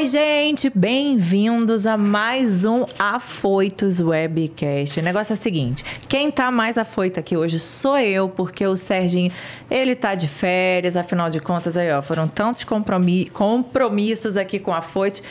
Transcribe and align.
Oi, 0.00 0.06
gente, 0.06 0.72
bem-vindos 0.74 1.86
a 1.86 1.94
mais 1.94 2.64
um 2.64 2.86
Afoitos 2.98 4.00
Webcast. 4.00 4.98
O 4.98 5.02
negócio 5.02 5.34
é 5.34 5.34
o 5.34 5.36
seguinte: 5.36 5.84
quem 6.08 6.30
tá 6.30 6.50
mais 6.50 6.78
afoito 6.78 7.20
aqui 7.20 7.36
hoje 7.36 7.58
sou 7.58 7.98
eu, 7.98 8.26
porque 8.26 8.66
o 8.66 8.76
Serginho, 8.76 9.30
ele 9.70 9.94
tá 9.94 10.14
de 10.14 10.26
férias, 10.26 10.96
afinal 10.96 11.28
de 11.28 11.38
contas, 11.38 11.76
aí, 11.76 11.92
ó, 11.92 12.00
foram 12.00 12.26
tantos 12.26 12.64
compromissos 12.64 14.38
aqui 14.38 14.58
com 14.58 14.72
a 14.72 14.78
Afoitos 14.78 15.22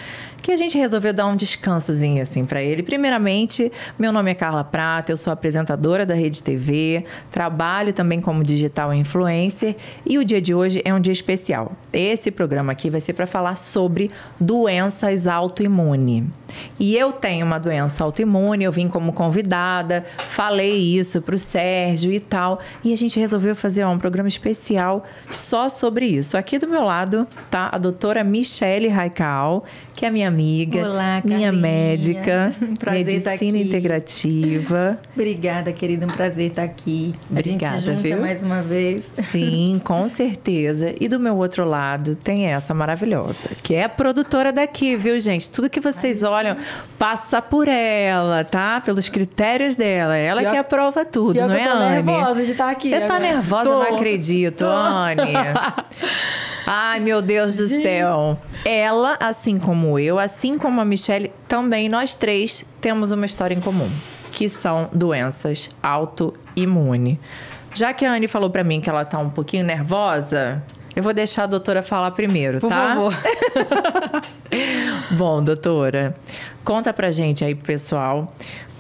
que 0.42 0.52
a 0.52 0.58
gente 0.58 0.78
resolveu 0.78 1.14
dar 1.14 1.28
um 1.28 1.36
descansozinho 1.36 2.22
assim 2.22 2.46
para 2.46 2.62
ele. 2.62 2.84
Primeiramente, 2.84 3.72
meu 3.98 4.12
nome 4.12 4.32
é 4.32 4.34
Carla 4.34 4.64
Prata, 4.64 5.12
eu 5.12 5.18
sou 5.18 5.32
apresentadora 5.32 6.06
da 6.06 6.14
Rede 6.14 6.42
TV, 6.42 7.06
trabalho 7.32 7.94
também 7.94 8.20
como 8.20 8.44
digital 8.44 8.94
influencer 8.94 9.76
e 10.06 10.18
o 10.18 10.26
dia 10.26 10.42
de 10.42 10.54
hoje 10.54 10.82
é 10.86 10.94
um 10.94 11.00
dia 11.00 11.14
especial. 11.14 11.74
Esse 11.92 12.32
programa 12.32 12.72
aqui 12.72 12.90
vai 12.90 13.02
ser 13.02 13.14
para 13.14 13.28
falar 13.28 13.56
sobre 13.56 14.12
doenças 14.40 15.28
autoimunes. 15.28 16.24
E 16.80 16.96
eu 16.96 17.12
tenho 17.12 17.46
uma 17.46 17.60
doença 17.60 18.04
autoimune, 18.04 18.64
eu 18.64 18.72
vim 18.72 18.88
como 18.88 19.12
convidada, 19.14 20.06
falei 20.30 20.98
isso 20.98 21.22
para 21.22 21.36
o 21.36 21.40
Sérgio 21.40 22.12
e 22.12 22.20
tal, 22.20 22.60
e 22.84 22.94
a 22.94 22.98
gente 22.98 23.20
resolveu 23.20 23.56
fazer 23.56 23.84
ó, 23.84 23.92
um 23.92 23.98
programa 23.98 24.28
especial 24.28 25.04
só 25.30 25.70
sobre 25.70 26.06
isso. 26.06 26.38
Aqui 26.38 26.58
do 26.58 26.68
meu 26.68 26.84
lado 26.84 27.28
tá 27.50 27.70
a 27.72 27.78
doutora 27.78 28.24
Michele 28.24 28.88
Raical, 28.88 29.64
que 29.96 30.06
é 30.06 30.12
minha 30.12 30.28
amiga, 30.28 30.80
Olá, 30.80 31.22
minha 31.26 31.52
médica, 31.52 32.56
prazer 32.80 33.06
medicina 33.06 33.18
estar 33.18 33.34
aqui. 33.34 33.48
integrativa. 33.48 34.98
Obrigada, 35.14 35.74
querida, 35.74 36.06
um 36.06 36.10
prazer 36.10 36.52
estar 36.52 36.64
aqui. 36.64 37.14
Obrigada, 37.30 37.76
a 37.76 37.80
gente 37.80 37.96
junta 37.96 38.02
viu? 38.02 38.22
mais 38.22 38.42
uma 38.42 38.62
vez. 38.62 39.12
Sim, 39.30 39.82
com 39.84 40.08
certeza. 40.08 40.96
E 41.00 41.08
do 41.08 41.20
meu 41.20 41.36
outro 41.36 41.66
lado 41.66 42.16
tem 42.16 42.46
essa 42.46 42.74
maravilhosa, 42.74 43.50
que 43.62 43.76
é 43.76 43.84
a 43.84 43.90
produtora 43.90 44.54
daqui, 44.54 44.96
viu, 44.96 45.20
gente? 45.20 45.50
Tudo 45.50 45.70
que 45.70 45.82
vocês 45.82 46.24
olham 46.24 46.39
passa 46.98 47.42
por 47.42 47.68
ela, 47.68 48.44
tá? 48.44 48.82
Pelos 48.82 49.10
critérios 49.10 49.76
dela. 49.76 50.16
Ela 50.16 50.42
Pior- 50.42 50.52
que 50.52 50.58
aprova 50.58 51.06
tudo, 51.06 51.40
não 51.40 51.54
é, 51.54 51.64
eu 51.66 51.72
tô 51.72 51.78
Anne? 51.78 51.90
nervosa 52.04 52.44
de 52.46 52.52
estar 52.52 52.70
aqui. 52.70 52.90
Você 52.90 53.02
tá 53.02 53.20
nervosa? 53.20 53.64
Tô. 53.70 53.80
Não 53.80 53.82
acredito, 53.96 54.60
Tô. 54.66 54.70
Anne. 54.70 55.34
Ai, 56.66 57.00
meu 57.00 57.22
Deus 57.22 57.58
do 57.58 57.68
céu. 57.68 58.38
Ela, 58.64 59.18
assim 59.20 59.58
como 59.58 59.98
eu, 59.98 60.20
assim 60.20 60.58
como 60.58 60.80
a 60.80 60.86
Michelle, 60.86 61.32
também 61.48 61.90
nós 61.90 62.16
três 62.16 62.66
temos 62.80 63.12
uma 63.12 63.26
história 63.26 63.56
em 63.56 63.60
comum, 63.62 63.90
que 64.32 64.48
são 64.50 64.90
doenças 64.94 65.70
autoimunes. 65.82 67.18
Já 67.74 67.94
que 67.94 68.06
a 68.06 68.12
Anne 68.14 68.28
falou 68.28 68.50
pra 68.50 68.64
mim 68.64 68.82
que 68.82 68.90
ela 68.90 69.06
tá 69.06 69.18
um 69.20 69.30
pouquinho 69.30 69.64
nervosa, 69.64 70.62
eu 70.96 71.04
vou 71.04 71.14
deixar 71.14 71.44
a 71.44 71.48
doutora 71.48 71.82
falar 71.84 72.12
primeiro, 72.12 72.60
Por 72.60 72.70
tá? 72.70 72.96
favor. 72.96 73.14
Bom, 75.12 75.44
doutora, 75.44 76.16
conta 76.64 76.94
pra 76.94 77.12
gente 77.12 77.44
aí, 77.46 77.54
pessoal, 77.56 78.34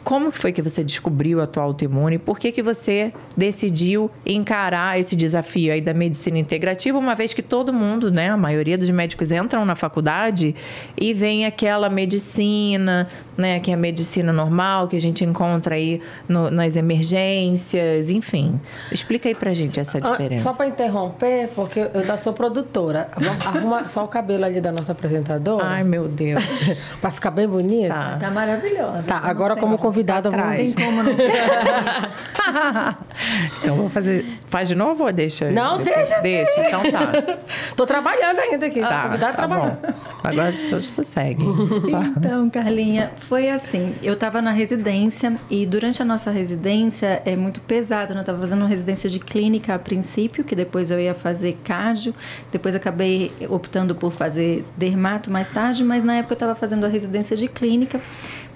como 0.03 0.31
foi 0.31 0.51
que 0.51 0.61
você 0.61 0.83
descobriu 0.83 1.41
a 1.41 1.45
tua 1.47 1.63
autoimune? 1.63 2.17
Por 2.17 2.39
que, 2.39 2.51
que 2.51 2.61
você 2.63 3.11
decidiu 3.35 4.09
encarar 4.25 4.99
esse 4.99 5.15
desafio 5.15 5.71
aí 5.73 5.81
da 5.81 5.93
medicina 5.93 6.37
integrativa, 6.37 6.97
uma 6.97 7.15
vez 7.15 7.33
que 7.33 7.41
todo 7.41 7.71
mundo, 7.73 8.11
né, 8.11 8.29
a 8.29 8.37
maioria 8.37 8.77
dos 8.77 8.89
médicos 8.89 9.31
entram 9.31 9.65
na 9.65 9.75
faculdade 9.75 10.55
e 10.99 11.13
vem 11.13 11.45
aquela 11.45 11.89
medicina, 11.89 13.07
né, 13.37 13.59
que 13.59 13.71
é 13.71 13.73
a 13.73 13.77
medicina 13.77 14.31
normal, 14.33 14.87
que 14.87 14.95
a 14.95 15.01
gente 15.01 15.23
encontra 15.23 15.75
aí 15.75 16.01
no- 16.27 16.49
nas 16.49 16.75
emergências, 16.75 18.09
enfim. 18.09 18.59
Explica 18.91 19.27
aí 19.29 19.35
pra 19.35 19.51
gente 19.53 19.79
essa 19.79 19.97
Ah, 19.97 20.01
diferença. 20.01 20.43
Só 20.43 20.53
pra 20.53 20.67
interromper, 20.67 21.49
porque 21.55 21.79
eu 21.93 22.05
da 22.05 22.17
sou 22.17 22.33
produtora. 22.33 23.09
Arruma 23.45 23.89
só 23.89 24.03
o 24.03 24.07
cabelo 24.07 24.45
ali 24.45 24.61
da 24.61 24.71
nossa 24.71 24.91
apresentadora. 24.91 25.65
Ai, 25.65 25.83
meu 25.83 26.07
Deus. 26.07 26.43
pra 27.01 27.11
ficar 27.11 27.31
bem 27.31 27.47
bonita. 27.47 27.93
Tá. 27.93 28.17
Tá 28.19 28.29
maravilhosa. 28.31 29.03
Tá, 29.07 29.17
agora 29.23 29.55
como 29.55 29.77
convidada, 29.89 30.29
Atrás. 30.29 30.73
Tem 30.73 30.85
como 30.85 31.03
não. 31.03 31.11
então 33.61 33.75
vou 33.75 33.89
fazer. 33.89 34.25
Faz 34.47 34.67
de 34.67 34.75
novo 34.75 35.03
ou 35.03 35.11
deixa? 35.11 35.51
Não, 35.51 35.81
deixa 35.83 36.15
sim. 36.15 36.21
Deixa, 36.21 36.67
então 36.67 36.91
tá. 36.91 37.37
Tô 37.75 37.85
trabalhando 37.85 38.39
ainda 38.39 38.67
aqui. 38.67 38.79
Tá, 38.81 39.03
convidada 39.03 39.33
tá 39.33 39.37
trabalhando. 39.47 39.77
bom. 39.81 39.93
Agora 40.23 40.53
só 40.53 41.03
segue. 41.03 41.43
Então, 42.19 42.49
Carlinha, 42.49 43.11
foi 43.17 43.49
assim. 43.49 43.95
Eu 44.03 44.13
estava 44.13 44.41
na 44.41 44.51
residência 44.51 45.35
e 45.49 45.65
durante 45.65 46.01
a 46.01 46.05
nossa 46.05 46.31
residência 46.31 47.21
é 47.25 47.35
muito 47.35 47.61
pesado. 47.61 48.13
né? 48.13 48.19
Eu 48.19 48.21
estava 48.21 48.39
fazendo 48.39 48.59
uma 48.61 48.67
residência 48.67 49.09
de 49.09 49.19
clínica 49.19 49.75
a 49.75 49.79
princípio, 49.79 50.43
que 50.43 50.55
depois 50.55 50.91
eu 50.91 50.99
ia 50.99 51.13
fazer 51.13 51.57
cardio. 51.63 52.13
Depois 52.51 52.75
acabei 52.75 53.31
optando 53.47 53.95
por 53.95 54.11
fazer 54.11 54.65
dermato 54.77 55.31
mais 55.31 55.47
tarde, 55.47 55.83
mas 55.83 56.03
na 56.03 56.15
época 56.15 56.33
eu 56.33 56.35
estava 56.35 56.55
fazendo 56.55 56.85
a 56.85 56.89
residência 56.89 57.35
de 57.35 57.47
clínica. 57.47 58.01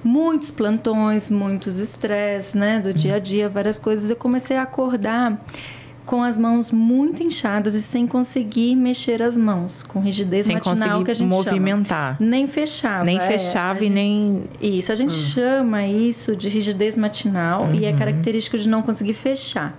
Muitos 0.03 0.52
plantões, 0.52 1.30
muitos 1.30 1.80
estresses, 1.80 2.53
né, 2.53 2.80
do 2.80 2.94
dia 2.94 3.16
a 3.16 3.19
dia, 3.19 3.47
várias 3.47 3.80
coisas. 3.80 4.09
Eu 4.09 4.16
comecei 4.16 4.58
a 4.58 4.64
acordar 4.64 5.40
com 6.06 6.22
as 6.22 6.38
mãos 6.38 6.69
muito 6.72 7.24
inchadas 7.24 7.74
e 7.75 7.81
sem 7.81 8.06
conseguir 8.06 8.75
mexer 8.75 9.22
as 9.22 9.38
mãos, 9.38 9.84
com 9.84 10.00
rigidez 10.00 10.46
Sem 10.46 10.56
matinal 10.56 11.03
que 11.03 11.12
a 11.12 11.14
gente 11.14 11.28
movimentar. 11.30 12.18
chama. 12.18 12.30
Nem 12.30 12.46
fechava. 12.47 13.03
Nem 13.06 13.18
é, 13.18 13.22
fechava 13.22 13.80
a 13.80 13.81
e 13.81 13.86
gente- 13.86 13.94
nem. 13.94 14.44
Isso, 14.62 14.91
a 14.91 14.96
gente 14.96 15.14
chama 15.14 15.86
isso 15.88 16.36
de 16.36 16.50
rigidez 16.50 16.97
matinal 16.97 17.74
e 17.74 17.86
é 17.86 17.94
característico 17.94 18.58
de 18.58 18.68
não 18.68 18.81
conseguir 18.81 19.14
fechar. 19.14 19.78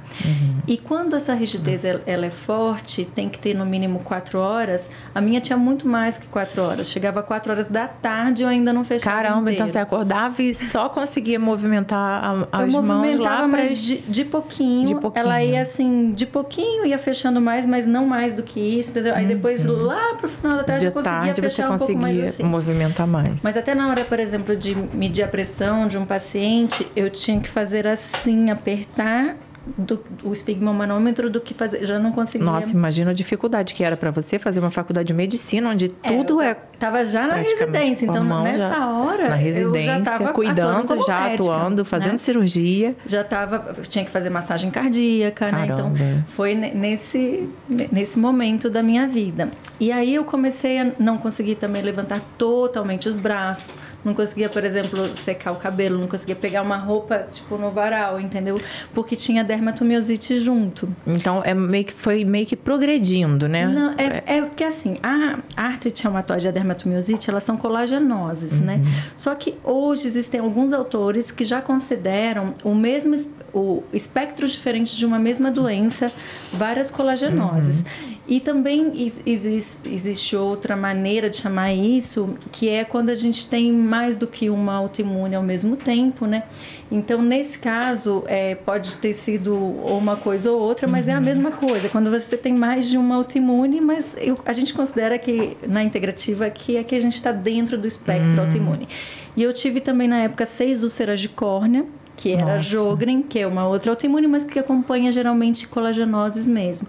E 0.67 0.79
quando 0.79 1.15
essa 1.15 1.35
rigidez 1.35 1.85
ela, 1.85 2.03
ela 2.07 2.25
é 2.27 2.31
forte, 2.31 3.05
tem 3.05 3.29
que 3.29 3.39
ter 3.39 3.55
no 3.55 3.67
mínimo 3.67 3.99
quatro 4.01 4.39
horas. 4.39 4.89
A 5.15 5.21
minha 5.21 5.41
tinha 5.41 5.57
muito 5.59 5.87
mais 5.87 6.17
que 6.17 6.27
quatro 6.27 6.63
horas. 6.63 6.89
Chegava 6.89 7.21
a 7.21 7.23
quatro 7.23 7.53
horas 7.53 7.67
da 7.69 7.87
tarde 7.87 8.43
e 8.43 8.45
eu 8.45 8.49
ainda 8.49 8.73
não 8.73 8.85
fechava. 8.85 9.15
Caramba, 9.23 9.53
então 9.53 9.69
você 9.69 9.79
acordava 9.79 10.43
e 10.43 10.55
só 10.55 10.89
conseguia 10.89 11.39
movimentar 11.39 12.25
a- 12.25 12.49
as 12.61 12.75
eu 12.75 12.81
mãos 12.81 12.87
movimentava, 12.87 13.29
lá 13.31 13.37
pra... 13.41 13.49
mas 13.49 13.83
de, 13.83 13.99
de 13.99 14.25
pouquinho. 14.25 14.87
De 14.87 14.95
pouquinho. 14.95 15.25
Ela 15.27 15.43
ia 15.45 15.61
assim, 15.63 16.13
de 16.15 16.27
pouquinho, 16.27 16.87
ia 16.87 16.99
fechando 16.99 17.41
mais, 17.41 17.67
mas 17.67 17.87
não 17.87 18.07
mais 18.07 18.35
do 18.35 18.43
que 18.43 18.61
isso, 18.61 18.91
entendeu? 18.91 19.15
Aí 19.15 19.27
depois, 19.27 19.65
lá 19.67 20.15
pro 20.15 20.29
final 20.29 20.57
da 20.59 20.65
tarde, 20.65 20.87
Uhum. 20.87 20.91
De 20.93 20.97
eu 20.99 21.03
conseguia 21.03 21.19
tarde 21.21 21.35
você 21.35 21.43
fechar 21.43 21.71
um 21.71 21.79
pouco 21.79 21.93
mais 21.95 22.05
conseguia 22.15 22.29
assim. 22.31 22.43
movimentar 22.43 23.07
mais. 23.07 23.43
Mas 23.43 23.57
até 23.57 23.75
na 23.75 23.89
hora, 23.89 24.05
por 24.05 24.19
exemplo, 24.19 24.57
de 24.57 24.75
medir 24.75 25.23
a 25.23 25.29
pressão 25.29 25.87
de 25.89 25.97
um 25.99 26.05
paciente, 26.07 26.87
eu 26.97 27.11
tinha 27.11 27.41
que 27.41 27.49
fazer 27.49 27.87
assim, 27.87 28.51
apertar 28.51 29.37
do, 29.79 30.01
o 30.23 30.33
esfigmomanômetro 30.33 31.31
do 31.31 31.41
que 31.41 31.55
fazer. 31.55 31.87
Já 31.87 31.99
não 31.99 32.13
conseguia. 32.13 32.45
Nossa, 32.47 32.73
imagina 32.73 33.11
a 33.11 33.15
dificuldade 33.15 33.75
que 33.75 33.83
era 33.83 33.97
pra 33.97 34.11
você 34.11 34.39
fazer 34.39 34.61
uma 34.61 34.71
faculdade 34.71 35.07
de 35.09 35.15
medicina, 35.15 35.71
onde 35.71 35.89
tudo 35.89 36.35
eu 36.35 36.41
é. 36.43 36.57
Tava 36.79 37.05
já 37.05 37.27
na 37.27 37.35
residência, 37.37 38.05
então 38.05 38.43
nessa 38.43 38.59
já- 38.71 38.89
hora 38.89 39.29
Na 39.31 39.37
residência, 39.37 39.91
eu 39.93 40.05
já 40.05 40.19
tava 40.19 40.33
cuidando, 40.33 41.07
já 41.07 41.21
médica, 41.21 41.35
atuando, 41.45 41.85
fazendo 41.85 42.13
né? 42.13 42.19
cirurgia. 42.19 42.97
já 43.07 43.23
tava 43.25 43.73
tinha 43.89 44.05
que 44.05 44.11
fazer 44.11 44.29
massagem 44.29 44.71
cardíaca, 44.71 45.51
né? 45.51 45.65
Então 45.71 45.93
Caramba. 45.95 46.25
foi 46.29 46.55
ne- 46.55 46.73
nesse 46.75 47.49
nesse 47.69 48.19
momento 48.19 48.69
da 48.69 48.83
minha 48.83 49.07
vida. 49.07 49.49
E 49.81 49.91
aí 49.93 50.15
eu 50.15 50.25
comecei 50.25 50.79
a 50.81 50.91
não 50.99 51.17
conseguir 51.17 51.55
também 51.55 51.81
levantar 51.83 52.21
totalmente 52.37 53.09
os 53.09 53.17
braços, 53.17 53.81
não 54.05 54.13
conseguia, 54.15 54.49
por 54.49 54.63
exemplo, 54.65 55.05
secar 55.17 55.53
o 55.53 55.57
cabelo, 55.57 55.99
não 55.99 56.07
conseguia 56.07 56.37
pegar 56.37 56.63
uma 56.63 56.77
roupa 56.77 57.27
tipo 57.33 57.57
no 57.57 57.71
varal, 57.71 58.21
entendeu? 58.21 58.61
Porque 58.93 59.17
tinha 59.17 59.43
dermatomiosite 59.43 60.39
junto. 60.39 60.89
Então 61.07 61.41
é 61.45 61.55
meio 61.55 61.85
que 61.85 61.93
foi 61.93 62.25
meio 62.25 62.47
que 62.47 62.57
progredindo, 62.57 63.49
né? 63.49 63.67
Não, 63.67 63.95
é, 63.97 64.23
é 64.39 64.41
porque 64.43 64.65
assim, 64.65 64.99
a 65.03 65.39
artrite 65.57 66.03
reumatoide 66.03 66.47
e 66.47 66.49
a 66.49 66.53
dermatomiosite, 66.53 67.31
elas 67.31 67.43
são 67.45 67.57
colagenoses, 67.57 68.61
né? 68.61 68.77
Uhum. 68.77 68.93
Só 69.17 69.35
que 69.35 69.55
hoje 69.65 70.07
existem 70.07 70.41
alguns 70.41 70.73
autores 70.73 71.31
que 71.31 71.45
já 71.45 71.61
consideram 71.61 72.55
o 72.63 72.75
mesmo 72.75 73.15
es- 73.15 73.29
o 73.53 73.83
espectro 73.93 74.47
diferente 74.49 74.97
de 74.97 75.07
uma 75.07 75.19
mesma 75.19 75.51
doença, 75.51 76.11
várias 76.53 76.91
colagenoses. 76.91 77.77
Uhum. 77.79 78.14
E 78.27 78.41
também 78.41 78.91
ex- 79.03 79.21
exis- 79.27 79.81
existe 79.85 80.35
outra 80.35 80.75
maneira 80.75 81.29
de 81.29 81.37
chamar 81.37 81.75
isso, 81.75 82.37
que 82.51 82.69
é 82.71 82.83
quando 82.83 83.11
a 83.11 83.15
gente 83.15 83.47
tem 83.47 83.71
mais 83.71 84.17
do 84.17 84.27
que 84.27 84.49
uma 84.49 84.73
autoimune 84.75 85.35
ao 85.35 85.43
mesmo 85.43 85.77
tempo, 85.77 86.25
né? 86.27 86.45
Então, 86.91 87.21
nesse 87.21 87.59
caso, 87.59 88.25
é, 88.27 88.55
pode 88.55 88.97
ter 88.97 89.13
sido 89.13 89.55
uma 89.55 90.17
coisa 90.17 90.51
ou 90.51 90.59
outra, 90.59 90.89
mas 90.89 91.07
é 91.07 91.13
a 91.13 91.21
mesma 91.21 91.51
coisa. 91.51 91.89
Quando 91.91 92.11
você 92.11 92.35
tem 92.37 92.55
mais 92.55 92.89
de 92.89 92.97
uma 92.97 93.17
autoimune, 93.17 93.79
mas 93.81 94.17
eu- 94.19 94.39
a 94.47 94.53
gente 94.55 94.73
considera 94.73 95.19
que, 95.19 95.55
na 95.69 95.85
integrativa, 95.85 96.49
que 96.49 96.79
é 96.79 96.85
que 96.85 96.95
a 96.95 97.01
gente 97.01 97.15
está 97.15 97.31
dentro 97.33 97.77
do 97.77 97.87
espectro 97.87 98.41
autoimune. 98.41 98.89
E 99.37 99.43
eu 99.43 99.53
tive 99.53 99.81
também, 99.81 100.09
na 100.09 100.21
época, 100.21 100.47
seis 100.47 100.83
úlceras 100.83 101.21
de 101.21 101.29
córnea, 101.29 101.85
que 102.17 102.33
era 102.33 102.45
Nossa. 102.57 102.61
Jogren, 102.61 103.21
que 103.23 103.39
é 103.41 103.47
uma 103.47 103.67
outra 103.67 103.91
autoimune, 103.91 104.27
mas 104.29 104.45
que 104.45 104.59
acompanha 104.59 105.11
geralmente 105.13 105.67
colagenoses 105.69 106.49
mesmo. 106.49 106.87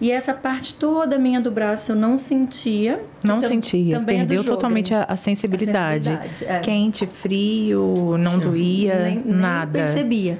E 0.00 0.12
essa 0.12 0.34
parte 0.34 0.74
toda 0.74 1.18
minha 1.18 1.40
do 1.40 1.50
braço 1.50 1.92
eu 1.92 1.96
não 1.96 2.16
sentia. 2.18 3.00
Não 3.24 3.40
Tam- 3.40 3.48
sentia, 3.48 3.96
é 3.96 4.00
perdeu 4.00 4.38
Jogren. 4.42 4.54
totalmente 4.54 4.94
a, 4.94 5.04
a 5.04 5.16
sensibilidade. 5.16 6.10
A 6.12 6.20
sensibilidade, 6.20 6.58
é. 6.58 6.60
Quente, 6.60 7.06
frio, 7.06 8.16
não 8.18 8.38
doía, 8.38 9.04
nem, 9.04 9.14
nem 9.16 9.24
nada. 9.34 9.72
percebia. 9.78 10.38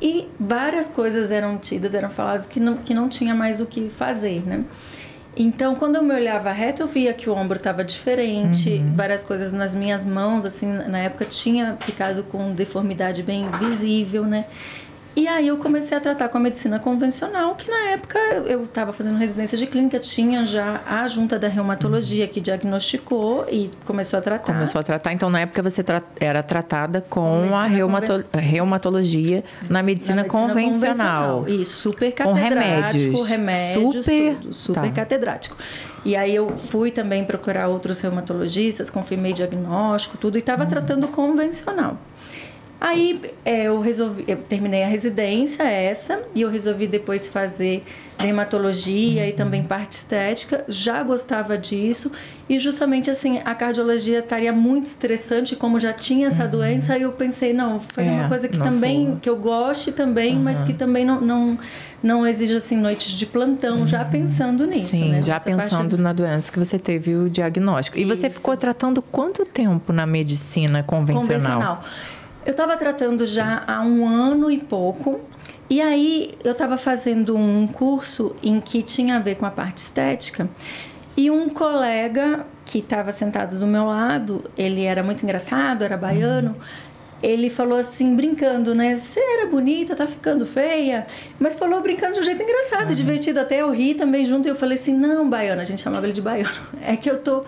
E 0.00 0.28
várias 0.38 0.90
coisas 0.90 1.30
eram 1.30 1.56
tidas, 1.56 1.94
eram 1.94 2.10
faladas 2.10 2.44
que 2.46 2.60
não, 2.60 2.76
que 2.76 2.92
não 2.92 3.08
tinha 3.08 3.34
mais 3.34 3.60
o 3.60 3.66
que 3.66 3.88
fazer, 3.88 4.42
né? 4.46 4.62
Então, 5.38 5.74
quando 5.74 5.96
eu 5.96 6.02
me 6.02 6.14
olhava 6.14 6.50
reto, 6.52 6.82
eu 6.82 6.86
via 6.86 7.12
que 7.12 7.28
o 7.28 7.34
ombro 7.34 7.56
estava 7.58 7.84
diferente, 7.84 8.70
Uhum. 8.70 8.92
várias 8.94 9.22
coisas 9.24 9.52
nas 9.52 9.74
minhas 9.74 10.02
mãos, 10.04 10.44
assim, 10.46 10.66
na 10.66 10.98
época 10.98 11.24
tinha 11.26 11.76
ficado 11.80 12.22
com 12.24 12.52
deformidade 12.54 13.22
bem 13.22 13.46
visível, 13.58 14.24
né? 14.24 14.46
E 15.18 15.26
aí 15.26 15.48
eu 15.48 15.56
comecei 15.56 15.96
a 15.96 16.00
tratar 16.00 16.28
com 16.28 16.36
a 16.36 16.40
medicina 16.40 16.78
convencional, 16.78 17.54
que 17.54 17.70
na 17.70 17.90
época 17.92 18.18
eu 18.46 18.64
estava 18.64 18.92
fazendo 18.92 19.16
residência 19.16 19.56
de 19.56 19.66
clínica, 19.66 19.98
tinha 19.98 20.44
já 20.44 20.82
a 20.86 21.08
junta 21.08 21.38
da 21.38 21.48
reumatologia 21.48 22.28
que 22.28 22.38
diagnosticou 22.38 23.46
e 23.50 23.70
começou 23.86 24.18
a 24.18 24.22
tratar. 24.22 24.52
Começou 24.52 24.78
a 24.78 24.84
tratar, 24.84 25.14
então 25.14 25.30
na 25.30 25.40
época 25.40 25.62
você 25.62 25.82
tra- 25.82 26.02
era 26.20 26.42
tratada 26.42 27.00
com 27.00 27.56
a 27.56 27.64
reumato- 27.64 28.24
reumatologia 28.34 29.42
na 29.70 29.82
medicina, 29.82 30.16
Na 30.16 30.22
medicina 30.22 30.24
convencional. 30.24 31.38
convencional. 31.38 31.48
Isso, 31.62 31.76
super 31.78 32.12
Com 32.14 32.34
catedrático, 32.34 33.22
remédios. 33.22 33.26
remédios, 33.26 34.04
Super- 34.04 34.34
tudo, 34.36 34.52
super 34.52 34.82
tá. 34.82 34.90
catedrático. 34.90 35.56
E 36.04 36.14
aí 36.14 36.34
eu 36.34 36.50
fui 36.58 36.90
também 36.90 37.24
procurar 37.24 37.68
outros 37.68 38.00
reumatologistas, 38.00 38.90
confirmei 38.90 39.32
diagnóstico, 39.32 40.18
tudo, 40.18 40.36
e 40.36 40.40
estava 40.40 40.64
Uhum. 40.64 40.68
tratando 40.68 41.08
convencional. 41.08 41.96
Aí 42.80 43.20
é, 43.44 43.64
eu 43.64 43.80
resolvi, 43.80 44.24
eu 44.28 44.36
terminei 44.36 44.82
a 44.84 44.86
residência 44.86 45.62
essa 45.62 46.22
e 46.34 46.42
eu 46.42 46.50
resolvi 46.50 46.86
depois 46.86 47.26
fazer 47.26 47.82
dermatologia 48.18 49.26
e 49.28 49.32
também 49.32 49.62
Uhum. 49.62 49.66
parte 49.66 49.92
estética. 49.92 50.64
Já 50.68 51.02
gostava 51.02 51.56
disso 51.56 52.10
e 52.48 52.58
justamente 52.58 53.10
assim 53.10 53.40
a 53.44 53.54
cardiologia 53.54 54.18
estaria 54.20 54.52
muito 54.52 54.86
estressante, 54.86 55.56
como 55.56 55.80
já 55.80 55.92
tinha 55.92 56.28
essa 56.28 56.46
doença. 56.46 56.94
Aí 56.94 57.02
eu 57.02 57.12
pensei 57.12 57.52
não, 57.52 57.78
vou 57.78 57.82
fazer 57.94 58.10
Uhum. 58.10 58.16
É, 58.16 58.20
uma 58.20 58.28
coisa 58.28 58.48
que 58.48 58.58
também 58.58 59.06
for. 59.12 59.20
que 59.20 59.30
eu 59.30 59.36
goste 59.36 59.92
também, 59.92 60.38
mas 60.38 60.62
que 60.62 60.74
também 60.74 61.04
não 61.04 61.20
não, 61.20 61.58
não 62.02 62.26
exija 62.26 62.56
assim 62.58 62.76
noites 62.76 63.12
de 63.12 63.24
plantão, 63.26 63.86
já 63.86 64.04
pensando 64.04 64.66
nisso, 64.66 64.94
Uhum. 64.96 65.02
Sim, 65.02 65.10
né? 65.12 65.22
já 65.22 65.34
Nessa 65.34 65.44
parte 65.50 65.60
pensando 65.62 65.98
na 65.98 66.12
doença 66.12 66.52
que 66.52 66.58
você 66.58 66.78
teve 66.78 67.14
o 67.14 67.28
diagnóstico. 67.30 67.98
E 67.98 68.04
você 68.04 68.26
Isso. 68.26 68.38
ficou 68.38 68.56
tratando 68.56 69.00
quanto 69.02 69.44
tempo 69.44 69.92
na 69.92 70.06
medicina 70.06 70.82
convencional? 70.82 71.20
convencional. 71.60 71.80
Eu 72.46 72.52
estava 72.52 72.76
tratando 72.76 73.26
já 73.26 73.64
há 73.66 73.82
um 73.82 74.06
ano 74.06 74.48
e 74.48 74.56
pouco. 74.56 75.20
E 75.68 75.80
aí 75.82 76.32
eu 76.44 76.52
estava 76.52 76.78
fazendo 76.78 77.36
um 77.36 77.66
curso 77.66 78.36
em 78.40 78.60
que 78.60 78.84
tinha 78.84 79.16
a 79.16 79.18
ver 79.18 79.34
com 79.34 79.44
a 79.44 79.50
parte 79.50 79.78
estética. 79.78 80.48
E 81.16 81.28
um 81.28 81.48
colega 81.48 82.46
que 82.64 82.78
estava 82.78 83.10
sentado 83.10 83.58
do 83.58 83.66
meu 83.66 83.86
lado, 83.86 84.44
ele 84.56 84.84
era 84.84 85.02
muito 85.02 85.24
engraçado, 85.24 85.82
era 85.82 85.96
baiano. 85.96 86.54
Ele 87.20 87.50
falou 87.50 87.76
assim, 87.76 88.14
brincando, 88.14 88.76
né? 88.76 88.96
Você 88.96 89.18
era 89.18 89.46
bonita, 89.46 89.96
tá 89.96 90.06
ficando 90.06 90.46
feia. 90.46 91.04
Mas 91.40 91.56
falou 91.56 91.80
brincando 91.80 92.14
de 92.14 92.20
um 92.20 92.22
jeito 92.22 92.40
engraçado, 92.40 92.94
divertido. 92.94 93.40
Até 93.40 93.62
eu 93.62 93.72
ri 93.72 93.94
também 93.94 94.24
junto. 94.24 94.46
E 94.46 94.50
eu 94.50 94.54
falei 94.54 94.78
assim: 94.78 94.94
não, 94.96 95.28
baiano, 95.28 95.60
a 95.60 95.64
gente 95.64 95.82
chamava 95.82 96.06
ele 96.06 96.12
de 96.12 96.22
baiano. 96.22 96.54
É 96.86 96.94
que 96.94 97.10
eu 97.10 97.18
tô. 97.18 97.44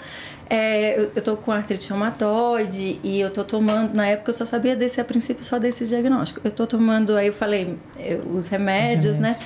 É, 0.51 0.99
eu, 0.99 1.11
eu 1.15 1.23
tô 1.23 1.37
com 1.37 1.53
artrite 1.53 1.91
reumatoide 1.91 2.99
e 3.03 3.21
eu 3.21 3.31
tô 3.31 3.45
tomando. 3.45 3.95
Na 3.95 4.07
época 4.07 4.31
eu 4.31 4.35
só 4.35 4.47
sabia 4.47 4.75
desse, 4.75 5.01
a 5.01 5.05
princípio, 5.05 5.45
só 5.45 5.59
desse 5.59 5.85
diagnóstico. 5.87 6.41
Eu 6.43 6.51
tô 6.51 6.67
tomando, 6.67 7.17
aí 7.17 7.27
eu 7.27 7.33
falei, 7.33 7.77
eh, 7.99 8.19
os 8.33 8.47
remédios, 8.47 9.19
né? 9.19 9.39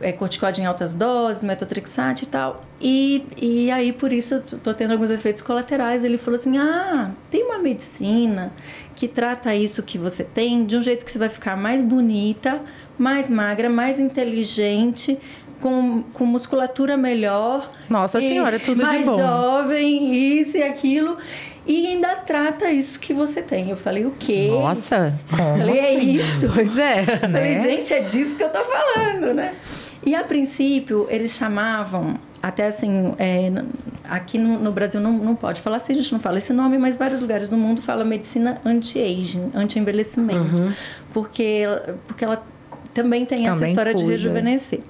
É, 0.00 0.10
corticóide 0.10 0.60
em 0.60 0.66
altas 0.66 0.94
doses, 0.94 1.44
metotrexate 1.44 2.24
e 2.24 2.26
tal. 2.26 2.64
E, 2.80 3.24
e 3.40 3.70
aí, 3.70 3.92
por 3.92 4.12
isso, 4.12 4.34
eu 4.34 4.58
tô 4.58 4.74
tendo 4.74 4.92
alguns 4.92 5.10
efeitos 5.10 5.40
colaterais. 5.42 6.02
Ele 6.02 6.18
falou 6.18 6.38
assim: 6.38 6.58
ah, 6.58 7.12
tem 7.30 7.44
uma 7.44 7.58
medicina 7.58 8.52
que 8.96 9.06
trata 9.06 9.54
isso 9.54 9.82
que 9.82 9.96
você 9.96 10.24
tem 10.24 10.66
de 10.66 10.76
um 10.76 10.82
jeito 10.82 11.04
que 11.04 11.12
você 11.12 11.18
vai 11.18 11.28
ficar 11.28 11.56
mais 11.56 11.82
bonita, 11.82 12.60
mais 12.98 13.28
magra, 13.28 13.70
mais 13.70 13.98
inteligente, 13.98 15.18
com, 15.62 16.02
com 16.12 16.26
musculatura 16.26 16.96
melhor. 16.96 17.70
Nossa 17.88 18.20
Senhora, 18.20 18.58
tudo 18.58 18.78
de 18.78 18.82
mais 18.82 19.06
bom. 19.06 19.16
jovem, 19.16 20.40
isso 20.40 20.56
e 20.56 20.62
aquilo. 20.62 21.16
E 21.64 21.86
ainda 21.86 22.16
trata 22.16 22.68
isso 22.70 22.98
que 22.98 23.14
você 23.14 23.40
tem. 23.40 23.70
Eu 23.70 23.76
falei, 23.76 24.04
o 24.04 24.10
quê? 24.18 24.48
Nossa, 24.50 25.14
como 25.30 25.58
Falei, 25.58 25.78
é 25.78 25.96
assim? 25.96 26.16
isso. 26.16 26.50
Pois 26.52 26.76
é, 26.76 27.04
Falei, 27.04 27.54
né? 27.54 27.62
gente, 27.62 27.94
é 27.94 28.00
disso 28.00 28.36
que 28.36 28.42
eu 28.42 28.50
tô 28.50 28.58
falando, 28.64 29.32
né? 29.32 29.54
E 30.04 30.16
a 30.16 30.24
princípio, 30.24 31.06
eles 31.08 31.30
chamavam, 31.36 32.16
até 32.42 32.66
assim, 32.66 33.14
é, 33.16 33.52
aqui 34.02 34.36
no, 34.36 34.58
no 34.58 34.72
Brasil 34.72 35.00
não, 35.00 35.12
não 35.12 35.36
pode 35.36 35.60
falar 35.60 35.76
assim, 35.76 35.92
a 35.92 35.96
gente 35.96 36.12
não 36.12 36.18
fala 36.18 36.38
esse 36.38 36.52
nome, 36.52 36.76
mas 36.76 36.96
vários 36.96 37.20
lugares 37.20 37.48
do 37.48 37.56
mundo 37.56 37.80
fala 37.80 38.04
medicina 38.04 38.60
anti-aging, 38.64 39.52
anti-envelhecimento. 39.54 40.56
Uhum. 40.56 40.72
Porque, 41.12 41.62
porque 42.08 42.24
ela 42.24 42.44
também 42.92 43.24
tem 43.24 43.46
essa 43.46 43.54
Também 43.54 43.70
história 43.70 43.94
de 43.94 44.04
rejuvenescer. 44.04 44.80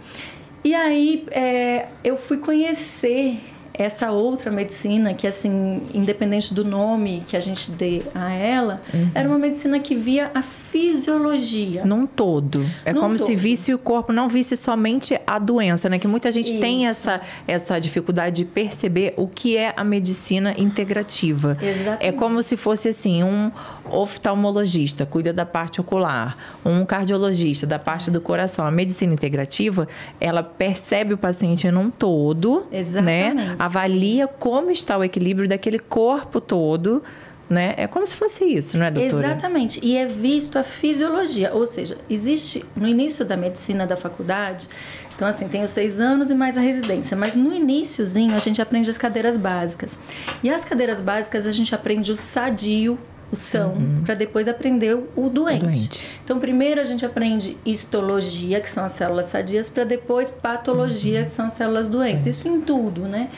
E 0.64 0.74
aí, 0.74 1.24
é, 1.30 1.86
eu 2.04 2.16
fui 2.16 2.38
conhecer 2.38 3.40
essa 3.74 4.12
outra 4.12 4.50
medicina 4.50 5.14
que 5.14 5.26
assim 5.26 5.80
independente 5.94 6.52
do 6.52 6.62
nome 6.62 7.24
que 7.26 7.34
a 7.34 7.40
gente 7.40 7.70
dê 7.70 8.02
a 8.14 8.30
ela 8.30 8.82
Uhum. 8.92 9.10
era 9.14 9.26
uma 9.26 9.38
medicina 9.38 9.80
que 9.80 9.94
via 9.94 10.30
a 10.34 10.42
fisiologia 10.42 11.82
Num 11.84 12.06
todo. 12.06 12.64
É 12.84 12.92
Num 12.92 13.00
como 13.00 13.16
se 13.18 13.24
todo. 13.28 13.36
visse 13.38 13.72
o 13.72 13.78
corpo, 13.78 14.12
não 14.12 14.28
visse 14.28 14.56
somente 14.58 15.18
a 15.26 15.38
doença, 15.38 15.88
né? 15.88 15.98
Que 15.98 16.06
muita 16.06 16.30
gente 16.30 16.58
tem 16.58 16.82
Isso. 16.84 17.08
essa, 17.08 17.20
essa 17.48 17.78
dificuldade 17.80 18.36
de 18.36 18.44
perceber 18.44 19.14
o 19.16 19.26
que 19.26 19.56
é 19.56 19.72
a 19.74 19.82
medicina 19.82 20.54
integrativa. 20.58 21.56
Exatamente. 21.60 22.04
É 22.04 22.12
como 22.12 22.42
se 22.42 22.58
fosse 22.58 22.88
assim, 22.88 23.22
um 23.24 23.50
oftalmologista 23.90 25.04
cuida 25.04 25.32
da 25.32 25.44
parte 25.44 25.80
ocular, 25.80 26.36
um 26.64 26.84
cardiologista 26.84 27.66
da 27.66 27.78
parte 27.78 28.10
do 28.10 28.20
coração. 28.20 28.64
A 28.64 28.70
medicina 28.70 29.12
integrativa, 29.12 29.88
ela 30.20 30.42
percebe 30.42 31.14
o 31.14 31.18
paciente 31.18 31.70
num 31.70 31.90
todo, 31.90 32.66
né? 32.70 32.78
Exatamente. 32.78 33.56
Avalia 33.58 34.26
como 34.26 34.70
está 34.70 34.96
o 34.96 35.04
equilíbrio 35.04 35.48
daquele 35.48 35.78
corpo 35.78 36.40
todo, 36.40 37.02
né? 37.48 37.74
É 37.76 37.86
como 37.86 38.06
se 38.06 38.16
fosse 38.16 38.44
isso, 38.44 38.78
não 38.78 38.86
é, 38.86 38.90
doutora? 38.90 39.32
Exatamente. 39.32 39.78
E 39.82 39.96
é 39.96 40.06
visto 40.06 40.58
a 40.58 40.62
fisiologia. 40.62 41.52
Ou 41.52 41.66
seja, 41.66 41.98
existe 42.08 42.64
no 42.74 42.88
início 42.88 43.24
da 43.24 43.36
medicina 43.36 43.86
da 43.86 43.96
faculdade. 43.96 44.68
Então, 45.14 45.28
assim, 45.28 45.46
tem 45.46 45.62
os 45.62 45.70
seis 45.70 46.00
anos 46.00 46.30
e 46.30 46.34
mais 46.34 46.56
a 46.56 46.60
residência. 46.60 47.16
Mas 47.16 47.34
no 47.34 47.52
iníciozinho 47.52 48.34
a 48.34 48.38
gente 48.38 48.62
aprende 48.62 48.88
as 48.88 48.96
cadeiras 48.96 49.36
básicas. 49.36 49.98
E 50.42 50.50
as 50.50 50.64
cadeiras 50.64 51.00
básicas 51.00 51.46
a 51.46 51.52
gente 51.52 51.74
aprende 51.74 52.10
o 52.10 52.16
sadio, 52.16 52.98
o 53.32 53.36
são, 53.36 53.74
para 54.04 54.14
depois 54.14 54.46
aprender 54.46 54.94
o 55.16 55.30
doente. 55.30 55.64
doente. 55.64 56.08
Então, 56.22 56.38
primeiro 56.38 56.80
a 56.80 56.84
gente 56.84 57.04
aprende 57.04 57.56
histologia, 57.64 58.60
que 58.60 58.68
são 58.68 58.84
as 58.84 58.92
células 58.92 59.26
sadias, 59.26 59.70
para 59.70 59.84
depois 59.84 60.30
patologia, 60.30 61.24
que 61.24 61.32
são 61.32 61.46
as 61.46 61.54
células 61.54 61.88
doentes. 61.88 62.26
Isso 62.26 62.46
em 62.46 62.60
tudo, 62.60 63.02
né? 63.02 63.30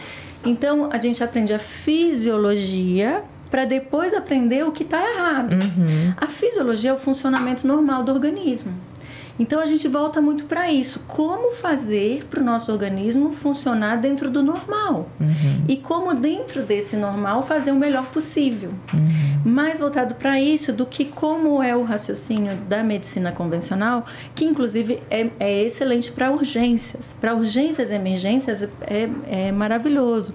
Então, 0.45 0.91
a 0.93 0.99
gente 0.99 1.23
aprende 1.23 1.55
a 1.55 1.59
fisiologia 1.59 3.23
para 3.51 3.65
depois 3.65 4.13
aprender 4.13 4.67
o 4.67 4.73
que 4.73 4.83
está 4.83 5.01
errado. 5.01 5.55
A 6.17 6.27
fisiologia 6.27 6.91
é 6.91 6.93
o 6.93 6.99
funcionamento 6.99 7.67
normal 7.67 8.03
do 8.03 8.13
organismo. 8.13 8.75
Então 9.39 9.61
a 9.61 9.67
gente 9.67 9.89
volta 9.89 10.21
muito 10.21 10.45
para 10.45 10.71
isso. 10.71 11.05
Como 11.09 11.53
fazer 11.53 12.25
para 12.31 12.41
o 12.41 12.45
nosso 12.45 12.71
organismo 12.71 13.33
funcionar 13.33 13.97
dentro 13.97 14.31
do 14.31 14.43
normal? 14.43 15.09
E 15.69 15.77
como 15.77 16.15
dentro 16.15 16.63
desse 16.63 16.97
normal 16.97 17.43
fazer 17.43 17.73
o 17.73 17.77
melhor 17.77 18.07
possível. 18.07 18.71
Mais 19.45 19.79
voltado 19.79 20.15
para 20.15 20.41
isso 20.41 20.73
do 20.73 20.87
que 20.87 21.05
como 21.05 21.63
é 21.63 21.77
o 21.77 21.83
raciocínio 21.83 22.57
da 22.69 22.83
medicina 22.83 23.33
convencional, 23.33 24.07
que 24.35 24.45
inclusive 24.45 25.03
é, 25.11 25.29
é 25.41 25.63
excelente 25.63 26.13
para 26.13 26.31
urgências. 26.31 27.17
Para 27.21 27.35
urgências 27.35 27.91
e 27.91 27.95
emergências 27.95 28.63
é, 28.63 29.09
é 29.29 29.53
maravilhoso. 29.53 30.35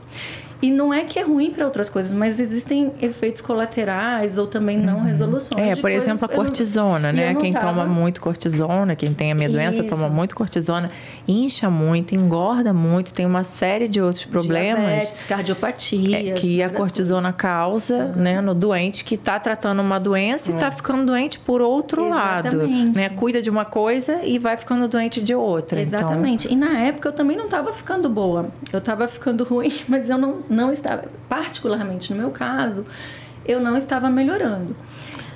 E 0.62 0.70
não 0.72 0.94
é 0.94 1.04
que 1.06 1.18
é 1.18 1.24
ruim 1.24 1.52
para 1.52 1.64
outras 1.66 1.90
coisas, 1.90 2.14
mas 2.14 2.40
existem 2.40 2.92
efeitos 3.02 3.42
colaterais 3.42 4.38
ou 4.38 4.46
também 4.46 4.78
não 4.78 5.02
resoluções. 5.02 5.62
É, 5.64 5.76
por 5.76 5.84
coisas- 5.84 6.04
exemplo, 6.04 6.26
a 6.26 6.28
não- 6.28 6.36
cortisona, 6.36 7.14
né? 7.14 7.34
não 7.34 7.42
Quem 7.42 7.54
tava- 7.54 7.68
toma 7.68 7.86
muito 7.86 8.20
cortisona, 8.20 8.96
quem 8.96 9.14
tem 9.14 9.32
a 9.32 9.36
minha 9.36 9.50
doença, 9.50 9.80
Isso. 9.80 9.90
toma 9.90 10.10
muito 10.10 10.36
cortisona, 10.36 10.90
incha 11.28 11.70
muito, 11.70 12.14
engorda 12.14 12.74
muito, 12.74 13.14
tem 13.14 13.26
uma 13.26 13.44
série 13.44 13.88
de 13.88 14.02
outros 14.02 14.26
problemas. 14.26 14.82
Diabetes, 14.84 15.24
cardiopatias. 15.26 16.30
é, 16.30 16.32
que 16.34 16.62
a 16.62 16.70
cortisona 16.70 17.32
causa, 17.32 18.12
né, 18.16 18.42
no 18.42 18.54
doente 18.54 19.04
que 19.06 19.16
está 19.16 19.40
tratando 19.40 19.82
uma 19.82 20.00
doença 20.00 20.52
e 20.52 20.54
está 20.54 20.70
ficando 20.72 21.06
doente 21.06 21.40
por 21.40 21.62
outro 21.62 22.08
lado, 22.10 22.48
Exatamente. 22.48 22.98
né? 22.98 23.10
Cuida 23.10 23.42
de 23.42 23.50
uma 23.50 23.66
coisa 23.66 24.24
e 24.24 24.38
vai 24.40 24.58
ficando 24.58 24.88
doente 24.88 25.22
de 25.22 25.34
outra. 25.34 25.82
Então, 25.82 26.00
Exatamente. 26.00 26.52
E 26.52 26.56
na 26.56 26.80
época 26.80 27.10
eu 27.10 27.14
também 27.14 27.38
não 27.38 27.46
estava 27.46 27.72
ficando 27.72 28.10
boa. 28.10 28.48
Eu 28.72 28.80
estava 28.80 29.08
ficando 29.08 29.44
ruim, 29.50 29.72
mas 29.88 30.10
eu 30.10 30.18
não, 30.18 30.40
não 30.50 30.72
estava. 30.72 31.06
Particularmente 31.28 32.12
no 32.14 32.20
meu 32.20 32.32
caso, 32.32 32.86
eu 33.46 33.60
não 33.60 33.78
estava 33.78 34.10
melhorando. 34.10 34.76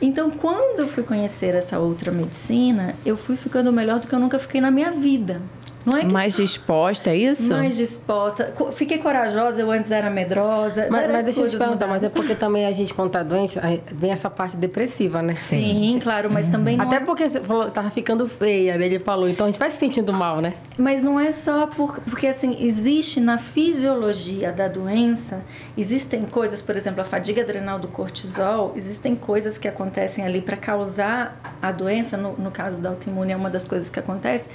Então, 0.01 0.29
quando 0.29 0.81
eu 0.81 0.87
fui 0.87 1.03
conhecer 1.03 1.55
essa 1.55 1.79
outra 1.79 2.11
medicina, 2.11 2.95
eu 3.05 3.15
fui 3.15 3.37
ficando 3.37 3.71
melhor 3.71 3.99
do 3.99 4.07
que 4.07 4.13
eu 4.13 4.19
nunca 4.19 4.37
fiquei 4.37 4.59
na 4.59 4.69
minha 4.69 4.91
vida. 4.91 5.41
Não 5.85 5.97
é 5.97 6.01
que 6.01 6.11
mais 6.11 6.35
disposta, 6.35 7.09
é 7.09 7.17
isso? 7.17 7.49
mais 7.49 7.75
disposta. 7.75 8.53
Fiquei 8.73 8.97
corajosa, 8.97 9.61
eu 9.61 9.71
antes 9.71 9.91
era 9.91 10.09
medrosa. 10.09 10.87
Mas, 10.89 11.11
mas 11.11 11.25
deixa 11.25 11.41
eu 11.41 11.49
te 11.49 11.57
perguntar, 11.57 11.87
mas 11.87 12.03
é 12.03 12.09
porque 12.09 12.35
também 12.35 12.65
a 12.65 12.71
gente, 12.71 12.93
quando 12.93 13.11
tá 13.11 13.21
doente, 13.21 13.59
vem 13.91 14.11
essa 14.11 14.29
parte 14.29 14.55
depressiva, 14.55 15.21
né? 15.21 15.35
Sim, 15.35 15.99
claro, 16.01 16.29
mas 16.29 16.47
também 16.47 16.77
não 16.77 16.85
Até 16.85 16.97
é... 16.97 16.99
porque 16.99 17.27
você 17.27 17.41
falou, 17.41 17.69
tava 17.69 17.89
ficando 17.89 18.27
feia, 18.27 18.77
né? 18.77 18.85
Ele 18.85 18.99
falou, 18.99 19.27
então 19.27 19.45
a 19.45 19.49
gente 19.49 19.59
vai 19.59 19.69
se 19.71 19.77
sentindo 19.77 20.13
mal, 20.13 20.39
né? 20.39 20.53
Mas 20.77 21.03
não 21.03 21.19
é 21.19 21.31
só 21.31 21.67
por, 21.67 21.99
porque 22.01 22.27
assim, 22.27 22.57
existe 22.59 23.19
na 23.19 23.37
fisiologia 23.37 24.51
da 24.51 24.67
doença, 24.67 25.41
existem 25.77 26.21
coisas, 26.21 26.61
por 26.61 26.75
exemplo, 26.75 27.01
a 27.01 27.03
fadiga 27.03 27.41
adrenal 27.41 27.77
do 27.77 27.87
cortisol, 27.87 28.73
existem 28.75 29.15
coisas 29.15 29.57
que 29.57 29.67
acontecem 29.67 30.25
ali 30.25 30.41
para 30.41 30.57
causar 30.57 31.57
a 31.61 31.71
doença, 31.71 32.17
no, 32.17 32.33
no 32.37 32.51
caso 32.51 32.81
da 32.81 32.89
autoimune 32.89 33.31
é 33.31 33.35
uma 33.35 33.49
das 33.49 33.65
coisas 33.65 33.89
que 33.89 33.99
acontece, 33.99 34.49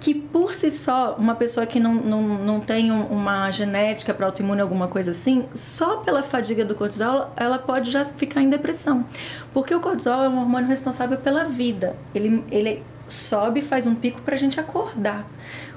que 0.00 0.14
por 0.14 0.54
si 0.54 0.70
só, 0.70 1.14
uma 1.18 1.34
pessoa 1.34 1.66
que 1.66 1.80
não, 1.80 1.94
não, 1.94 2.22
não 2.22 2.60
tem 2.60 2.92
um- 2.92 3.06
uma 3.06 3.50
genética 3.50 4.12
para 4.12 4.26
autoimune, 4.26 4.60
alguma 4.60 4.88
coisa 4.88 5.12
assim, 5.12 5.46
só 5.54 5.96
pela 5.98 6.22
fadiga 6.22 6.64
do 6.64 6.74
cortisol, 6.74 7.32
ela 7.36 7.58
pode 7.58 7.90
já 7.90 8.04
ficar 8.04 8.42
em 8.42 8.50
depressão. 8.50 9.04
Porque 9.52 9.74
o 9.74 9.80
cortisol 9.80 10.24
é 10.24 10.28
um 10.28 10.38
hormônio 10.40 10.68
responsável 10.68 11.16
pela 11.18 11.44
vida. 11.44 11.96
Ele, 12.14 12.44
ele 12.50 12.82
sobe 13.08 13.60
e 13.60 13.62
faz 13.62 13.86
um 13.86 13.94
pico 13.94 14.20
para 14.20 14.34
a 14.34 14.38
gente 14.38 14.60
acordar. 14.60 15.26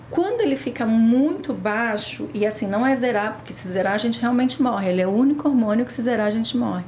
Quando 0.10 0.40
ele 0.42 0.56
fica 0.56 0.86
muito 0.86 1.54
baixo, 1.54 2.30
e 2.34 2.46
assim, 2.46 2.66
não 2.66 2.86
é 2.88 2.96
zerar, 2.96 3.36
porque 3.36 3.52
se 3.52 3.68
zerar 3.68 3.94
a 3.94 3.98
gente 3.98 4.22
realmente 4.22 4.62
morre. 4.62 4.90
Ele 4.90 5.02
é 5.02 5.08
o 5.08 5.12
único 5.12 5.48
hormônio 5.48 5.86
que 5.86 5.92
se 5.92 6.02
zerar 6.02 6.28
a 6.28 6.32
gente 6.32 6.56
morre. 6.58 6.84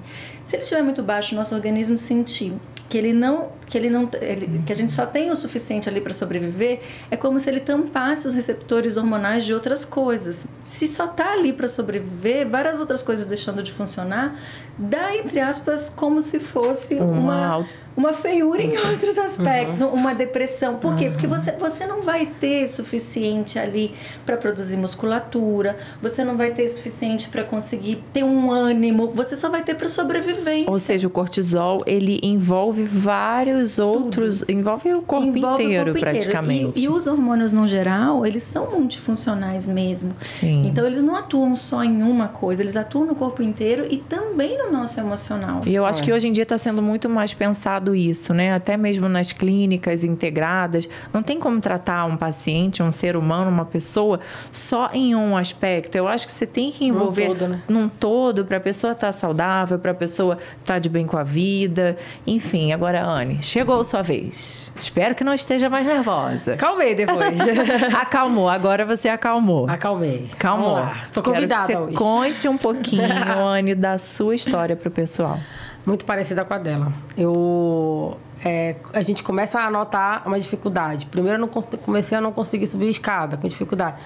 Se 0.45 0.55
ele 0.55 0.63
estiver 0.63 0.81
muito 0.81 1.03
baixo, 1.03 1.35
nosso 1.35 1.53
organismo 1.53 1.97
sentir 1.97 2.53
que 2.89 2.97
ele 2.97 3.13
não 3.13 3.57
que 3.67 3.77
ele 3.77 3.87
não 3.89 4.09
ele- 4.19 4.63
que 4.65 4.73
a 4.73 4.75
gente 4.75 4.91
só 4.91 5.05
tem 5.05 5.29
o 5.29 5.35
suficiente 5.35 5.87
ali 5.87 6.01
para 6.01 6.11
sobreviver 6.11 6.79
é 7.11 7.15
como 7.15 7.39
se 7.39 7.47
ele 7.47 7.59
tampasse 7.59 8.27
os 8.27 8.33
receptores 8.33 8.97
hormonais 8.97 9.45
de 9.45 9.53
outras 9.53 9.85
coisas. 9.85 10.47
Se 10.63 10.87
só 10.87 11.05
tá 11.05 11.33
ali 11.33 11.53
para 11.53 11.67
sobreviver 11.67 12.49
várias 12.49 12.79
outras 12.79 13.03
coisas 13.03 13.27
deixando 13.27 13.61
de 13.61 13.71
funcionar 13.71 14.35
dá 14.75 15.15
entre 15.15 15.39
aspas 15.39 15.87
como 15.87 16.19
se 16.19 16.39
fosse 16.39 16.95
Uma 16.95 17.57
uma 17.57 17.67
uma 17.99 18.13
feiura 18.13 18.61
em 18.63 18.77
outros 18.77 19.17
aspectos, 19.17 19.81
uma 19.81 20.15
depressão. 20.15 20.75
Por 20.77 20.95
quê? 20.95 21.09
Porque 21.09 21.27
você, 21.27 21.51
você 21.51 21.85
não 21.85 22.01
vai 22.01 22.25
ter 22.25 22.65
suficiente 22.67 23.59
ali 23.59 23.93
para 24.25 24.37
produzir 24.37 24.77
musculatura, 24.77 25.77
você 26.01 26.23
não 26.23 26.37
vai 26.37 26.51
ter 26.51 26.65
suficiente 26.69 27.27
para 27.27 27.43
conseguir 27.43 28.01
ter 28.13 28.23
um 28.23 28.51
ânimo, 28.51 29.11
você 29.13 29.35
só 29.35 29.49
vai 29.49 29.63
ter 29.63 29.75
para 29.75 29.89
sobrevivência. 29.89 30.71
Ou 30.71 30.79
seja, 30.79 31.07
o 31.07 31.09
cortisol, 31.09 31.83
ele 31.85 32.19
envolve 32.23 32.83
vários 32.83 33.79
outros, 33.79 34.43
envolve 34.47 34.93
o 34.93 35.01
corpo 35.01 35.25
Envolve 35.27 35.63
o 35.63 35.65
inteiro, 35.65 35.85
corpo 35.93 35.99
inteiro. 35.99 36.19
praticamente. 36.19 36.79
E, 36.79 36.83
e 36.85 36.89
os 36.89 37.05
hormônios, 37.05 37.51
no 37.51 37.67
geral, 37.67 38.25
eles 38.25 38.43
são 38.43 38.71
multifuncionais 38.71 39.67
mesmo. 39.67 40.15
Sim. 40.23 40.67
Então, 40.67 40.85
eles 40.85 41.03
não 41.03 41.15
atuam 41.17 41.53
só 41.55 41.83
em 41.83 42.01
uma 42.01 42.29
coisa, 42.29 42.61
eles 42.63 42.77
atuam 42.77 43.05
no 43.05 43.15
corpo 43.15 43.43
inteiro 43.43 43.85
e 43.89 43.97
também 43.97 44.57
no 44.57 44.71
nosso 44.71 44.97
emocional. 44.99 45.63
E 45.65 45.75
eu 45.75 45.85
acho 45.85 46.01
É. 46.01 46.05
que 46.05 46.13
hoje 46.13 46.27
em 46.29 46.31
dia 46.31 46.43
está 46.43 46.57
sendo 46.57 46.81
muito 46.81 47.09
mais 47.09 47.33
pensado 47.33 47.88
isso, 47.95 48.33
né? 48.33 48.53
Até 48.53 48.77
mesmo 48.77 49.07
nas 49.09 49.31
clínicas 49.31 50.03
integradas. 50.03 50.89
Não 51.13 51.21
tem 51.23 51.39
como 51.39 51.59
tratar 51.59 52.05
um 52.05 52.17
paciente, 52.17 52.81
um 52.83 52.91
ser 52.91 53.15
humano, 53.15 53.49
uma 53.49 53.65
pessoa, 53.65 54.19
só 54.51 54.89
em 54.93 55.15
um 55.15 55.35
aspecto. 55.35 55.95
Eu 55.95 56.07
acho 56.07 56.25
que 56.25 56.31
você 56.31 56.45
tem 56.45 56.71
que 56.71 56.85
envolver 56.85 57.27
todo, 57.27 57.47
né? 57.47 57.59
num 57.67 57.87
todo 57.89 58.45
para 58.45 58.57
a 58.57 58.59
pessoa 58.59 58.93
estar 58.93 59.11
saudável, 59.11 59.79
para 59.79 59.91
a 59.91 59.95
pessoa 59.95 60.37
estar 60.59 60.79
de 60.79 60.89
bem 60.89 61.05
com 61.05 61.17
a 61.17 61.23
vida. 61.23 61.97
Enfim, 62.25 62.71
agora, 62.71 63.03
Anne, 63.03 63.39
chegou 63.41 63.79
a 63.79 63.83
sua 63.83 64.01
vez. 64.01 64.73
Espero 64.77 65.15
que 65.15 65.23
não 65.23 65.33
esteja 65.33 65.69
mais 65.69 65.85
nervosa. 65.85 66.53
Acalmei 66.53 66.95
depois. 66.95 67.37
Acalmou, 67.99 68.49
agora 68.49 68.85
você 68.85 69.09
acalmou. 69.09 69.69
Acalmei. 69.69 70.29
Calmou. 70.37 70.87
Sou 71.11 71.23
Quero 71.23 71.35
convidada 71.35 71.67
que 71.67 71.73
você 71.73 71.77
hoje. 71.77 71.95
conte 71.95 72.47
um 72.47 72.57
pouquinho, 72.57 73.03
Anne, 73.37 73.75
da 73.75 73.97
sua 73.97 74.35
história 74.35 74.75
para 74.75 74.87
o 74.87 74.91
pessoal. 74.91 75.39
Muito 75.85 76.05
parecida 76.05 76.43
com 76.45 76.53
a 76.53 76.57
dela. 76.57 76.91
Eu, 77.17 78.17
é, 78.43 78.75
a 78.93 79.01
gente 79.01 79.23
começa 79.23 79.59
a 79.59 79.71
notar 79.71 80.23
uma 80.25 80.39
dificuldade. 80.39 81.05
Primeiro, 81.05 81.37
eu 81.37 81.41
não 81.41 81.47
comecei 81.47 82.17
a 82.17 82.21
não 82.21 82.31
conseguir 82.31 82.67
subir 82.67 82.87
a 82.87 82.91
escada 82.91 83.37
com 83.37 83.47
dificuldade. 83.47 83.97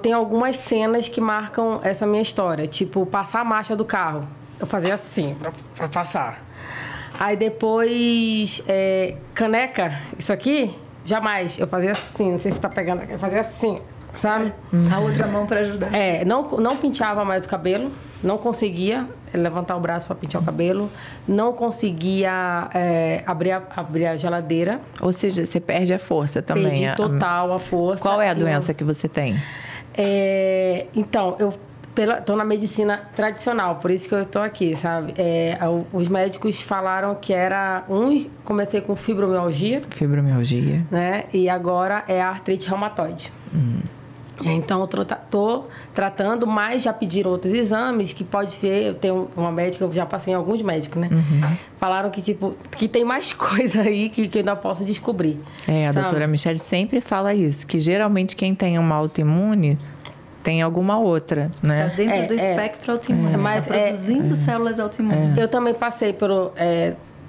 Tem 0.00 0.12
algumas 0.12 0.56
cenas 0.58 1.08
que 1.08 1.20
marcam 1.20 1.80
essa 1.82 2.06
minha 2.06 2.22
história, 2.22 2.66
tipo 2.66 3.04
passar 3.04 3.40
a 3.40 3.44
marcha 3.44 3.74
do 3.74 3.84
carro. 3.84 4.28
Eu 4.60 4.66
fazia 4.66 4.94
assim 4.94 5.34
pra, 5.34 5.52
pra 5.76 5.88
passar. 5.88 6.40
Aí 7.18 7.36
depois, 7.36 8.62
é, 8.68 9.16
caneca, 9.34 10.00
isso 10.16 10.32
aqui, 10.32 10.76
jamais. 11.04 11.58
Eu 11.58 11.66
fazia 11.66 11.92
assim, 11.92 12.32
não 12.32 12.38
sei 12.38 12.52
se 12.52 12.60
tá 12.60 12.68
pegando 12.68 13.02
aqui, 13.02 13.12
eu 13.12 13.18
fazia 13.18 13.40
assim, 13.40 13.78
sabe? 14.12 14.52
A 14.92 15.00
outra 15.00 15.26
mão 15.26 15.46
para 15.46 15.60
ajudar. 15.60 15.92
É, 15.92 16.24
não, 16.24 16.48
não 16.58 16.76
penteava 16.76 17.24
mais 17.24 17.44
o 17.44 17.48
cabelo, 17.48 17.90
não 18.22 18.38
conseguia 18.38 19.06
levantar 19.34 19.76
o 19.76 19.80
braço 19.80 20.06
para 20.06 20.14
pentear 20.16 20.42
o 20.42 20.46
cabelo, 20.46 20.90
não 21.26 21.52
conseguia 21.52 22.68
é, 22.74 23.22
abrir, 23.26 23.52
a, 23.52 23.62
abrir 23.76 24.06
a 24.06 24.16
geladeira, 24.16 24.80
Ou 25.00 25.12
seja, 25.12 25.44
você 25.46 25.58
perde 25.60 25.92
a 25.92 25.98
força 25.98 26.40
também. 26.42 26.64
perdi 26.64 26.94
total 26.96 27.52
a 27.52 27.58
força. 27.58 28.02
Qual 28.02 28.20
é 28.20 28.28
a 28.28 28.32
Eu- 28.32 28.36
doença 28.36 28.72
que 28.74 28.84
você 28.84 29.08
tem? 29.08 29.36
É, 29.94 30.86
então, 30.94 31.36
eu 31.38 31.52
tô 32.24 32.34
na 32.36 32.44
medicina 32.44 33.02
tradicional, 33.14 33.76
por 33.76 33.90
isso 33.90 34.08
que 34.08 34.14
eu 34.14 34.24
tô 34.24 34.38
aqui, 34.38 34.74
sabe? 34.76 35.12
É, 35.18 35.58
os 35.92 36.08
médicos 36.08 36.62
falaram 36.62 37.14
que 37.14 37.32
era 37.34 37.84
um, 37.88 38.26
comecei 38.44 38.80
com 38.80 38.96
fibromialgia, 38.96 39.82
Fibromialgia. 39.90 40.86
né? 40.90 41.24
E 41.34 41.48
agora 41.50 42.04
é 42.08 42.22
a 42.22 42.28
artrite 42.30 42.66
reumatoide. 42.68 43.30
Então, 44.44 44.80
eu 44.80 44.86
tô, 44.86 45.04
tô 45.30 45.64
tratando, 45.94 46.46
mas 46.46 46.82
já 46.82 46.92
pediram 46.92 47.30
outros 47.30 47.52
exames, 47.52 48.12
que 48.12 48.24
pode 48.24 48.52
ser, 48.52 48.84
eu 48.88 48.94
tenho 48.94 49.28
uma 49.36 49.50
médica, 49.52 49.84
eu 49.84 49.92
já 49.92 50.04
passei 50.06 50.32
em 50.32 50.36
alguns 50.36 50.62
médicos, 50.62 51.00
né? 51.00 51.08
Falaram 51.78 52.10
que, 52.10 52.20
tipo, 52.22 52.54
que 52.76 52.88
tem 52.88 53.04
mais 53.04 53.32
coisa 53.34 53.82
aí 53.82 54.08
que, 54.08 54.28
que 54.28 54.38
eu 54.38 54.40
ainda 54.40 54.56
posso 54.56 54.84
descobrir. 54.84 55.38
É, 55.66 55.86
a 55.86 55.92
sabe? 55.92 56.04
doutora 56.06 56.26
Michelle 56.26 56.58
sempre 56.58 57.00
fala 57.00 57.34
isso, 57.34 57.66
que 57.66 57.80
geralmente 57.80 58.34
quem 58.36 58.54
tem 58.54 58.78
uma 58.78 58.94
autoimune 58.96 59.78
tem 60.42 60.60
alguma 60.60 60.98
outra, 60.98 61.50
Tá 61.60 61.66
né? 61.68 61.92
dentro 61.96 62.14
É, 62.16 62.26
do 62.26 62.34
é. 62.34 62.36
espectro 62.36 62.92
autoimune. 62.92 63.36
Mas 63.36 63.66
tá 63.68 63.76
é- 63.76 63.84
produzindo 63.84 64.34
células 64.34 64.80
autoimunes. 64.80 65.38
Eu 65.38 65.46
também 65.48 65.72
passei 65.72 66.12
pelo. 66.12 66.52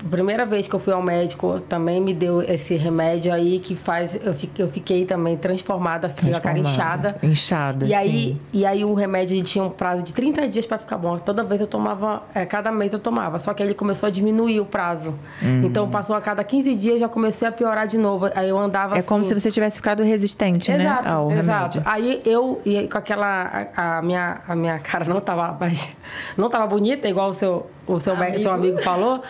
Primeira 0.09 0.45
vez 0.45 0.67
que 0.67 0.73
eu 0.73 0.79
fui 0.79 0.93
ao 0.93 1.01
médico, 1.01 1.59
também 1.69 1.99
me 2.01 2.13
deu 2.13 2.41
esse 2.41 2.75
remédio 2.75 3.31
aí 3.33 3.59
que 3.59 3.75
faz. 3.75 4.15
Eu 4.23 4.33
fiquei, 4.33 4.65
eu 4.65 4.69
fiquei 4.69 5.05
também 5.05 5.37
transformada, 5.37 6.09
fiquei 6.09 6.31
com 6.31 6.37
a 6.37 6.41
cara 6.41 6.55
Transformada. 6.55 7.09
inchada. 7.21 7.27
Inchada, 7.27 7.85
E 7.85 7.93
aí, 7.93 8.09
sim. 8.33 8.39
e 8.53 8.65
aí 8.65 8.83
o 8.85 8.93
remédio 8.93 9.35
ele 9.35 9.43
tinha 9.43 9.63
um 9.63 9.69
prazo 9.69 10.03
de 10.03 10.13
30 10.13 10.47
dias 10.47 10.65
para 10.65 10.77
ficar 10.77 10.97
bom. 10.97 11.17
Toda 11.17 11.43
vez 11.43 11.61
eu 11.61 11.67
tomava, 11.67 12.23
é, 12.35 12.45
cada 12.45 12.71
mês 12.71 12.91
eu 12.93 12.99
tomava. 12.99 13.39
Só 13.39 13.53
que 13.53 13.63
aí 13.63 13.69
ele 13.69 13.75
começou 13.75 14.07
a 14.07 14.09
diminuir 14.09 14.59
o 14.59 14.65
prazo. 14.65 15.13
Hum. 15.41 15.61
Então 15.63 15.89
passou 15.89 16.15
a 16.15 16.21
cada 16.21 16.43
15 16.43 16.75
dias, 16.75 16.99
já 16.99 17.07
comecei 17.09 17.47
a 17.47 17.51
piorar 17.51 17.87
de 17.87 17.97
novo. 17.97 18.29
Aí 18.35 18.49
eu 18.49 18.59
andava 18.59 18.95
É 18.95 18.99
assim. 18.99 19.07
como 19.07 19.23
se 19.23 19.33
você 19.33 19.49
tivesse 19.49 19.77
ficado 19.77 20.03
resistente, 20.03 20.71
Exato, 20.71 21.03
né? 21.03 21.09
Ao 21.11 21.31
exato. 21.31 21.77
remédio. 21.79 21.81
Aí 21.85 22.21
eu, 22.25 22.61
e 22.65 22.87
com 22.87 22.97
aquela. 22.97 23.69
A, 23.75 23.99
a 23.99 24.01
minha, 24.01 24.41
a 24.47 24.55
minha 24.55 24.79
cara 24.79 25.05
não 25.05 25.19
tava, 25.21 25.55
mais- 25.59 25.95
não 26.37 26.49
tava 26.49 26.67
bonita, 26.67 27.07
igual 27.07 27.29
o 27.29 27.33
seu, 27.33 27.67
o 27.87 27.99
seu 27.99 28.13
amigo. 28.13 28.39
seu 28.39 28.51
amigo 28.51 28.81
falou, 28.81 29.21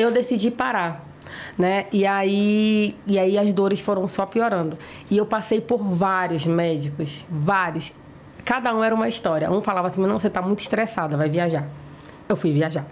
eu 0.00 0.10
decidi 0.10 0.50
parar. 0.50 1.04
Né? 1.58 1.86
E 1.92 2.06
aí, 2.06 2.96
e 3.06 3.18
aí 3.18 3.36
as 3.36 3.52
dores 3.52 3.80
foram 3.80 4.06
só 4.08 4.24
piorando. 4.24 4.78
E 5.10 5.16
eu 5.16 5.26
passei 5.26 5.60
por 5.60 5.78
vários 5.82 6.46
médicos, 6.46 7.24
vários. 7.28 7.92
Cada 8.44 8.74
um 8.74 8.82
era 8.82 8.94
uma 8.94 9.08
história. 9.08 9.50
Um 9.50 9.60
falava 9.60 9.88
assim: 9.88 10.00
não, 10.00 10.18
você 10.18 10.30
tá 10.30 10.40
muito 10.40 10.60
estressada, 10.60 11.16
vai 11.16 11.28
viajar. 11.28 11.66
Eu 12.28 12.36
fui 12.36 12.52
viajar. 12.52 12.86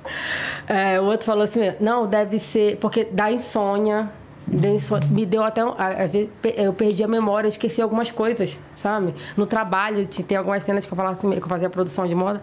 É, 0.66 1.00
o 1.00 1.04
outro 1.04 1.26
falou 1.26 1.44
assim: 1.44 1.60
não, 1.80 2.06
deve 2.06 2.38
ser. 2.38 2.76
Porque 2.78 3.04
dá 3.04 3.30
insônia. 3.30 4.10
Deu 4.46 4.74
insônia. 4.74 5.08
Me 5.08 5.24
deu 5.24 5.42
até. 5.44 5.64
um- 5.64 5.74
Eu 6.56 6.72
perdi 6.72 7.02
a 7.04 7.08
memória, 7.08 7.48
esqueci 7.48 7.80
algumas 7.80 8.10
coisas, 8.10 8.58
sabe? 8.76 9.14
No 9.36 9.46
trabalho, 9.46 10.06
te- 10.06 10.22
tem 10.22 10.36
algumas 10.36 10.62
cenas 10.62 10.84
que 10.84 10.92
eu 10.92 10.96
falava 10.96 11.16
assim, 11.16 11.30
que 11.30 11.36
eu 11.38 11.48
fazia 11.48 11.70
produção 11.70 12.06
de 12.06 12.14
moda. 12.14 12.42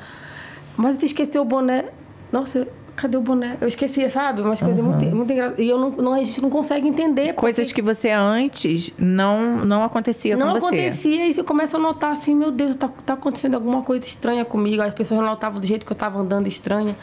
Mas 0.75 0.97
você 0.97 1.05
esqueceu 1.05 1.41
o 1.41 1.45
boné. 1.45 1.85
Nossa, 2.31 2.67
cadê 2.95 3.17
o 3.17 3.21
boné? 3.21 3.57
Eu 3.59 3.67
esquecia, 3.67 4.09
sabe? 4.09 4.41
Umas 4.41 4.61
coisas 4.61 4.83
muito, 4.83 5.03
muito 5.15 5.31
engraçadas. 5.31 5.59
E 5.59 5.67
eu 5.69 5.77
não, 5.79 5.89
não- 5.91 6.13
a 6.13 6.23
gente 6.23 6.41
não 6.41 6.49
consegue 6.49 6.87
entender. 6.87 7.33
Coisas 7.33 7.71
que 7.71 7.81
você 7.81 8.09
antes 8.09 8.93
não, 8.97 9.57
não 9.65 9.83
acontecia 9.83 10.35
não 10.37 10.47
com 10.53 10.59
você. 10.59 10.65
acontecia 10.67 11.27
e 11.27 11.33
você 11.33 11.43
começa 11.43 11.77
a 11.77 11.79
notar 11.79 12.11
assim, 12.11 12.35
meu 12.35 12.51
Deus, 12.51 12.75
tá, 12.75 12.89
tá 13.05 13.13
acontecendo 13.13 13.55
alguma 13.55 13.81
coisa 13.81 14.05
estranha 14.05 14.45
comigo. 14.45 14.81
As 14.81 14.93
pessoas 14.93 15.19
não 15.19 15.27
notavam 15.27 15.59
do 15.59 15.65
jeito 15.67 15.85
que 15.85 15.91
eu 15.91 15.97
tava 15.97 16.19
andando 16.19 16.47
estranha. 16.47 16.95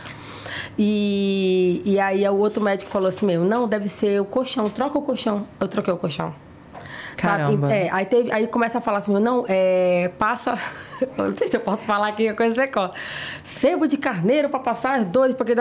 E, 0.78 1.82
e 1.84 2.00
aí 2.00 2.26
o 2.28 2.36
outro 2.36 2.62
médico 2.62 2.90
falou 2.90 3.08
assim 3.08 3.26
mesmo, 3.26 3.44
não, 3.44 3.68
deve 3.68 3.88
ser 3.88 4.20
o 4.20 4.24
colchão, 4.24 4.68
troca 4.68 4.98
o 4.98 5.02
colchão. 5.02 5.46
Eu 5.60 5.68
troquei 5.68 5.92
o 5.92 5.96
colchão. 5.96 6.34
Caramba. 7.20 7.68
Sabe? 7.68 7.80
É, 7.80 7.90
aí, 7.90 8.06
teve, 8.06 8.32
aí 8.32 8.46
começa 8.46 8.78
a 8.78 8.80
falar 8.80 8.98
assim, 8.98 9.12
não, 9.12 9.44
é, 9.48 10.10
passa. 10.18 10.54
eu 11.18 11.30
não 11.30 11.36
sei 11.36 11.48
se 11.48 11.56
eu 11.56 11.60
posso 11.60 11.84
falar 11.84 12.08
aqui, 12.08 12.28
a 12.28 12.34
coisa 12.34 12.54
secó. 12.54 12.92
Sebo 13.42 13.86
de 13.86 13.96
carneiro 13.96 14.48
para 14.48 14.60
passar 14.60 14.98
as 14.98 15.06
dores, 15.06 15.34
porque 15.34 15.54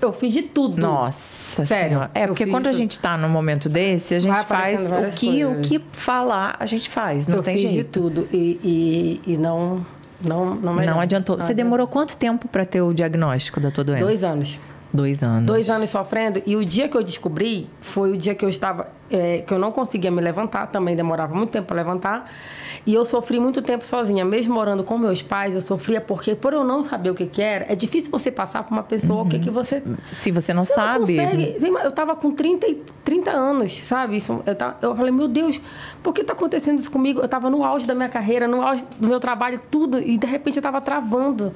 eu 0.00 0.12
fiz 0.12 0.32
de 0.32 0.42
tudo. 0.42 0.80
Nossa 0.80 1.64
Sério, 1.64 1.88
senhora. 1.90 2.10
É, 2.14 2.24
eu 2.24 2.28
porque 2.28 2.46
quando 2.46 2.66
a 2.66 2.72
gente 2.72 2.98
tá 2.98 3.16
num 3.16 3.28
momento 3.28 3.68
desse, 3.68 4.14
a 4.14 4.20
gente 4.20 4.44
faz 4.44 4.90
o 4.90 5.10
que, 5.14 5.44
o 5.44 5.60
que 5.60 5.82
falar, 5.92 6.56
a 6.58 6.66
gente 6.66 6.88
faz. 6.88 7.26
Não 7.26 7.38
eu 7.38 7.42
tem 7.42 7.54
fiz 7.54 7.62
de 7.62 7.74
jeito. 7.74 8.00
tudo. 8.00 8.28
E, 8.32 9.20
e, 9.26 9.32
e 9.32 9.36
não, 9.36 9.84
não, 10.24 10.54
não. 10.54 10.74
Não 10.74 11.00
adiantou. 11.00 11.36
Não 11.36 11.44
Você 11.44 11.52
adiantou. 11.52 11.54
demorou 11.54 11.86
quanto 11.86 12.16
tempo 12.16 12.48
para 12.48 12.64
ter 12.64 12.80
o 12.80 12.92
diagnóstico 12.92 13.60
da 13.60 13.70
tua 13.70 13.84
doença? 13.84 14.04
Dois 14.04 14.24
anos. 14.24 14.58
Dois 14.92 15.22
anos. 15.22 15.46
Dois 15.46 15.70
anos 15.70 15.90
sofrendo. 15.90 16.42
E 16.44 16.54
o 16.54 16.64
dia 16.64 16.88
que 16.88 16.96
eu 16.96 17.02
descobri 17.02 17.66
foi 17.80 18.12
o 18.12 18.18
dia 18.18 18.34
que 18.34 18.44
eu 18.44 18.48
estava. 18.48 18.88
é, 19.10 19.38
que 19.38 19.52
eu 19.52 19.58
não 19.58 19.72
conseguia 19.72 20.10
me 20.10 20.20
levantar, 20.20 20.66
também 20.66 20.94
demorava 20.94 21.34
muito 21.34 21.50
tempo 21.50 21.68
para 21.68 21.76
levantar. 21.76 22.30
E 22.84 22.92
eu 22.94 23.04
sofri 23.04 23.38
muito 23.38 23.62
tempo 23.62 23.84
sozinha. 23.86 24.24
Mesmo 24.24 24.52
morando 24.54 24.82
com 24.82 24.98
meus 24.98 25.22
pais, 25.22 25.54
eu 25.54 25.60
sofria 25.60 26.00
porque, 26.00 26.34
por 26.34 26.52
eu 26.52 26.64
não 26.64 26.84
saber 26.84 27.10
o 27.10 27.14
que, 27.14 27.26
que 27.26 27.40
era, 27.40 27.66
é 27.72 27.76
difícil 27.76 28.10
você 28.10 28.30
passar 28.30 28.64
por 28.64 28.72
uma 28.72 28.82
pessoa 28.82 29.22
o 29.22 29.28
que, 29.28 29.38
que 29.38 29.50
você. 29.50 29.82
Se 30.04 30.30
você 30.32 30.52
não 30.52 30.64
Você 30.64 30.74
não 30.76 30.82
sabe. 30.84 30.98
consegue. 31.00 31.60
Sim, 31.60 31.70
mas 31.70 31.84
Eu 31.84 31.92
tava 31.92 32.16
com 32.16 32.32
30, 32.32 32.66
e- 32.66 32.82
30 33.04 33.30
anos, 33.30 33.72
sabe? 33.84 34.16
Isso, 34.16 34.42
eu, 34.44 34.54
tava- 34.54 34.76
eu 34.82 34.96
falei, 34.96 35.12
meu 35.12 35.28
Deus, 35.28 35.60
por 36.02 36.12
que 36.12 36.24
tá 36.24 36.32
acontecendo 36.32 36.78
isso 36.80 36.90
comigo? 36.90 37.20
Eu 37.20 37.28
tava 37.28 37.48
no 37.48 37.62
auge 37.64 37.86
da 37.86 37.94
minha 37.94 38.08
carreira, 38.08 38.48
no 38.48 38.62
auge 38.62 38.84
do 38.98 39.06
meu 39.08 39.20
trabalho, 39.20 39.60
tudo, 39.70 40.00
e 40.00 40.18
de 40.18 40.26
repente 40.26 40.56
eu 40.56 40.62
tava 40.62 40.80
travando. 40.80 41.52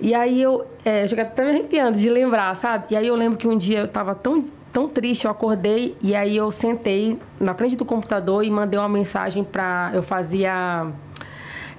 E 0.00 0.14
aí 0.14 0.40
eu. 0.40 0.66
É, 0.84 1.06
chega 1.06 1.22
até 1.22 1.44
me 1.44 1.50
arrepiando 1.50 1.98
de 1.98 2.08
lembrar, 2.08 2.54
sabe? 2.56 2.84
E 2.90 2.96
aí 2.96 3.06
eu 3.06 3.14
lembro 3.16 3.36
que 3.38 3.46
um 3.48 3.56
dia 3.56 3.80
eu 3.80 3.88
tava 3.88 4.14
tão, 4.14 4.42
tão 4.76 4.86
triste, 4.90 5.24
eu 5.24 5.30
acordei 5.30 5.96
e 6.02 6.14
aí 6.14 6.36
eu 6.36 6.50
sentei 6.52 7.18
na 7.40 7.54
frente 7.54 7.76
do 7.76 7.84
computador 7.86 8.44
e 8.44 8.50
mandei 8.50 8.78
uma 8.78 8.90
mensagem 8.90 9.42
pra. 9.42 9.90
Eu 9.94 10.02
fazia 10.02 10.86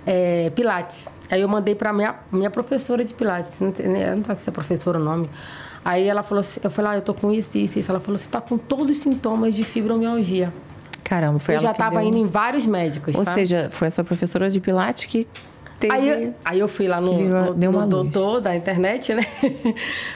é, 0.04 0.50
Pilates. 0.56 1.08
Aí 1.30 1.42
eu 1.42 1.48
mandei 1.48 1.76
pra 1.76 1.94
minha, 1.94 2.16
minha 2.32 2.50
professora 2.50 3.06
de 3.06 3.14
Pilates. 3.14 3.52
Não, 3.60 3.72
sei, 3.76 3.88
nem- 3.88 4.16
não 4.16 4.24
sei 4.26 4.36
se 4.38 4.50
é 4.50 4.52
professora 4.52 4.98
o 5.00 5.04
nome. 5.04 5.30
Aí 5.86 6.08
ela 6.08 6.24
falou 6.24 6.40
assim, 6.40 6.60
eu 6.64 6.72
falei, 6.72 6.92
ah, 6.94 6.96
eu 6.96 7.02
tô 7.04 7.14
com 7.14 7.32
isso, 7.32 7.56
isso, 7.60 7.78
isso. 7.78 7.92
Ela 7.92 8.00
falou, 8.00 8.18
você 8.18 8.28
tá 8.28 8.42
com 8.42 8.58
todos 8.58 8.98
os 8.98 9.04
sintomas 9.04 9.54
de 9.54 9.62
fibromialgia. 9.64 10.52
Caramba, 11.04 11.38
foi 11.38 11.54
eu 11.54 11.58
ela 11.60 11.68
já 11.68 11.74
que 11.74 11.78
tava 11.78 12.00
deu- 12.00 12.08
indo 12.08 12.18
em 12.18 12.26
vários 12.26 12.66
médicos, 12.66 13.14
Ou 13.16 13.24
sabe? 13.24 13.42
seja, 13.42 13.70
foi 13.70 13.90
a 13.90 13.92
sua 13.92 14.04
professora 14.04 14.50
de 14.50 14.60
Pilates 14.60 15.06
que 15.06 15.28
teve. 15.80 15.94
Aí, 15.94 16.08
eu- 16.26 16.34
aí 16.46 16.60
eu 16.60 16.68
fui 16.68 16.88
lá 16.88 17.00
no, 17.02 17.18
virou- 17.18 17.54
no, 17.56 17.72
no 17.72 17.88
doutor 17.88 18.42
da 18.42 18.56
internet, 18.56 19.14
né? 19.14 19.24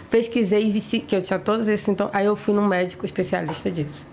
Pesquisei 0.09 0.67
e 0.67 0.69
vi 0.69 0.81
que 0.99 1.15
eu 1.15 1.21
tinha 1.21 1.39
todos 1.39 1.67
esses 1.67 1.85
sintomas. 1.85 2.13
Aí 2.15 2.25
eu 2.25 2.35
fui 2.35 2.53
num 2.53 2.65
médico 2.67 3.05
especialista 3.05 3.69
disso. 3.71 4.05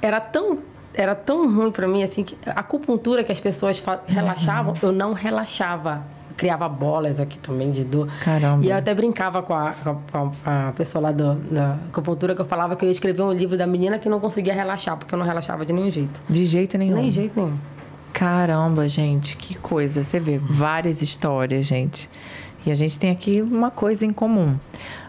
Era 0.00 0.20
tão, 0.20 0.58
era 0.92 1.14
tão 1.14 1.52
ruim 1.54 1.70
pra 1.70 1.88
mim, 1.88 2.02
assim, 2.02 2.22
que 2.24 2.36
a 2.46 2.60
acupuntura 2.60 3.24
que 3.24 3.32
as 3.32 3.40
pessoas 3.40 3.82
relaxavam, 4.06 4.74
eu 4.82 4.92
não 4.92 5.12
relaxava. 5.12 6.02
Eu 6.30 6.36
criava 6.36 6.68
bolas 6.68 7.20
aqui 7.20 7.38
também 7.38 7.70
de 7.70 7.84
dor. 7.84 8.08
Caramba. 8.24 8.64
E 8.64 8.68
eu 8.68 8.76
até 8.76 8.92
brincava 8.92 9.40
com 9.42 9.54
a, 9.54 9.72
com 9.72 10.32
a- 10.44 10.68
a 10.68 10.72
pessoa 10.72 11.00
lá 11.02 11.12
do- 11.12 11.34
da 11.34 11.76
acupuntura, 11.90 12.34
que 12.34 12.40
eu 12.40 12.44
falava 12.44 12.74
que 12.76 12.84
eu 12.84 12.88
ia 12.88 12.92
escrever 12.92 13.22
um 13.22 13.32
livro 13.32 13.56
da 13.56 13.66
menina 13.66 13.98
que 14.00 14.08
não 14.08 14.18
conseguia 14.20 14.52
relaxar, 14.52 14.96
porque 14.96 15.14
eu 15.14 15.18
não 15.18 15.24
relaxava 15.24 15.64
de 15.64 15.72
nenhum 15.72 15.90
jeito. 15.90 16.20
De 16.28 16.44
jeito 16.44 16.76
nenhum. 16.76 16.96
Nem 16.96 17.10
jeito 17.10 17.32
nenhum. 17.36 17.56
Caramba, 18.14 18.88
gente, 18.88 19.36
que 19.36 19.56
coisa. 19.56 20.04
Você 20.04 20.20
vê 20.20 20.38
várias 20.38 21.02
histórias, 21.02 21.66
gente. 21.66 22.08
E 22.64 22.70
a 22.70 22.74
gente 22.74 22.96
tem 22.96 23.10
aqui 23.10 23.42
uma 23.42 23.72
coisa 23.72 24.06
em 24.06 24.12
comum. 24.12 24.56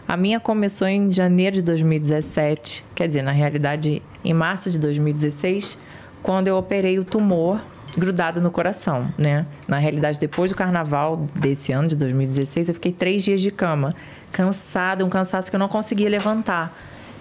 A 0.08 0.16
minha 0.16 0.40
começou 0.40 0.88
em 0.88 1.10
janeiro 1.10 1.54
de 1.54 1.62
2017, 1.62 2.84
quer 2.96 3.06
dizer, 3.06 3.22
na 3.22 3.30
realidade, 3.30 4.02
em 4.24 4.34
março 4.34 4.72
de 4.72 4.78
2016, 4.80 5.78
quando 6.20 6.48
eu 6.48 6.56
operei 6.56 6.98
o 6.98 7.04
tumor 7.04 7.60
grudado 7.96 8.40
no 8.40 8.50
coração, 8.50 9.08
né? 9.16 9.46
Na 9.68 9.78
realidade, 9.78 10.18
depois 10.18 10.50
do 10.50 10.56
carnaval 10.56 11.28
desse 11.32 11.70
ano, 11.70 11.86
de 11.86 11.94
2016, 11.94 12.68
eu 12.68 12.74
fiquei 12.74 12.90
três 12.90 13.22
dias 13.22 13.40
de 13.40 13.52
cama, 13.52 13.94
cansada, 14.32 15.04
um 15.04 15.08
cansaço 15.08 15.48
que 15.48 15.54
eu 15.54 15.60
não 15.60 15.68
conseguia 15.68 16.10
levantar. 16.10 16.76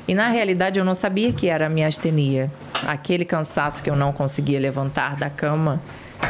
E 0.07 0.13
na 0.13 0.29
realidade 0.29 0.79
eu 0.79 0.85
não 0.85 0.93
sabia 0.93 1.33
que 1.33 1.47
era 1.47 1.65
a 1.65 1.69
miastenia. 1.69 2.51
Aquele 2.85 3.25
cansaço 3.25 3.81
que 3.81 3.89
eu 3.89 3.95
não 3.95 4.11
conseguia 4.11 4.59
levantar 4.59 5.15
da 5.15 5.29
cama, 5.29 5.81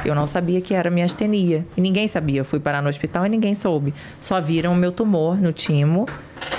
eu 0.05 0.15
não 0.15 0.25
sabia 0.25 0.61
que 0.61 0.73
era 0.73 0.89
miastenia. 0.89 1.65
E 1.75 1.81
ninguém 1.81 2.07
sabia. 2.07 2.39
Eu 2.39 2.45
fui 2.45 2.59
parar 2.59 2.81
no 2.81 2.89
hospital 2.89 3.25
e 3.25 3.29
ninguém 3.29 3.53
soube. 3.53 3.93
Só 4.21 4.39
viram 4.39 4.71
o 4.71 4.75
meu 4.75 4.91
tumor 4.91 5.37
no 5.37 5.51
timo. 5.51 6.07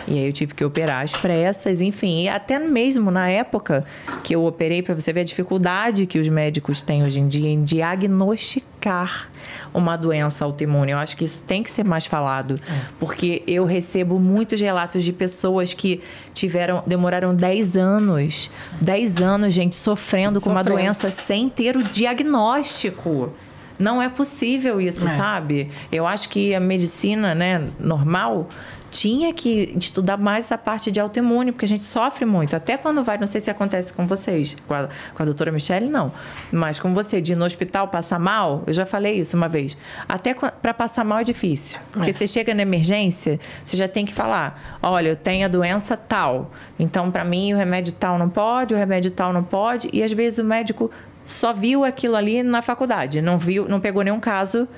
E 0.08 0.18
aí 0.18 0.26
eu 0.26 0.32
tive 0.32 0.54
que 0.54 0.64
operar 0.64 1.02
às 1.04 1.12
pressas, 1.12 1.80
enfim. 1.80 2.22
E 2.22 2.28
até 2.28 2.58
mesmo 2.58 3.10
na 3.10 3.28
época 3.28 3.84
que 4.22 4.34
eu 4.34 4.44
operei, 4.44 4.82
para 4.82 4.94
você 4.94 5.12
ver 5.12 5.20
a 5.20 5.24
dificuldade 5.24 6.06
que 6.06 6.18
os 6.18 6.28
médicos 6.28 6.82
têm 6.82 7.02
hoje 7.04 7.18
em 7.20 7.26
dia 7.28 7.48
em 7.48 7.62
diagnosticar 7.64 9.28
uma 9.74 9.96
doença 9.96 10.44
autoimune. 10.44 10.92
Eu 10.92 10.98
acho 10.98 11.16
que 11.16 11.24
isso 11.24 11.42
tem 11.44 11.62
que 11.62 11.70
ser 11.70 11.84
mais 11.84 12.06
falado. 12.06 12.58
Porque 12.98 13.42
eu 13.46 13.64
recebo 13.64 14.18
muitos 14.18 14.60
relatos 14.60 15.04
de 15.04 15.12
pessoas 15.12 15.74
que 15.74 16.00
tiveram, 16.32 16.82
demoraram 16.86 17.34
10 17.34 17.76
anos, 17.76 18.50
10 18.80 19.20
anos, 19.20 19.52
gente, 19.54 19.74
sofrendo 19.74 20.40
com 20.40 20.50
uma 20.50 20.60
Sofrendo. 20.60 20.80
doença 20.82 21.10
sem 21.10 21.48
ter 21.48 21.76
o 21.76 21.82
diagnóstico. 21.82 23.32
Não 23.78 24.00
é 24.00 24.08
possível 24.08 24.80
isso, 24.80 25.04
É. 25.06 25.10
sabe? 25.10 25.68
Eu 25.92 26.06
acho 26.06 26.30
que 26.30 26.54
a 26.54 26.60
medicina, 26.60 27.34
né, 27.34 27.68
normal, 27.78 28.48
tinha 28.90 29.32
que 29.32 29.74
estudar 29.78 30.16
mais 30.16 30.46
essa 30.46 30.56
parte 30.56 30.90
de 30.90 31.00
autoimune, 31.00 31.52
porque 31.52 31.64
a 31.64 31.68
gente 31.68 31.84
sofre 31.84 32.24
muito. 32.24 32.54
Até 32.54 32.76
quando 32.76 33.02
vai, 33.02 33.18
não 33.18 33.26
sei 33.26 33.40
se 33.40 33.50
acontece 33.50 33.92
com 33.92 34.06
vocês, 34.06 34.56
com 34.66 34.74
a, 34.74 34.88
com 35.14 35.22
a 35.22 35.24
doutora 35.24 35.50
Michelle, 35.52 35.88
não. 35.88 36.12
Mas 36.52 36.78
com 36.78 36.94
você, 36.94 37.20
de 37.20 37.32
ir 37.32 37.36
no 37.36 37.44
hospital 37.44 37.88
passar 37.88 38.18
mal, 38.18 38.62
eu 38.66 38.72
já 38.72 38.86
falei 38.86 39.18
isso 39.20 39.36
uma 39.36 39.48
vez. 39.48 39.76
Até 40.08 40.34
para 40.34 40.72
passar 40.74 41.04
mal 41.04 41.18
é 41.18 41.24
difícil. 41.24 41.78
Porque 41.92 42.10
É. 42.10 42.12
você 42.12 42.26
chega 42.26 42.54
na 42.54 42.62
emergência, 42.62 43.38
você 43.64 43.76
já 43.76 43.88
tem 43.88 44.04
que 44.06 44.14
falar: 44.14 44.78
olha, 44.82 45.08
eu 45.08 45.16
tenho 45.16 45.44
a 45.44 45.48
doença 45.48 45.96
tal. 45.96 46.50
Então, 46.78 47.10
para 47.10 47.24
mim, 47.24 47.52
o 47.52 47.56
remédio 47.56 47.92
tal 47.92 48.18
não 48.18 48.28
pode, 48.28 48.72
o 48.72 48.76
remédio 48.76 49.10
tal 49.10 49.32
não 49.32 49.42
pode. 49.44 49.88
E 49.92 50.02
às 50.02 50.12
vezes 50.12 50.38
o 50.38 50.44
médico 50.44 50.90
só 51.24 51.52
viu 51.52 51.84
aquilo 51.84 52.14
ali 52.14 52.40
na 52.44 52.62
faculdade, 52.62 53.20
não 53.20 53.36
viu, 53.36 53.68
não 53.68 53.80
pegou 53.80 54.04
nenhum 54.04 54.20
caso 54.20 54.68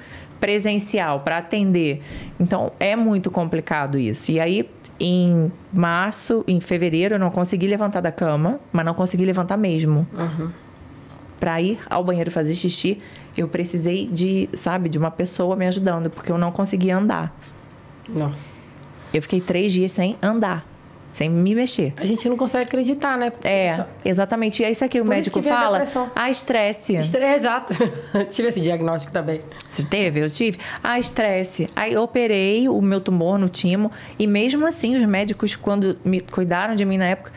presencial 0.40 1.20
para 1.20 1.38
atender. 1.38 2.02
Então 2.38 2.72
é 2.78 2.94
muito 2.96 3.30
complicado 3.30 3.98
isso. 3.98 4.30
E 4.30 4.40
aí 4.40 4.68
em 5.00 5.52
março, 5.72 6.44
em 6.48 6.60
fevereiro 6.60 7.14
eu 7.14 7.18
não 7.18 7.30
consegui 7.30 7.66
levantar 7.66 8.00
da 8.00 8.10
cama, 8.10 8.58
mas 8.72 8.84
não 8.84 8.94
consegui 8.94 9.24
levantar 9.24 9.56
mesmo. 9.56 10.06
Para 11.38 11.60
ir 11.62 11.78
ao 11.88 12.02
banheiro 12.02 12.30
fazer 12.30 12.54
xixi, 12.54 12.98
eu 13.36 13.46
precisei 13.46 14.06
de, 14.06 14.48
sabe, 14.54 14.88
de 14.88 14.98
uma 14.98 15.10
pessoa 15.10 15.54
me 15.54 15.66
ajudando, 15.66 16.10
porque 16.10 16.32
eu 16.32 16.38
não 16.38 16.50
conseguia 16.50 16.96
andar. 16.96 17.32
Nossa. 18.08 18.40
Eu 19.14 19.22
fiquei 19.22 19.40
três 19.40 19.72
dias 19.72 19.92
sem 19.92 20.16
andar, 20.20 20.66
sem 21.12 21.28
me 21.28 21.54
mexer. 21.54 21.92
A 21.96 22.04
gente 22.04 22.28
não 22.28 22.36
consegue 22.36 22.64
acreditar, 22.64 23.16
né? 23.18 23.30
Porque 23.30 23.48
É, 23.48 23.76
só- 23.76 23.86
exatamente. 24.04 24.62
E 24.62 24.64
é 24.66 24.70
isso 24.70 24.84
aqui 24.84 25.00
o 25.00 25.04
Por 25.04 25.10
médico 25.10 25.42
fala. 25.42 25.82
Ah, 26.14 26.30
estresse. 26.30 26.94
Estre- 26.96 27.22
É, 27.24 27.36
exato. 27.36 27.74
Tive 28.30 28.48
esse 28.48 28.60
diagnóstico 28.60 29.12
também. 29.12 29.40
Você 29.68 29.84
teve? 29.84 30.20
Eu 30.20 30.30
tive. 30.30 30.58
Ah, 30.82 30.98
estresse. 30.98 31.68
Aí 31.74 31.92
eu 31.92 32.02
operei 32.02 32.68
o 32.68 32.80
meu 32.80 33.00
tumor 33.00 33.38
no 33.38 33.48
timo. 33.48 33.90
E 34.18 34.26
mesmo 34.26 34.66
assim, 34.66 34.94
os 34.96 35.04
médicos, 35.04 35.56
quando 35.56 35.98
me 36.04 36.20
cuidaram 36.20 36.74
de 36.74 36.84
mim 36.84 36.98
na 36.98 37.06
época, 37.06 37.32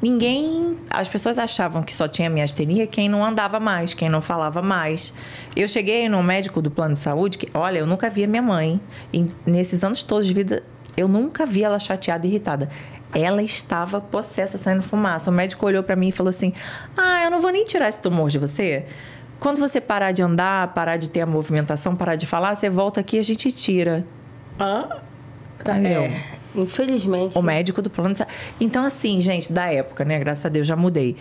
ninguém. 0.00 0.78
As 0.88 1.08
pessoas 1.08 1.38
achavam 1.38 1.82
que 1.82 1.94
só 1.94 2.08
tinha 2.08 2.30
miastenia 2.30 2.86
quem 2.86 3.08
não 3.08 3.24
andava 3.24 3.60
mais, 3.60 3.94
quem 3.94 4.08
não 4.08 4.20
falava 4.22 4.62
mais. 4.62 5.12
Eu 5.54 5.68
cheguei 5.68 6.08
num 6.08 6.22
médico 6.22 6.62
do 6.62 6.70
plano 6.70 6.94
de 6.94 7.00
saúde 7.00 7.36
que, 7.36 7.48
olha, 7.52 7.78
eu 7.78 7.86
nunca 7.86 8.08
vi 8.08 8.24
a 8.24 8.28
minha 8.28 8.42
mãe. 8.42 8.80
E 9.12 9.26
nesses 9.44 9.82
anos 9.84 10.02
todos 10.02 10.26
de 10.26 10.32
vida, 10.32 10.62
eu 10.96 11.08
nunca 11.08 11.44
vi 11.44 11.62
ela 11.64 11.78
chateada 11.78 12.26
e 12.26 12.30
irritada. 12.30 12.68
Ela 13.14 13.42
estava 13.42 14.00
possessa, 14.00 14.58
saindo 14.58 14.82
fumaça. 14.82 15.30
O 15.30 15.32
médico 15.32 15.64
olhou 15.64 15.82
para 15.82 15.96
mim 15.96 16.08
e 16.08 16.12
falou 16.12 16.30
assim: 16.30 16.52
Ah, 16.96 17.24
eu 17.24 17.30
não 17.30 17.40
vou 17.40 17.50
nem 17.50 17.64
tirar 17.64 17.88
esse 17.88 18.00
tumor 18.00 18.28
de 18.28 18.38
você. 18.38 18.84
Quando 19.40 19.58
você 19.58 19.80
parar 19.80 20.12
de 20.12 20.22
andar, 20.22 20.74
parar 20.74 20.96
de 20.96 21.08
ter 21.08 21.20
a 21.20 21.26
movimentação, 21.26 21.94
parar 21.94 22.16
de 22.16 22.26
falar, 22.26 22.56
você 22.56 22.68
volta 22.68 23.00
aqui 23.00 23.16
e 23.16 23.20
a 23.20 23.22
gente 23.22 23.52
tira. 23.52 24.04
Hã? 24.58 24.88
Tá, 25.62 25.78
é. 25.78 26.20
Infelizmente. 26.54 27.38
O 27.38 27.42
médico 27.42 27.80
do 27.80 27.88
plano 27.88 28.12
de 28.12 28.18
saúde. 28.18 28.34
Então, 28.60 28.84
assim, 28.84 29.20
gente, 29.20 29.52
da 29.52 29.72
época, 29.72 30.04
né? 30.04 30.18
Graças 30.18 30.44
a 30.44 30.48
Deus 30.48 30.66
já 30.66 30.74
mudei. 30.74 31.16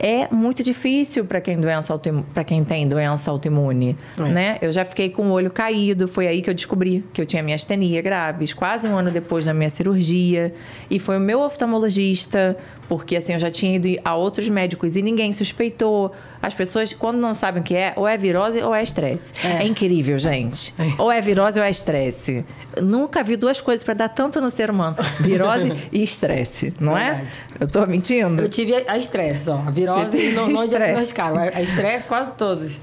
É 0.00 0.28
muito 0.32 0.62
difícil 0.62 1.24
para 1.24 1.40
quem, 1.40 1.56
doença 1.56 1.98
pra 2.32 2.44
quem 2.44 2.62
tem 2.64 2.86
doença 2.88 3.30
autoimune, 3.30 3.96
É. 4.18 4.22
né? 4.22 4.56
Eu 4.62 4.70
já 4.70 4.84
fiquei 4.84 5.10
com 5.10 5.28
o 5.28 5.32
olho 5.32 5.50
caído, 5.50 6.06
foi 6.06 6.28
aí 6.28 6.40
que 6.40 6.48
eu 6.48 6.54
descobri 6.54 7.04
que 7.12 7.20
eu 7.20 7.26
tinha 7.26 7.42
miastenia 7.42 8.00
graves, 8.00 8.52
quase 8.54 8.86
um 8.86 8.96
ano 8.96 9.10
depois 9.10 9.46
da 9.46 9.52
minha 9.54 9.70
cirurgia. 9.70 10.54
E 10.88 10.98
foi 10.98 11.16
o 11.16 11.20
meu 11.20 11.40
oftalmologista, 11.40 12.56
porque 12.88 13.16
assim, 13.16 13.34
eu 13.34 13.38
já 13.38 13.50
tinha 13.50 13.76
ido 13.76 14.00
a 14.04 14.16
outros 14.16 14.48
médicos 14.48 14.96
e 14.96 15.02
ninguém 15.02 15.32
suspeitou. 15.32 16.12
As 16.40 16.54
pessoas, 16.54 16.92
quando 16.92 17.18
não 17.18 17.34
sabem 17.34 17.60
o 17.60 17.64
que 17.64 17.74
é, 17.74 17.92
ou 17.96 18.06
é 18.08 18.16
virose 18.16 18.62
ou 18.62 18.74
é 18.74 18.82
estresse. 18.82 19.32
É. 19.44 19.62
É, 19.62 19.66
incrível, 19.66 20.18
gente. 20.18 20.74
Ou 20.96 21.12
é 21.12 21.20
virose 21.20 21.58
ou 21.58 21.64
é 21.64 21.70
estresse. 21.70 22.44
Nunca 22.80 23.22
vi 23.22 23.36
duas 23.36 23.60
coisas 23.60 23.84
para 23.84 23.94
dar 23.94 24.08
tanto 24.08 24.40
no 24.40 24.50
ser 24.50 24.70
humano: 24.70 24.96
virose 25.20 25.72
e 25.92 26.02
estresse, 26.02 26.72
não 26.80 26.96
é? 26.96 27.14
Verdade. 27.14 27.44
Eu 27.60 27.68
tô 27.68 27.86
mentindo? 27.86 28.42
Eu 28.42 28.48
tive 28.48 28.74
a 28.88 28.96
estresse, 28.96 29.50
ó. 29.50 29.56
A 29.56 29.70
virose 29.70 30.16
e 30.16 30.32
não, 30.32 30.48
não 30.48 30.64
Estresse. 30.64 30.84
diagnosticaram. 30.84 31.40
É 31.40 31.62
estresse 31.62 32.04
quase 32.04 32.32
todos. 32.34 32.80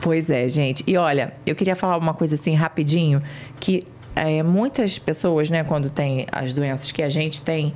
Pois 0.00 0.30
é, 0.30 0.48
gente. 0.48 0.84
E 0.86 0.96
olha, 0.96 1.32
eu 1.46 1.54
queria 1.54 1.76
falar 1.76 1.96
uma 1.96 2.12
coisa 2.12 2.34
assim 2.34 2.54
rapidinho, 2.54 3.22
que 3.58 3.84
é, 4.14 4.42
muitas 4.42 4.98
pessoas, 4.98 5.48
né, 5.48 5.64
quando 5.64 5.88
tem 5.88 6.26
as 6.30 6.52
doenças 6.52 6.92
que 6.92 7.02
a 7.02 7.08
gente 7.08 7.40
tem, 7.40 7.72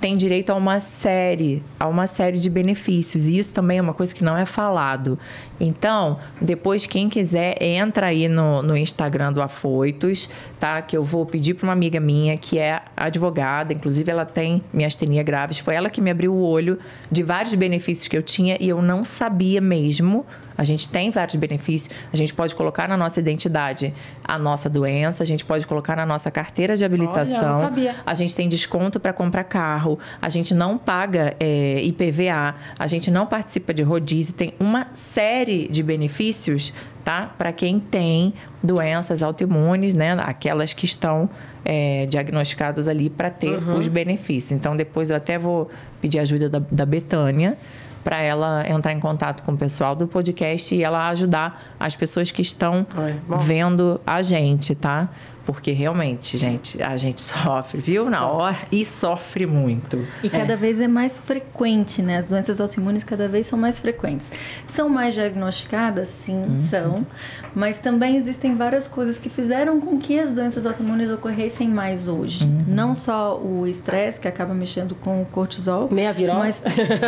tem 0.00 0.16
direito 0.16 0.50
a 0.50 0.54
uma 0.54 0.80
série, 0.80 1.62
a 1.78 1.86
uma 1.86 2.06
série 2.06 2.38
de 2.38 2.50
benefícios. 2.50 3.28
E 3.28 3.38
isso 3.38 3.52
também 3.52 3.78
é 3.78 3.82
uma 3.82 3.94
coisa 3.94 4.14
que 4.14 4.22
não 4.22 4.36
é 4.36 4.44
falado. 4.44 5.18
Então, 5.58 6.18
depois, 6.40 6.86
quem 6.86 7.08
quiser, 7.08 7.54
entra 7.62 8.06
aí 8.06 8.28
no, 8.28 8.62
no 8.62 8.76
Instagram 8.76 9.32
do 9.32 9.40
Afoitos, 9.40 10.28
tá? 10.58 10.80
Que 10.82 10.96
eu 10.96 11.04
vou 11.04 11.24
pedir 11.24 11.54
para 11.54 11.66
uma 11.66 11.72
amiga 11.72 12.00
minha 12.00 12.36
que 12.36 12.58
é 12.58 12.80
advogada, 12.96 13.72
inclusive 13.72 14.10
ela 14.10 14.24
tem 14.24 14.62
miastenia 14.72 15.22
graves. 15.22 15.58
Foi 15.58 15.74
ela 15.74 15.90
que 15.90 16.00
me 16.00 16.10
abriu 16.10 16.32
o 16.32 16.42
olho 16.42 16.78
de 17.10 17.22
vários 17.22 17.54
benefícios 17.54 18.08
que 18.08 18.16
eu 18.16 18.22
tinha 18.22 18.56
e 18.60 18.68
eu 18.68 18.80
não 18.82 19.04
sabia 19.04 19.60
mesmo. 19.60 20.24
A 20.58 20.64
gente 20.64 20.88
tem 20.88 21.10
vários 21.10 21.36
benefícios. 21.36 21.94
A 22.10 22.16
gente 22.16 22.32
pode 22.32 22.54
colocar 22.54 22.88
na 22.88 22.96
nossa 22.96 23.20
identidade 23.20 23.92
a 24.24 24.38
nossa 24.38 24.70
doença, 24.70 25.22
a 25.22 25.26
gente 25.26 25.44
pode 25.44 25.66
colocar 25.66 25.96
na 25.96 26.06
nossa 26.06 26.30
carteira 26.30 26.76
de 26.76 26.84
habilitação. 26.84 27.36
Olha, 27.36 27.48
não 27.48 27.56
sabia. 27.56 27.96
A 28.06 28.14
gente 28.14 28.34
tem 28.34 28.48
desconto 28.48 28.98
para 28.98 29.12
comprar 29.12 29.44
carro, 29.44 29.98
a 30.20 30.28
gente 30.28 30.54
não 30.54 30.78
paga 30.78 31.36
é, 31.38 31.82
IPVA, 31.82 32.54
a 32.78 32.86
gente 32.86 33.10
não 33.10 33.26
participa 33.26 33.74
de 33.74 33.82
rodízio, 33.82 34.34
tem 34.34 34.54
uma 34.58 34.86
série 34.94 35.68
de 35.68 35.82
benefícios, 35.82 36.72
tá? 37.06 37.32
Para 37.38 37.52
quem 37.52 37.78
tem 37.78 38.34
doenças 38.60 39.22
autoimunes, 39.22 39.94
né? 39.94 40.16
Aquelas 40.18 40.74
que 40.74 40.84
estão 40.84 41.30
é, 41.64 42.04
diagnosticadas 42.06 42.88
ali 42.88 43.08
para 43.08 43.30
ter 43.30 43.56
os 43.78 43.86
benefícios. 43.86 44.50
Então, 44.50 44.76
depois 44.76 45.08
eu 45.08 45.14
até 45.14 45.38
vou 45.38 45.70
pedir 46.00 46.18
ajuda 46.18 46.50
da, 46.50 46.60
da 46.68 46.84
Betânia 46.84 47.56
para 48.02 48.18
ela 48.18 48.64
entrar 48.68 48.92
em 48.92 48.98
contato 48.98 49.44
com 49.44 49.52
o 49.52 49.56
pessoal 49.56 49.94
do 49.94 50.08
podcast 50.08 50.74
e 50.74 50.82
ela 50.82 51.08
ajudar 51.10 51.76
as 51.78 51.94
pessoas 51.94 52.32
que 52.32 52.42
estão 52.42 52.84
bom. 53.28 53.38
vendo 53.38 54.00
a 54.04 54.20
gente, 54.20 54.74
tá? 54.74 55.08
Porque 55.46 55.70
realmente, 55.70 56.36
gente, 56.36 56.82
a 56.82 56.96
gente 56.96 57.20
sofre, 57.22 57.80
viu? 57.80 58.10
Na 58.10 58.26
hora 58.26 58.58
e 58.72 58.84
sofre 58.84 59.46
muito. 59.46 60.04
E 60.22 60.28
cada 60.28 60.56
vez 60.56 60.80
é 60.80 60.88
mais 60.88 61.16
frequente, 61.18 62.02
né? 62.02 62.18
As 62.18 62.28
doenças 62.28 62.60
autoimunes 62.60 63.04
cada 63.04 63.28
vez 63.28 63.46
são 63.46 63.56
mais 63.58 63.78
frequentes. 63.78 64.30
São 64.66 64.88
mais 64.88 65.14
diagnosticadas? 65.14 66.08
Sim, 66.08 66.66
são. 66.68 67.06
Mas 67.54 67.78
também 67.78 68.16
existem 68.16 68.54
várias 68.56 68.88
coisas 68.88 69.18
que 69.18 69.28
fizeram 69.30 69.80
com 69.80 69.98
que 69.98 70.18
as 70.18 70.32
doenças 70.32 70.66
autoimunes 70.66 71.10
ocorressem 71.10 71.68
mais 71.68 72.08
hoje. 72.08 72.44
Não 72.66 72.94
só 72.94 73.38
o 73.38 73.66
estresse, 73.66 74.20
que 74.20 74.26
acaba 74.28 74.52
mexendo 74.52 74.94
com 74.96 75.22
o 75.22 75.24
cortisol. 75.26 75.88
Nem 75.90 76.06
a 76.08 76.12
virose. 76.12 76.36
Mas, 76.38 76.62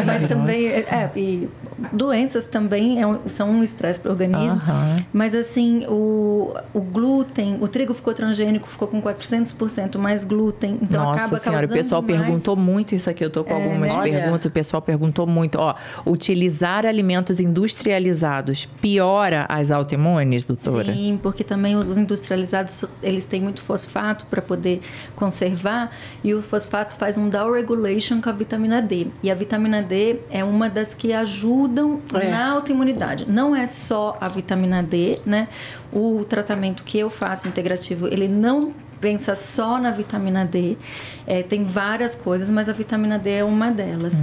mas 0.07 0.25
também... 0.27 0.69
É, 0.69 1.11
e 1.17 1.49
doenças 1.93 2.47
também 2.47 3.01
é 3.03 3.07
um- 3.07 3.19
são 3.27 3.51
um 3.51 3.63
estresse 3.63 3.99
para 4.01 4.11
o 4.11 4.13
organismo. 4.13 4.61
Aham. 4.61 4.97
Mas 5.13 5.35
assim, 5.35 5.85
o, 5.89 6.55
o 6.73 6.81
glúten... 6.81 7.59
O 7.61 7.69
trigo 7.69 7.93
ficou 7.95 8.15
transgênico, 8.29 8.69
ficou 8.69 8.89
com 8.89 9.01
400% 9.01 9.99
mais 9.99 10.25
glúten. 10.25 10.79
Então 10.83 11.05
Nossa 11.05 11.21
acaba 11.21 11.39
senhora, 11.39 11.67
o 11.67 11.69
pessoal 11.69 12.03
mais- 12.03 12.21
perguntou 12.21 12.57
muito 12.57 12.95
isso 12.95 13.09
aqui. 13.09 13.25
Eu 13.25 13.31
tô 13.31 13.43
com 13.45 13.55
algumas 13.55 13.93
né? 13.93 13.99
Olha. 13.99 14.13
perguntas, 14.21 14.45
o 14.47 14.51
pessoal 14.51 14.83
perguntou 14.83 15.27
muito. 15.27 15.57
Ó, 15.59 15.75
utilizar 16.07 16.85
alimentos 16.87 17.41
industrializados 17.41 18.65
piora 18.67 19.47
as 19.49 19.71
autoimunes, 19.71 20.45
doutora? 20.45 20.93
Sim, 20.93 21.19
porque 21.23 21.43
também 21.43 21.77
os 21.77 21.97
industrializados 21.97 22.85
eles 23.03 23.25
têm 23.27 23.41
muito 23.41 23.63
fosfato 23.63 24.27
para 24.27 24.43
poder 24.43 24.81
conservar 25.17 25.91
e 26.23 26.35
o 26.35 26.43
fosfato 26.43 26.95
faz 26.97 27.17
um 27.17 27.29
down 27.29 27.53
regulation 27.53 28.21
com 28.21 28.29
a 28.29 28.33
vitamina 28.33 28.81
D. 28.83 29.07
E 29.23 29.31
a 29.31 29.35
vitamina 29.35 29.83
D 29.83 30.21
é 30.31 30.45
uma 30.45 30.69
das 30.69 30.95
que 30.95 31.13
ajudam 31.13 32.01
É. 32.15 32.31
na 32.31 32.51
autoimunidade. 32.53 33.25
Não 33.29 33.55
é 33.55 33.67
só 33.67 34.17
a 34.21 34.29
vitamina 34.29 34.83
D, 34.83 35.19
né? 35.25 35.49
O 35.93 36.25
tratamento 36.25 36.83
que 36.83 36.99
eu 36.99 37.09
faço 37.09 37.49
integrativo, 37.49 38.07
ele 38.09 38.29
não 38.29 38.73
pensa 39.01 39.35
só 39.35 39.79
na 39.79 39.91
vitamina 39.91 40.45
D. 40.45 40.77
É, 41.27 41.43
tem 41.43 41.65
várias 41.65 42.15
coisas, 42.15 42.51
mas 42.51 42.69
a 42.69 42.73
vitamina 42.73 43.19
D 43.19 43.31
é 43.31 43.45
uma 43.45 43.71
delas. 43.71 44.15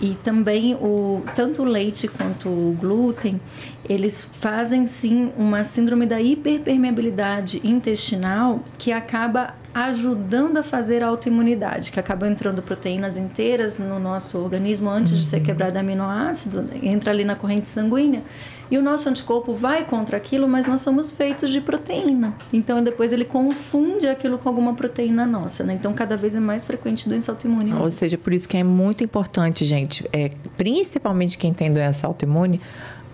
E 0.00 0.14
também 0.16 0.74
o 0.74 1.22
tanto 1.34 1.62
o 1.62 1.64
leite 1.64 2.08
quanto 2.08 2.48
o 2.48 2.76
glúten, 2.78 3.40
eles 3.88 4.28
fazem 4.40 4.86
sim 4.86 5.32
uma 5.36 5.64
síndrome 5.64 6.06
da 6.06 6.20
hiperpermeabilidade 6.20 7.60
intestinal 7.64 8.60
que 8.78 8.92
acaba 8.92 9.54
ajudando 9.74 10.58
a 10.58 10.62
fazer 10.62 11.02
a 11.02 11.06
autoimunidade, 11.06 11.90
que 11.90 11.98
acaba 11.98 12.28
entrando 12.28 12.60
proteínas 12.62 13.16
inteiras 13.16 13.78
no 13.78 13.98
nosso 13.98 14.38
organismo 14.38 14.90
antes 14.90 15.16
de 15.16 15.24
ser 15.24 15.40
quebrado 15.40 15.78
aminoácido, 15.78 16.66
entra 16.82 17.10
ali 17.10 17.24
na 17.24 17.34
corrente 17.34 17.68
sanguínea. 17.68 18.22
E 18.70 18.78
o 18.78 18.82
nosso 18.82 19.08
anticorpo 19.08 19.54
vai 19.54 19.84
contra 19.84 20.16
aquilo, 20.16 20.48
mas 20.48 20.66
nós 20.66 20.80
somos 20.80 21.10
feitos 21.10 21.50
de 21.50 21.60
proteína. 21.60 22.34
Então 22.52 22.82
depois 22.82 23.12
ele 23.12 23.24
confunde 23.24 24.06
aquilo 24.06 24.38
com 24.38 24.48
alguma 24.48 24.74
proteína 24.74 25.26
nossa, 25.26 25.62
né? 25.62 25.74
Então 25.74 25.92
cada 25.92 26.16
vez 26.16 26.34
é 26.34 26.40
mais 26.40 26.64
frequente 26.64 27.06
doença 27.06 27.32
autoimune. 27.32 27.72
Ou 27.74 27.90
seja, 27.90 28.16
por 28.16 28.32
isso 28.32 28.48
que 28.48 28.56
é 28.56 28.64
muito 28.64 29.04
importante, 29.04 29.64
gente, 29.66 30.08
é, 30.12 30.30
principalmente 30.56 31.36
quem 31.36 31.52
tem 31.52 31.72
doença 31.72 32.06
autoimune, 32.06 32.60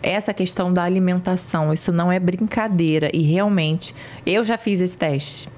essa 0.03 0.33
questão 0.33 0.73
da 0.73 0.83
alimentação. 0.83 1.73
Isso 1.73 1.93
não 1.93 2.11
é 2.11 2.19
brincadeira. 2.19 3.11
E 3.13 3.23
realmente, 3.23 3.95
eu 4.25 4.45
já 4.45 4.57
fiz 4.57 4.81
esse 4.81 4.97
teste. 4.97 5.49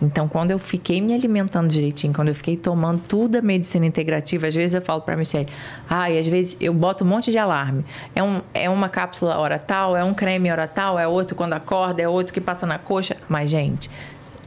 Então, 0.00 0.28
quando 0.28 0.52
eu 0.52 0.58
fiquei 0.58 1.00
me 1.00 1.12
alimentando 1.12 1.68
direitinho, 1.68 2.12
quando 2.12 2.28
eu 2.28 2.34
fiquei 2.34 2.56
tomando 2.56 3.02
tudo 3.08 3.36
a 3.36 3.42
medicina 3.42 3.84
integrativa, 3.84 4.46
às 4.46 4.54
vezes 4.54 4.74
eu 4.74 4.80
falo 4.80 5.00
para 5.00 5.16
Michelle, 5.16 5.48
ai, 5.88 6.18
às 6.18 6.26
vezes 6.26 6.56
eu 6.60 6.72
boto 6.72 7.04
um 7.04 7.06
monte 7.08 7.30
de 7.32 7.38
alarme. 7.38 7.84
É, 8.14 8.22
um, 8.22 8.40
é 8.54 8.70
uma 8.70 8.88
cápsula 8.88 9.36
hora 9.36 9.58
tal, 9.58 9.96
é 9.96 10.04
um 10.04 10.14
creme 10.14 10.50
hora 10.50 10.68
tal, 10.68 10.98
é 10.98 11.08
outro 11.08 11.34
quando 11.34 11.54
acorda, 11.54 12.00
é 12.00 12.08
outro 12.08 12.32
que 12.32 12.40
passa 12.40 12.64
na 12.64 12.78
coxa. 12.78 13.16
Mas, 13.28 13.50
gente, 13.50 13.90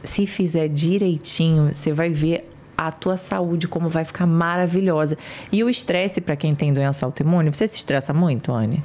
se 0.02 0.26
fizer 0.26 0.68
direitinho, 0.68 1.74
você 1.74 1.92
vai 1.92 2.08
ver 2.08 2.48
a 2.86 2.92
tua 2.92 3.16
saúde 3.16 3.66
como 3.68 3.88
vai 3.88 4.04
ficar 4.04 4.26
maravilhosa. 4.26 5.16
E 5.50 5.62
o 5.64 5.68
estresse 5.70 6.20
para 6.20 6.36
quem 6.36 6.54
tem 6.54 6.72
doença 6.72 7.04
autoimune, 7.06 7.50
você 7.52 7.66
se 7.68 7.76
estressa 7.76 8.12
muito, 8.12 8.52
Anne? 8.52 8.82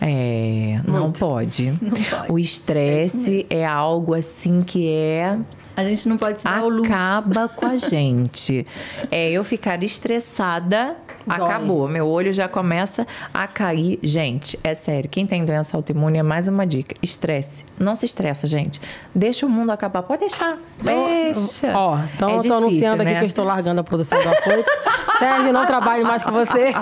É, 0.00 0.80
não 0.86 1.12
pode. 1.12 1.72
Não 1.80 1.90
pode. 1.90 2.32
O 2.32 2.38
estresse 2.38 3.46
é 3.50 3.64
algo 3.66 4.14
assim 4.14 4.62
que 4.62 4.88
é 4.88 5.38
A 5.76 5.84
gente 5.84 6.08
não 6.08 6.16
pode 6.16 6.40
se 6.40 6.44
dar 6.44 6.62
o 6.64 6.68
luxo. 6.68 6.92
acaba 6.92 7.48
com 7.48 7.66
a 7.66 7.76
gente. 7.76 8.66
É, 9.10 9.30
eu 9.30 9.42
ficar 9.44 9.82
estressada, 9.82 10.96
Dói. 11.36 11.46
acabou. 11.46 11.86
Meu 11.88 12.06
olho 12.08 12.32
já 12.32 12.48
começa 12.48 13.06
a 13.32 13.46
cair. 13.46 13.98
Gente, 14.02 14.58
é 14.64 14.74
sério. 14.74 15.08
Quem 15.10 15.26
tem 15.26 15.44
doença 15.44 15.76
autoimune 15.76 16.18
é 16.18 16.22
mais 16.22 16.48
uma 16.48 16.66
dica. 16.66 16.94
Estresse. 17.02 17.64
Não 17.78 17.94
se 17.94 18.06
estressa, 18.06 18.46
gente. 18.46 18.80
Deixa 19.14 19.46
o 19.46 19.48
mundo 19.48 19.70
acabar. 19.70 20.02
Pode 20.02 20.20
deixar. 20.20 20.56
Deixa. 20.82 21.72
Ó, 21.76 21.98
então 22.14 22.28
É 22.28 22.32
eu 22.32 22.36
tô 22.36 22.40
difícil, 22.42 22.56
anunciando 22.56 23.02
aqui 23.02 23.12
né? 23.12 23.18
que 23.18 23.24
eu 23.24 23.28
estou 23.28 23.44
largando 23.44 23.80
a 23.80 23.84
produção 23.84 24.20
do 24.22 24.28
Afoito. 24.28 24.70
Sérgio, 25.18 25.52
não 25.52 25.66
trabalho 25.66 26.06
mais 26.06 26.22
com 26.22 26.30
você. 26.32 26.72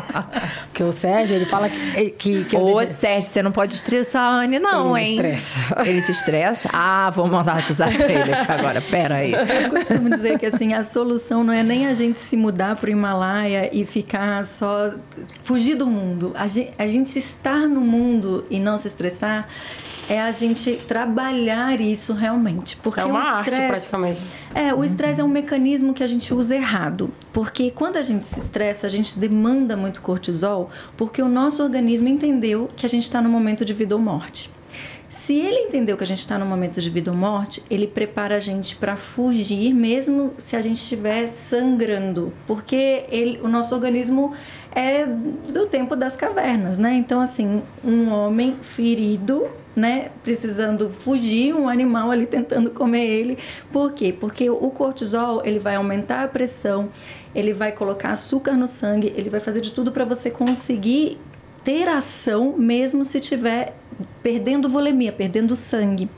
Porque 0.66 0.82
o 0.82 0.92
Sérgio, 0.92 1.35
ele 1.37 1.46
fala 1.46 1.70
que... 1.70 2.11
que, 2.11 2.44
que 2.44 2.54
eu 2.56 2.61
Ô, 2.62 2.78
deixo- 2.80 2.92
Sérgio, 2.92 3.30
você 3.30 3.42
não 3.42 3.50
pode 3.50 3.74
estressar 3.74 4.22
a 4.22 4.40
Anne, 4.40 4.59
não, 4.59 4.96
Ele 4.96 5.06
hein? 5.06 5.14
estressa. 5.14 5.59
Ele 5.87 6.02
te 6.02 6.11
estressa? 6.11 6.68
Ah, 6.72 7.11
vou 7.14 7.26
mandar 7.26 7.54
um 7.54 7.56
WhatsApp 7.56 7.96
pra 7.96 8.12
ele 8.12 8.32
aqui 8.35 8.52
agora. 8.52 8.80
Pera 8.82 9.14
aí. 9.16 9.32
Eu 9.32 9.70
costumo 9.70 10.11
dizer 10.11 10.38
que 10.38 10.44
assim, 10.46 10.74
a 10.74 10.82
solução 10.82 11.42
não 11.42 11.52
é 11.54 11.62
nem 11.62 11.87
a 11.87 11.94
gente 11.94 12.20
se 12.20 12.37
mudar 12.37 12.76
para 12.76 12.88
o 12.88 12.92
Himalaia 12.92 13.70
e 13.72 13.87
ficar 13.87 14.36
só 14.44 14.92
fugir 15.42 15.75
do 15.77 15.87
mundo. 15.87 16.33
A 16.35 16.46
gente, 16.46 16.72
a 16.79 16.87
gente 16.87 17.18
estar 17.18 17.66
no 17.68 17.81
mundo 17.81 18.44
e 18.51 18.59
não 18.61 18.79
se 18.79 18.88
estressar 18.88 19.49
é 20.09 20.20
a 20.20 20.31
gente 20.31 20.77
trabalhar 20.87 21.81
isso 21.81 22.12
realmente. 22.12 22.77
Porque 22.77 23.01
É 23.01 23.05
uma 23.05 23.14
o 23.14 23.27
arte, 23.37 23.51
estresse- 23.51 23.68
praticamente. 23.68 24.20
É, 24.55 24.72
o 24.72 24.85
estresse 24.85 25.20
é 25.20 25.25
um 25.25 25.29
mecanismo 25.29 25.92
que 25.92 26.03
a 26.03 26.07
gente 26.07 26.33
usa 26.33 26.55
errado. 26.55 27.11
Porque 27.33 27.70
quando 27.72 27.96
a 27.96 28.03
gente 28.03 28.25
se 28.25 28.38
estressa, 28.38 28.87
a 28.87 28.90
gente 28.90 29.18
demanda 29.18 29.77
muito 29.77 30.01
cortisol, 30.01 30.70
porque 30.96 31.20
o 31.20 31.29
nosso 31.29 31.62
organismo 31.62 32.07
entendeu 32.09 32.70
que 32.77 32.87
a 32.87 32.88
gente 32.88 33.03
está 33.03 33.20
no 33.20 33.29
momento 33.29 33.64
de 33.64 33.75
vida 33.75 33.96
ou 33.96 34.01
morte. 34.01 34.49
Se 35.09 35.38
ele 35.38 35.61
entendeu 35.61 35.97
que 35.97 36.03
a 36.03 36.07
gente 36.07 36.21
está 36.21 36.37
no 36.38 36.45
momento 36.45 36.81
de 36.81 36.90
vida 36.90 37.11
ou 37.11 37.16
morte, 37.16 37.62
ele 37.71 37.87
prepara 37.87 38.37
a 38.37 38.40
gente 38.40 38.75
para 38.75 38.97
fugir, 38.97 39.73
mesmo 39.73 40.35
se 40.37 40.57
a 40.57 40.61
gente 40.61 40.77
estiver 40.77 41.29
sangrando, 41.29 42.33
porque 42.47 43.05
ele, 43.09 43.40
o 43.42 43.49
nosso 43.49 43.75
organismo 43.75 44.33
é 44.75 45.07
do 45.07 45.66
tempo 45.66 45.95
das 45.95 46.16
cavernas, 46.16 46.77
né? 46.77 46.95
Então, 46.95 47.21
assim, 47.21 47.62
um 47.85 48.11
homem 48.12 48.57
ferido, 48.61 49.47
né, 49.77 50.11
precisando 50.25 50.90
fugir, 50.90 51.55
um 51.55 51.69
animal 51.69 52.11
ali 52.11 52.27
tentando 52.27 52.71
comer 52.71 53.07
ele. 53.07 53.38
Por 53.71 53.92
quê? 53.92 54.12
Porque 54.12 54.51
o 54.51 54.71
cortisol 54.71 55.42
ele 55.45 55.59
vai 55.59 55.77
aumentar 55.77 56.25
a 56.25 56.29
pressão, 56.29 56.88
ele 57.35 57.53
vai 57.53 57.71
colocar 57.73 58.11
açúcar 58.11 58.53
no 58.53 58.66
sangue, 58.66 59.12
ele 59.16 59.31
vai 59.31 59.40
fazer 59.40 59.61
de 59.61 59.71
tudo 59.71 59.92
para 59.92 60.05
você 60.05 60.31
conseguir 60.31 61.19
ter 61.62 61.88
ação 61.88 62.55
mesmo 62.57 63.05
se 63.05 63.19
tiver 63.19 63.75
perdendo 64.22 64.68
volemia, 64.68 65.12
perdendo 65.12 65.54
sangue. 65.54 66.09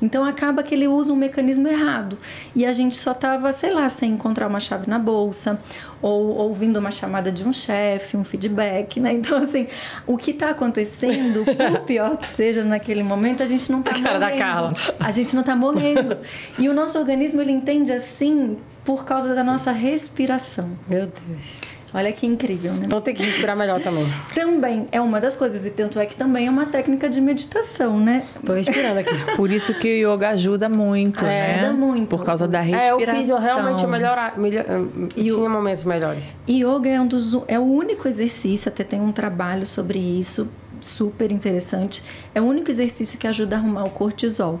Então 0.00 0.24
acaba 0.24 0.62
que 0.62 0.74
ele 0.74 0.86
usa 0.86 1.12
um 1.12 1.16
mecanismo 1.16 1.66
errado. 1.66 2.18
E 2.54 2.66
a 2.66 2.72
gente 2.72 2.96
só 2.96 3.12
estava, 3.12 3.52
sei 3.52 3.72
lá, 3.72 3.88
sem 3.88 4.12
encontrar 4.12 4.46
uma 4.46 4.60
chave 4.60 4.88
na 4.88 4.98
bolsa, 4.98 5.58
ou 6.02 6.36
ouvindo 6.36 6.78
uma 6.78 6.90
chamada 6.90 7.32
de 7.32 7.42
um 7.42 7.52
chefe, 7.52 8.16
um 8.16 8.24
feedback, 8.24 9.00
né? 9.00 9.12
Então, 9.14 9.38
assim, 9.38 9.66
o 10.06 10.18
que 10.18 10.32
está 10.32 10.50
acontecendo, 10.50 11.44
por 11.56 11.80
pior 11.80 12.16
que 12.18 12.26
seja 12.26 12.62
naquele 12.62 13.02
momento, 13.02 13.42
a 13.42 13.46
gente 13.46 13.70
não 13.72 13.80
está 13.80 13.92
morrendo. 13.92 14.20
da 14.20 14.36
Carla. 14.36 14.72
A 15.00 15.10
gente 15.10 15.32
não 15.34 15.40
está 15.40 15.56
morrendo. 15.56 16.18
E 16.58 16.68
o 16.68 16.74
nosso 16.74 16.98
organismo, 16.98 17.40
ele 17.40 17.52
entende 17.52 17.92
assim 17.92 18.58
por 18.84 19.04
causa 19.04 19.34
da 19.34 19.42
nossa 19.42 19.72
respiração. 19.72 20.70
Meu 20.86 21.06
Deus. 21.06 21.73
Olha 21.94 22.12
que 22.12 22.26
incrível, 22.26 22.72
né? 22.72 22.86
Então 22.86 23.00
tem 23.00 23.14
que 23.14 23.22
respirar 23.22 23.56
melhor 23.56 23.80
também. 23.80 24.04
Também 24.34 24.84
é 24.90 25.00
uma 25.00 25.20
das 25.20 25.36
coisas, 25.36 25.64
e 25.64 25.70
tanto 25.70 25.96
é 26.00 26.06
que 26.06 26.16
também 26.16 26.48
é 26.48 26.50
uma 26.50 26.66
técnica 26.66 27.08
de 27.08 27.20
meditação, 27.20 28.00
né? 28.00 28.24
Tô 28.44 28.52
respirando 28.52 28.98
aqui. 28.98 29.14
Por 29.36 29.48
isso 29.50 29.72
que 29.74 30.04
o 30.04 30.12
yoga 30.14 30.30
ajuda 30.30 30.68
muito, 30.68 31.24
É, 31.24 31.28
né? 31.28 31.54
ajuda 31.60 31.72
muito. 31.72 32.08
Por 32.08 32.24
causa 32.24 32.48
da 32.48 32.58
É, 32.58 32.62
respiração. 32.62 33.00
eu 33.00 33.16
fiz, 33.16 33.28
eu 33.28 33.38
realmente 33.38 33.86
melhorar, 33.86 34.36
melhor, 34.36 34.64
E 35.16 35.22
tinha 35.22 35.36
o- 35.36 35.48
momentos 35.48 35.84
melhores. 35.84 36.24
Yoga 36.48 36.88
é 36.90 37.00
um 37.00 37.06
dos 37.06 37.32
é 37.46 37.58
o 37.58 37.62
único 37.62 38.08
exercício, 38.08 38.68
até 38.68 38.82
tem 38.82 39.00
um 39.00 39.12
trabalho 39.12 39.64
sobre 39.64 39.98
isso, 40.00 40.48
super 40.80 41.30
interessante. 41.30 42.02
É 42.34 42.40
o 42.40 42.44
único 42.44 42.70
exercício 42.72 43.16
que 43.18 43.26
ajuda 43.28 43.54
a 43.54 43.58
arrumar 43.60 43.84
o 43.84 43.90
cortisol. 43.90 44.58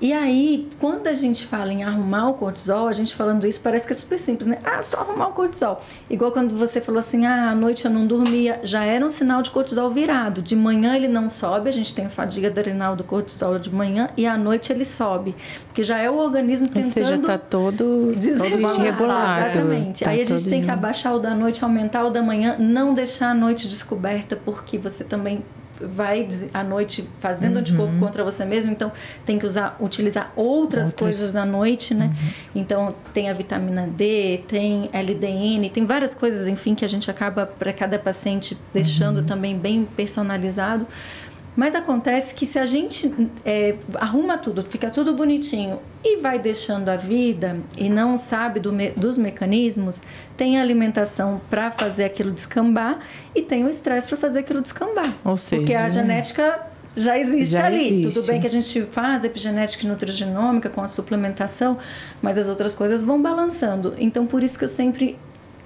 E 0.00 0.12
aí, 0.12 0.68
quando 0.78 1.06
a 1.06 1.14
gente 1.14 1.46
fala 1.46 1.72
em 1.72 1.82
arrumar 1.82 2.28
o 2.28 2.34
cortisol, 2.34 2.86
a 2.86 2.92
gente 2.92 3.14
falando 3.14 3.46
isso 3.46 3.60
parece 3.60 3.86
que 3.86 3.92
é 3.92 3.96
super 3.96 4.18
simples, 4.18 4.46
né? 4.46 4.58
Ah, 4.62 4.82
só 4.82 4.98
arrumar 4.98 5.28
o 5.28 5.32
cortisol. 5.32 5.82
Igual 6.10 6.32
quando 6.32 6.54
você 6.56 6.80
falou 6.80 6.98
assim, 6.98 7.24
ah, 7.24 7.50
à 7.50 7.54
noite 7.54 7.86
eu 7.86 7.90
não 7.90 8.06
dormia, 8.06 8.60
já 8.62 8.84
era 8.84 9.04
um 9.04 9.08
sinal 9.08 9.40
de 9.40 9.50
cortisol 9.50 9.90
virado. 9.90 10.42
De 10.42 10.54
manhã 10.54 10.94
ele 10.94 11.08
não 11.08 11.30
sobe, 11.30 11.70
a 11.70 11.72
gente 11.72 11.94
tem 11.94 12.08
fadiga 12.10 12.48
adrenal 12.48 12.94
do 12.94 13.04
cortisol 13.04 13.58
de 13.58 13.72
manhã, 13.72 14.10
e 14.16 14.26
à 14.26 14.36
noite 14.36 14.70
ele 14.70 14.84
sobe. 14.84 15.34
Porque 15.66 15.82
já 15.82 15.98
é 15.98 16.10
o 16.10 16.18
organismo 16.18 16.66
Ou 16.68 16.74
tentando 16.74 16.92
seja, 16.92 17.18
tá 17.18 17.38
todo, 17.38 18.12
desregulado. 18.16 19.46
Exatamente. 19.46 20.04
Tá 20.04 20.10
Aí 20.10 20.20
a 20.20 20.24
gente 20.24 20.48
tem 20.48 20.62
que 20.62 20.70
abaixar 20.70 21.14
o 21.14 21.18
da 21.18 21.34
noite, 21.34 21.64
aumentar 21.64 22.04
o 22.04 22.10
da 22.10 22.22
manhã, 22.22 22.56
não 22.58 22.92
deixar 22.92 23.30
a 23.30 23.34
noite 23.34 23.66
descoberta, 23.66 24.36
porque 24.36 24.76
você 24.76 25.04
também 25.04 25.42
vai 25.80 26.28
à 26.52 26.62
noite 26.62 27.08
fazendo 27.20 27.58
anticorpo 27.58 27.98
contra 27.98 28.24
você 28.24 28.44
mesmo, 28.44 28.72
então 28.72 28.90
tem 29.24 29.38
que 29.38 29.46
usar, 29.46 29.76
utilizar 29.80 30.32
outras, 30.36 30.86
Outras. 30.88 31.16
coisas 31.16 31.36
à 31.36 31.44
noite, 31.44 31.94
né? 31.94 32.14
Então 32.54 32.94
tem 33.12 33.28
a 33.28 33.32
vitamina 33.32 33.86
D, 33.86 34.40
tem 34.48 34.88
LDN, 34.92 35.68
tem 35.70 35.84
várias 35.84 36.14
coisas, 36.14 36.46
enfim, 36.48 36.74
que 36.74 36.84
a 36.84 36.88
gente 36.88 37.10
acaba 37.10 37.46
para 37.46 37.72
cada 37.72 37.98
paciente 37.98 38.56
deixando 38.72 39.22
também 39.22 39.56
bem 39.56 39.84
personalizado. 39.84 40.86
Mas 41.56 41.74
acontece 41.74 42.34
que 42.34 42.44
se 42.44 42.58
a 42.58 42.66
gente 42.66 43.12
é, 43.44 43.74
arruma 43.94 44.36
tudo, 44.36 44.62
fica 44.62 44.90
tudo 44.90 45.14
bonitinho 45.14 45.80
e 46.04 46.18
vai 46.18 46.38
deixando 46.38 46.88
a 46.90 46.96
vida 46.96 47.56
e 47.78 47.88
não 47.88 48.18
sabe 48.18 48.60
do 48.60 48.70
me- 48.72 48.90
dos 48.90 49.16
mecanismos, 49.16 50.02
tem 50.36 50.58
a 50.58 50.60
alimentação 50.60 51.40
para 51.48 51.70
fazer 51.70 52.04
aquilo 52.04 52.30
descambar 52.30 52.98
e 53.34 53.40
tem 53.40 53.64
o 53.64 53.70
estresse 53.70 54.06
para 54.06 54.18
fazer 54.18 54.40
aquilo 54.40 54.60
descambar. 54.60 55.10
Ou 55.24 55.36
seja, 55.38 55.62
Porque 55.62 55.74
a 55.74 55.88
genética 55.88 56.60
já 56.94 57.18
existe 57.18 57.52
Já 57.52 57.66
ali. 57.66 58.00
existe. 58.02 58.20
Tudo 58.20 58.26
bem 58.32 58.40
que 58.40 58.46
a 58.46 58.50
gente 58.50 58.82
faz 58.92 59.24
epigenética 59.24 59.84
e 59.84 59.88
nutrigenômica 59.88 60.68
com 60.68 60.82
a 60.82 60.86
suplementação, 60.86 61.78
mas 62.20 62.36
as 62.36 62.48
outras 62.50 62.74
coisas 62.74 63.02
vão 63.02 63.20
balançando. 63.20 63.94
Então, 63.98 64.26
por 64.26 64.42
isso 64.42 64.58
que 64.58 64.64
eu 64.64 64.68
sempre 64.68 65.16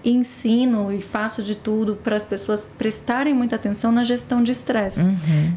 ensino 0.04 0.92
e 0.92 1.00
faço 1.00 1.42
de 1.42 1.54
tudo 1.54 1.96
para 1.96 2.16
as 2.16 2.24
pessoas 2.24 2.66
prestarem 2.78 3.34
muita 3.34 3.56
atenção 3.56 3.92
na 3.92 4.04
gestão 4.04 4.42
de 4.42 4.52
estresse, 4.52 5.00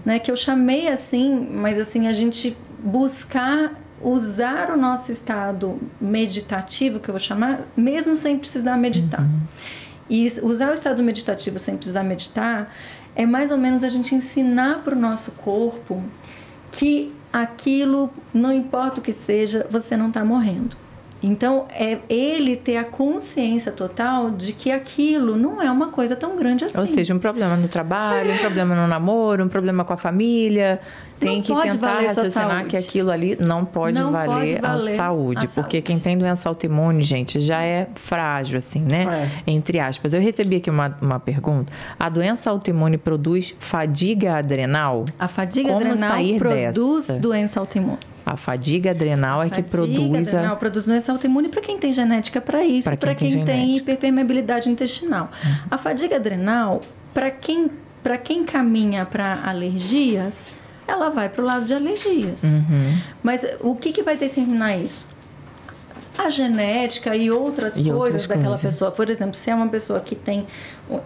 né? 0.05 0.19
Que 0.19 0.29
eu 0.31 0.35
chamei 0.35 0.87
assim, 0.87 1.47
mas 1.51 1.79
assim 1.79 2.07
a 2.07 2.11
gente 2.11 2.57
buscar 2.79 3.71
usar 4.01 4.69
o 4.69 4.77
nosso 4.77 5.11
estado 5.11 5.79
meditativo, 5.99 6.99
que 6.99 7.09
eu 7.09 7.13
vou 7.13 7.19
chamar, 7.19 7.61
mesmo 7.75 8.15
sem 8.15 8.37
precisar 8.37 8.75
meditar. 8.77 9.25
E 10.09 10.27
usar 10.41 10.71
o 10.71 10.73
estado 10.73 11.01
meditativo 11.01 11.57
sem 11.57 11.77
precisar 11.77 12.03
meditar 12.03 12.69
é 13.15 13.25
mais 13.25 13.49
ou 13.49 13.57
menos 13.57 13.83
a 13.83 13.89
gente 13.89 14.13
ensinar 14.13 14.81
para 14.83 14.95
o 14.95 14.99
nosso 14.99 15.31
corpo 15.31 16.03
que 16.71 17.13
aquilo, 17.31 18.09
não 18.33 18.51
importa 18.51 18.99
o 18.99 19.03
que 19.03 19.13
seja, 19.13 19.65
você 19.69 19.95
não 19.95 20.09
está 20.09 20.25
morrendo. 20.25 20.75
Então, 21.23 21.65
é 21.69 21.99
ele 22.09 22.57
ter 22.57 22.75
a 22.75 22.83
consciência 22.83 23.71
total 23.71 24.29
de 24.29 24.51
que 24.51 24.69
aquilo 24.69 25.37
não 25.37 25.61
é 25.61 25.71
uma 25.71 25.87
coisa 25.87 26.15
tão 26.17 26.35
grande 26.35 26.65
assim. 26.65 26.77
Ou 26.77 26.85
seja, 26.85 27.13
um 27.13 27.19
problema 27.19 27.55
no 27.55 27.69
trabalho, 27.69 28.33
um 28.33 28.37
problema 28.37 28.75
no 28.75 28.87
namoro, 28.87 29.45
um 29.45 29.47
problema 29.47 29.85
com 29.85 29.93
a 29.93 29.97
família. 29.97 30.81
Tem 31.19 31.37
Não 31.37 31.41
que 31.41 31.69
tentar 31.69 32.01
raciocinar 32.01 32.65
que 32.65 32.75
aquilo 32.75 33.09
ali 33.09 33.37
não 33.39 33.63
pode, 33.63 33.97
Não 33.97 34.11
valer, 34.11 34.59
pode 34.59 34.61
valer 34.61 34.93
a 34.93 34.95
saúde. 34.97 35.45
a 35.45 35.49
Porque 35.49 35.77
saúde. 35.77 35.81
quem 35.83 35.97
tem 35.97 36.17
doença 36.17 36.49
autoimune, 36.49 37.01
gente, 37.03 37.39
já 37.39 37.63
é 37.63 37.87
frágil, 37.95 38.57
assim, 38.59 38.81
né? 38.81 39.31
Entre 39.47 39.79
aspas. 39.79 40.13
Eu 40.13 40.19
recebi 40.19 40.57
aqui 40.57 40.69
uma, 40.69 40.93
uma 41.01 41.19
pergunta. 41.21 41.71
A 41.97 42.09
doença 42.09 42.49
autoimune 42.49 42.97
produz 42.97 43.55
fadiga 43.57 44.35
adrenal? 44.35 45.05
A 45.17 45.29
fadiga 45.29 45.69
Como 45.69 45.79
adrenal 45.85 46.09
sair 46.11 46.37
produz 46.37 47.07
dessa? 47.07 47.19
doença 47.19 47.59
autoimune. 47.61 47.99
A 48.25 48.37
fadiga 48.37 48.91
adrenal 48.91 49.41
é 49.41 49.49
que 49.49 49.55
Fadiga 49.55 49.69
produz 49.69 50.27
a... 50.33 50.37
adrenal 50.37 50.57
produz 50.57 50.85
doença 50.85 51.11
autoimune 51.11 51.49
para 51.49 51.61
quem 51.61 51.77
tem 51.77 51.91
genética 51.91 52.39
para 52.39 52.63
isso, 52.63 52.89
quem 52.89 52.97
para 52.97 53.15
tem 53.15 53.31
quem, 53.31 53.43
tem 53.43 53.55
genética. 53.59 53.77
hiperpermeabilidade 53.77 54.69
intestinal. 54.69 55.29
A 55.69 55.77
fadiga 55.77 56.15
adrenal, 56.15 56.81
para 57.13 57.29
quem, 57.29 57.69
para 58.01 58.17
quem 58.17 58.43
caminha 58.45 59.05
para 59.05 59.39
alergias, 59.45 60.53
ela 60.87 61.09
vai 61.09 61.29
para 61.29 61.41
o 61.41 61.45
lado 61.45 61.65
de 61.65 61.73
alergias. 61.73 62.41
Uhum. 62.43 62.97
Mas 63.21 63.45
o 63.59 63.75
que, 63.75 63.91
que 63.91 64.03
vai 64.03 64.15
determinar 64.15 64.77
isso? 64.77 65.12
A 66.17 66.29
genética 66.29 67.15
e 67.15 67.31
outras 67.31 67.73
E 67.77 67.83
coisas 67.83 67.95
outras 67.99 68.27
daquela 68.27 68.47
coisas. 68.49 68.61
pessoa. 68.61 68.91
Por 68.91 69.09
exemplo, 69.09 69.33
se 69.35 69.49
é 69.49 69.55
uma 69.55 69.67
pessoa 69.67 69.99
que 69.99 70.15
tem 70.15 70.45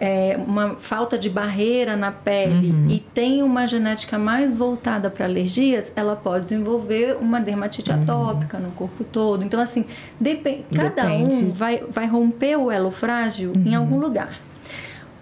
é, 0.00 0.38
uma 0.46 0.76
falta 0.80 1.16
de 1.16 1.30
barreira 1.30 1.96
na 1.96 2.10
pele 2.12 2.70
Uhum. 2.72 2.90
e 2.90 2.98
tem 2.98 3.42
uma 3.42 3.66
genética 3.66 4.18
mais 4.18 4.52
voltada 4.52 5.08
para 5.08 5.24
alergias, 5.24 5.90
ela 5.96 6.14
pode 6.16 6.44
desenvolver 6.46 7.16
uma 7.20 7.40
dermatite 7.40 7.90
atópica 7.92 8.58
no 8.58 8.70
corpo 8.72 9.02
todo. 9.04 9.42
Então, 9.44 9.60
assim, 9.60 9.84
depen- 10.20 10.64
cada 10.74 11.06
um 11.06 11.22
Depende. 11.22 11.44
Uhum. 11.46 11.52
vai, 11.52 11.82
vai 11.88 12.06
romper 12.06 12.56
o 12.56 12.70
elo 12.70 12.90
frágil 12.90 13.52
em 13.64 13.74
algum 13.74 13.98
lugar. 13.98 14.40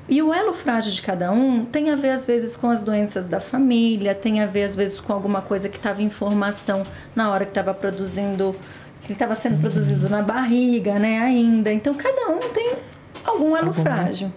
E 0.09 0.23
o 0.23 0.33
elo 0.33 0.53
frágil 0.55 0.93
de 0.93 1.03
cada 1.03 1.33
um 1.33 1.65
tem 1.65 1.91
a 1.91 1.97
ver, 1.97 2.11
às 2.11 2.25
vezes, 2.25 2.57
com 2.57 2.71
as 2.71 2.81
doenças 2.81 3.27
da 3.27 3.41
família, 3.41 4.15
tem 4.15 4.41
a 4.41 4.47
ver, 4.47 4.63
às 4.65 4.75
vezes, 4.77 5.01
com 5.01 5.13
alguma 5.13 5.43
coisa 5.43 5.69
que 5.69 5.77
estava 5.77 6.01
em 6.03 6.09
formação 6.11 6.85
na 7.15 7.31
hora 7.31 7.45
que 7.45 7.51
estava 7.51 7.75
produzindo, 7.75 8.55
que 9.07 9.13
estava 9.13 9.35
sendo 9.35 9.61
produzido 9.61 10.09
na 10.09 10.23
barriga, 10.23 10.99
né, 10.99 11.19
ainda. 11.21 11.73
Então, 11.73 11.95
cada 11.95 12.29
um 12.31 12.41
tem 12.53 12.75
algum 13.25 13.57
elo 13.57 13.69
Algum. 13.69 13.83
frágil. 13.83 14.33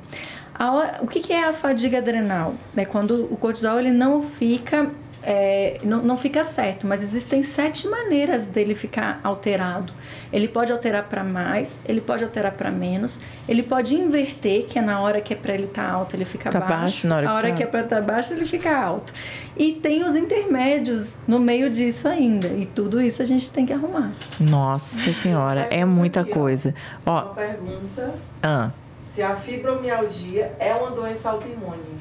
A 0.53 0.71
hora- 0.73 0.99
o 1.01 1.07
que, 1.07 1.19
que 1.21 1.31
é 1.33 1.45
a 1.47 1.53
fadiga 1.53 1.99
adrenal? 1.99 2.53
É 2.75 2.85
quando 2.85 3.27
o 3.31 3.37
cortisol 3.37 3.79
ele 3.79 3.91
não 3.91 4.21
fica 4.23 4.89
é, 5.23 5.79
não, 5.83 6.01
não 6.01 6.15
fica 6.17 6.43
certo, 6.43 6.87
mas 6.87 7.01
existem 7.01 7.43
sete 7.43 7.87
maneiras 7.87 8.47
dele 8.47 8.73
ficar 8.75 9.19
alterado. 9.23 9.91
Ele 10.31 10.47
pode 10.47 10.71
alterar 10.71 11.03
para 11.09 11.23
mais, 11.23 11.77
ele 11.85 11.99
pode 12.01 12.23
alterar 12.23 12.51
para 12.53 12.69
menos, 12.71 13.19
ele 13.47 13.63
pode 13.63 13.95
inverter, 13.95 14.65
que 14.65 14.77
é 14.77 14.81
na 14.81 14.99
hora 15.01 15.19
que 15.21 15.33
é 15.33 15.35
para 15.35 15.53
ele 15.53 15.65
estar 15.65 15.89
alto, 15.89 16.15
ele 16.15 16.25
fica 16.25 16.49
Tá 16.49 16.59
baixo, 16.59 16.73
baixo, 16.77 17.07
na 17.07 17.15
hora 17.17 17.25
a 17.25 17.29
que 17.31 17.35
hora 17.37 17.49
tá- 17.49 17.55
que 17.55 17.63
é 17.63 17.65
para 17.65 17.81
estar 17.81 18.01
baixo, 18.01 18.33
ele 18.33 18.45
fica 18.45 18.75
alto. 18.77 19.11
E 19.57 19.73
tem 19.73 20.03
os 20.03 20.15
intermédios 20.15 21.09
no 21.27 21.39
meio 21.39 21.69
disso 21.69 22.07
ainda, 22.07 22.47
e 22.47 22.65
tudo 22.65 23.01
isso 23.01 23.21
a 23.21 23.25
gente 23.25 23.49
tem 23.51 23.65
que 23.65 23.73
arrumar. 23.73 24.11
Nossa 24.39 25.11
senhora, 25.13 25.67
é 25.71 25.83
muita 25.83 26.21
Aqui, 26.21 26.31
ó. 26.31 26.33
coisa. 26.33 26.75
Uma 27.05 27.15
Ó, 27.15 27.21
pergunta: 27.33 28.13
ah, 28.43 28.69
se 29.13 29.21
a 29.21 29.35
fibromialgia 29.35 30.53
é 30.59 30.73
uma 30.73 30.91
doença 30.91 31.29
autoimune? 31.29 31.99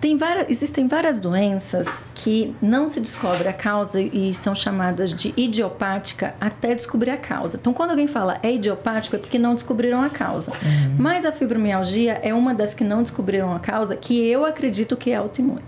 Tem 0.00 0.16
várias, 0.16 0.48
existem 0.48 0.88
várias 0.88 1.20
doenças 1.20 2.08
que 2.14 2.56
não 2.62 2.88
se 2.88 3.00
descobre 3.00 3.46
a 3.48 3.52
causa 3.52 4.00
e 4.00 4.32
são 4.32 4.54
chamadas 4.54 5.12
de 5.12 5.34
idiopática 5.36 6.34
até 6.40 6.74
descobrir 6.74 7.10
a 7.10 7.18
causa. 7.18 7.58
Então, 7.60 7.74
quando 7.74 7.90
alguém 7.90 8.06
fala 8.06 8.38
é 8.42 8.50
idiopático, 8.50 9.16
é 9.16 9.18
porque 9.18 9.38
não 9.38 9.52
descobriram 9.52 10.02
a 10.02 10.08
causa. 10.08 10.52
Mas 10.98 11.26
a 11.26 11.32
fibromialgia 11.32 12.18
é 12.22 12.32
uma 12.32 12.54
das 12.54 12.72
que 12.72 12.82
não 12.82 13.02
descobriram 13.02 13.54
a 13.54 13.58
causa, 13.58 13.94
que 13.94 14.18
eu 14.26 14.46
acredito 14.46 14.96
que 14.96 15.10
é 15.10 15.16
autoimune. 15.16 15.62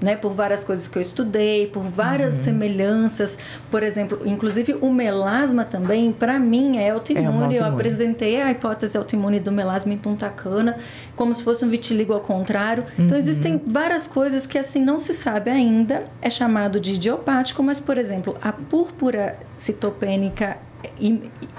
Né, 0.00 0.16
por 0.16 0.32
várias 0.32 0.64
coisas 0.64 0.88
que 0.88 0.96
eu 0.96 1.02
estudei, 1.02 1.66
por 1.66 1.82
várias 1.82 2.34
semelhanças. 2.34 3.38
Por 3.70 3.82
exemplo, 3.82 4.22
inclusive 4.24 4.74
o 4.80 4.90
melasma 4.90 5.62
também, 5.62 6.10
para 6.10 6.38
mim, 6.38 6.78
é 6.78 6.88
autoimune. 6.88 7.26
É 7.26 7.30
uma 7.30 7.52
Eu 7.54 7.64
apresentei 7.66 8.40
a 8.40 8.50
hipótese 8.50 8.96
autoimune 8.96 9.38
do 9.38 9.52
melasma 9.52 9.92
em 9.92 9.98
Punta 9.98 10.28
Cana, 10.30 10.76
como 11.14 11.34
se 11.34 11.42
fosse 11.42 11.64
um 11.66 11.68
vitiligo 11.68 12.14
ao 12.14 12.20
contrário. 12.20 12.84
Então, 12.98 13.16
existem 13.16 13.60
várias 13.66 14.06
coisas 14.06 14.46
que, 14.46 14.56
assim, 14.56 14.82
não 14.82 14.98
se 14.98 15.12
sabe 15.12 15.50
ainda. 15.50 16.04
É 16.22 16.30
chamado 16.30 16.80
de 16.80 16.94
idiopático, 16.94 17.62
mas, 17.62 17.78
por 17.78 17.98
exemplo, 17.98 18.36
a 18.40 18.52
púrpura 18.52 19.36
citopênica, 19.58 20.56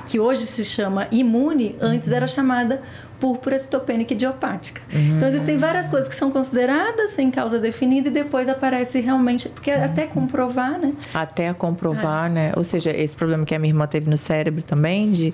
que 0.07 0.19
hoje 0.19 0.47
se 0.47 0.65
chama 0.65 1.07
imune, 1.11 1.75
antes 1.79 2.11
era 2.11 2.25
chamada 2.25 2.81
púrpura 3.21 3.57
citopênica 3.59 4.13
idiopática. 4.13 4.81
Uhum. 4.91 5.15
Então, 5.15 5.27
existem 5.29 5.55
várias 5.57 5.87
coisas 5.87 6.09
que 6.09 6.15
são 6.15 6.31
consideradas 6.31 7.11
sem 7.11 7.29
causa 7.29 7.59
definida 7.59 8.09
e 8.09 8.11
depois 8.11 8.49
aparece 8.49 8.99
realmente, 8.99 9.47
porque 9.47 9.71
uhum. 9.71 9.83
até 9.83 10.07
comprovar, 10.07 10.79
né? 10.79 10.93
Até 11.13 11.53
comprovar, 11.53 12.25
é. 12.25 12.29
né? 12.33 12.51
Ou 12.57 12.63
seja, 12.63 12.89
esse 12.91 13.15
problema 13.15 13.45
que 13.45 13.53
a 13.53 13.59
minha 13.59 13.71
irmã 13.71 13.85
teve 13.85 14.09
no 14.09 14.17
cérebro 14.17 14.63
também, 14.63 15.11
de 15.11 15.33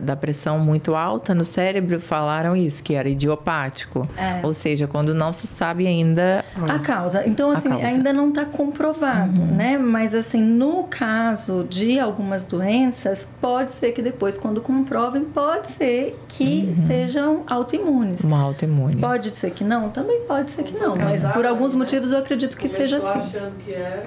da 0.00 0.14
pressão 0.14 0.58
muito 0.58 0.94
alta 0.94 1.34
no 1.34 1.44
cérebro, 1.44 2.00
falaram 2.00 2.56
isso, 2.56 2.82
que 2.82 2.94
era 2.94 3.08
idiopático. 3.08 4.02
É. 4.16 4.44
Ou 4.44 4.52
seja, 4.52 4.86
quando 4.86 5.14
não 5.14 5.32
se 5.32 5.46
sabe 5.46 5.86
ainda 5.86 6.44
a 6.68 6.78
causa. 6.78 7.26
Então, 7.26 7.50
assim, 7.50 7.68
causa. 7.68 7.86
ainda 7.86 8.12
não 8.12 8.28
está 8.28 8.44
comprovado, 8.44 9.40
uhum. 9.40 9.54
né? 9.54 9.78
Mas, 9.78 10.14
assim, 10.14 10.40
no 10.40 10.84
caso 10.84 11.66
de 11.68 11.98
algumas 11.98 12.44
doenças, 12.44 13.28
pode 13.40 13.72
ser 13.72 13.92
que 13.92 14.02
depois, 14.02 14.38
quando 14.38 14.60
comprovem, 14.60 15.24
pode 15.24 15.68
ser 15.68 16.18
que 16.28 16.66
uhum. 16.68 16.86
sejam 16.86 17.42
autoimunes. 17.46 18.22
Uma 18.22 18.40
autoimune. 18.40 18.96
Pode 18.96 19.30
ser 19.30 19.50
que 19.50 19.64
não? 19.64 19.90
Também 19.90 20.20
pode 20.26 20.50
ser 20.50 20.62
que 20.62 20.78
não. 20.78 20.96
Mas 20.96 21.24
por 21.26 21.46
alguns 21.46 21.74
motivos 21.74 22.12
eu 22.12 22.18
acredito 22.18 22.56
que 22.56 22.68
seja 22.68 22.96
assim. 22.96 23.18
achando 23.18 23.52
que 23.64 23.72
era 23.72 23.82
é, 23.82 24.06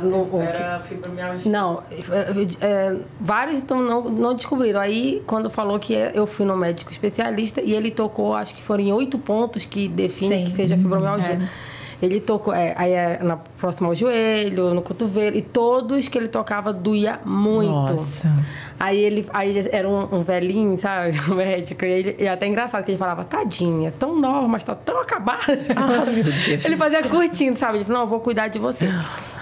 no, 0.00 0.42
Era 0.42 0.80
fibromialgia? 0.80 1.50
Não, 1.50 1.82
é, 1.90 2.66
é, 2.66 2.96
vários 3.20 3.60
então 3.60 3.80
não, 3.80 4.02
não 4.02 4.34
descobriram. 4.34 4.80
Aí, 4.80 5.22
quando 5.26 5.48
falou 5.48 5.78
que 5.78 5.94
é, 5.94 6.10
eu 6.14 6.26
fui 6.26 6.44
no 6.44 6.56
médico 6.56 6.90
especialista 6.90 7.60
e 7.60 7.72
ele 7.72 7.90
tocou, 7.90 8.34
acho 8.34 8.54
que 8.54 8.62
foram 8.62 8.82
em 8.82 8.92
oito 8.92 9.18
pontos 9.18 9.64
que 9.64 9.88
definem 9.88 10.44
que 10.44 10.50
seja 10.50 10.76
fibromialgia. 10.76 11.34
É. 11.34 11.79
Ele 12.02 12.18
tocou, 12.20 12.54
é, 12.54 12.74
aí 12.76 12.92
é 12.92 13.18
na 13.22 13.36
próxima 13.36 13.88
ao 13.88 13.94
joelho, 13.94 14.72
no 14.72 14.80
cotovelo, 14.80 15.36
e 15.36 15.42
todos 15.42 16.08
que 16.08 16.16
ele 16.16 16.28
tocava 16.28 16.72
doía 16.72 17.20
muito. 17.24 17.92
Nossa. 17.92 18.32
Aí 18.78 18.98
ele 18.98 19.26
aí 19.34 19.68
era 19.70 19.86
um, 19.86 20.16
um 20.16 20.22
velhinho, 20.22 20.78
sabe? 20.78 21.12
Um 21.30 21.34
médico. 21.34 21.84
E, 21.84 21.88
ele, 21.88 22.16
e 22.18 22.26
até 22.26 22.46
engraçado 22.46 22.82
que 22.82 22.90
ele 22.90 22.98
falava, 22.98 23.24
tadinha, 23.24 23.92
tão 23.98 24.18
nova, 24.18 24.48
mas 24.48 24.64
tá 24.64 24.74
tão 24.74 24.98
acabada. 25.00 25.42
Ah, 25.76 26.06
meu 26.06 26.24
Deus. 26.24 26.64
ele 26.64 26.76
fazia 26.76 27.02
curtindo, 27.02 27.58
sabe? 27.58 27.78
Ele 27.78 27.84
falou, 27.84 28.00
não, 28.00 28.08
vou 28.08 28.20
cuidar 28.20 28.48
de 28.48 28.58
você. 28.58 28.88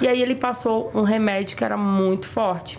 E 0.01 0.09
aí 0.09 0.21
ele 0.21 0.35
passou 0.35 0.91
um 0.93 1.03
remédio 1.03 1.57
que 1.57 1.63
era 1.63 1.77
muito 1.77 2.29
forte. 2.29 2.79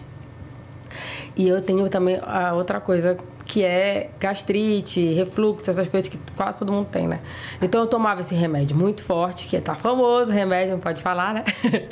E 1.37 1.47
eu 1.47 1.61
tenho 1.61 1.87
também 1.87 2.19
a 2.21 2.53
outra 2.53 2.81
coisa 2.81 3.17
que 3.49 3.65
é 3.65 4.11
gastrite, 4.19 5.03
refluxo, 5.15 5.71
essas 5.71 5.87
coisas 5.87 6.07
que 6.07 6.19
quase 6.35 6.59
todo 6.59 6.71
mundo 6.71 6.87
tem, 6.91 7.07
né? 7.07 7.19
Então 7.59 7.81
eu 7.81 7.87
tomava 7.87 8.21
esse 8.21 8.35
remédio 8.35 8.77
muito 8.77 9.03
forte, 9.03 9.47
que 9.47 9.59
tá 9.59 9.73
famoso, 9.73 10.31
remédio, 10.31 10.73
não 10.73 10.79
pode 10.79 11.01
falar, 11.01 11.33
né? 11.33 11.43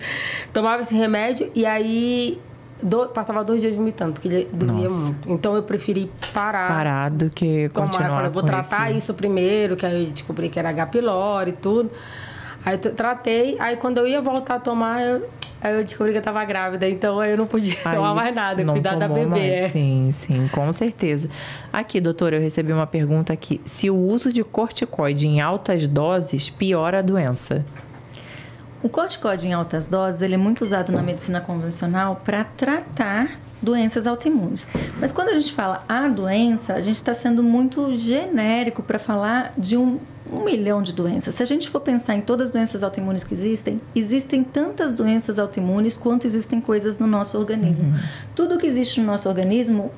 tomava 0.53 0.83
esse 0.83 0.93
remédio 0.93 1.51
e 1.55 1.65
aí 1.65 2.39
do, 2.81 3.07
passava 3.07 3.43
dois 3.43 3.59
dias 3.59 3.75
vomitando, 3.75 4.13
porque 4.13 4.27
ele 4.27 4.49
doía 4.53 4.87
Nossa. 4.87 5.05
muito. 5.05 5.31
Então 5.31 5.55
eu 5.55 5.63
preferi 5.63 6.11
parar. 6.31 6.67
Parar 6.67 7.09
do 7.09 7.27
que 7.31 7.69
tomar. 7.69 7.87
continuar. 7.87 8.09
Eu 8.09 8.15
falei, 8.15 8.31
vou 8.31 8.43
tratar 8.43 8.91
esse... 8.91 8.99
isso 8.99 9.13
primeiro, 9.15 9.75
que 9.75 9.83
aí 9.83 10.05
eu 10.05 10.11
descobri 10.11 10.49
que 10.49 10.59
era 10.59 10.69
H. 10.69 10.85
pylori 10.85 11.49
e 11.49 11.53
tudo. 11.53 11.89
Aí 12.63 12.75
eu 12.83 12.93
tratei, 12.93 13.57
aí 13.59 13.77
quando 13.77 13.97
eu 13.97 14.05
ia 14.05 14.21
voltar 14.21 14.55
a 14.55 14.59
tomar, 14.59 15.01
eu, 15.01 15.27
aí 15.61 15.75
eu 15.75 15.83
descobri 15.83 16.11
que 16.11 16.17
eu 16.17 16.21
tava 16.21 16.43
grávida, 16.45 16.87
então 16.87 17.23
eu 17.23 17.37
não 17.37 17.47
podia 17.47 17.75
aí 17.85 17.95
tomar 17.95 18.13
mais 18.13 18.33
nada, 18.35 18.63
cuidar 18.65 18.95
da 18.95 19.07
bebê. 19.07 19.25
Mais. 19.25 19.43
É. 19.43 19.69
Sim, 19.69 20.09
sim, 20.11 20.47
com 20.51 20.71
certeza. 20.73 21.29
Aqui, 21.71 21.99
doutora, 21.99 22.35
eu 22.37 22.41
recebi 22.41 22.71
uma 22.71 22.87
pergunta 22.87 23.33
aqui. 23.33 23.61
Se 23.65 23.89
o 23.89 23.95
uso 23.95 24.31
de 24.31 24.43
corticoide 24.43 25.27
em 25.27 25.41
altas 25.41 25.87
doses 25.87 26.49
piora 26.49 26.99
a 26.99 27.01
doença? 27.01 27.65
O 28.81 28.89
corticoide 28.89 29.47
em 29.47 29.53
altas 29.53 29.87
doses 29.87 30.21
ele 30.21 30.35
é 30.35 30.37
muito 30.37 30.61
usado 30.61 30.91
na 30.91 31.01
medicina 31.01 31.41
convencional 31.41 32.21
para 32.23 32.43
tratar 32.43 33.39
doenças 33.61 34.05
autoimunes. 34.05 34.67
Mas 34.99 35.11
quando 35.11 35.29
a 35.29 35.33
gente 35.33 35.51
fala 35.51 35.83
a 35.87 36.07
doença, 36.07 36.73
a 36.73 36.81
gente 36.81 36.97
está 36.97 37.13
sendo 37.13 37.41
muito 37.41 37.95
genérico 37.97 38.83
para 38.83 38.99
falar 38.99 39.53
de 39.57 39.75
um, 39.75 39.99
um, 40.31 40.43
milhão 40.43 40.81
de 40.81 40.93
doenças. 40.93 41.35
Se 41.35 41.43
a 41.43 41.45
gente 41.45 41.69
for 41.69 41.81
pensar 41.81 42.15
em 42.15 42.21
todas 42.21 42.47
as 42.47 42.53
doenças 42.53 42.83
autoimunes 42.83 43.23
que 43.23 43.33
existem, 43.33 43.79
existem 43.95 44.43
tantas 44.43 44.93
doenças 44.93 45.39
autoimunes 45.39 45.97
quanto 45.97 46.27
existem 46.27 46.61
coisas 46.61 46.99
no 46.99 47.07
nosso 47.07 47.37
organismo. 47.37 47.89
Uhum. 47.89 47.99
Tudo 48.35 48.57
que 48.57 48.67
existe 48.67 48.99
no 48.99 49.07
nosso 49.07 49.27
organismo, 49.27 49.91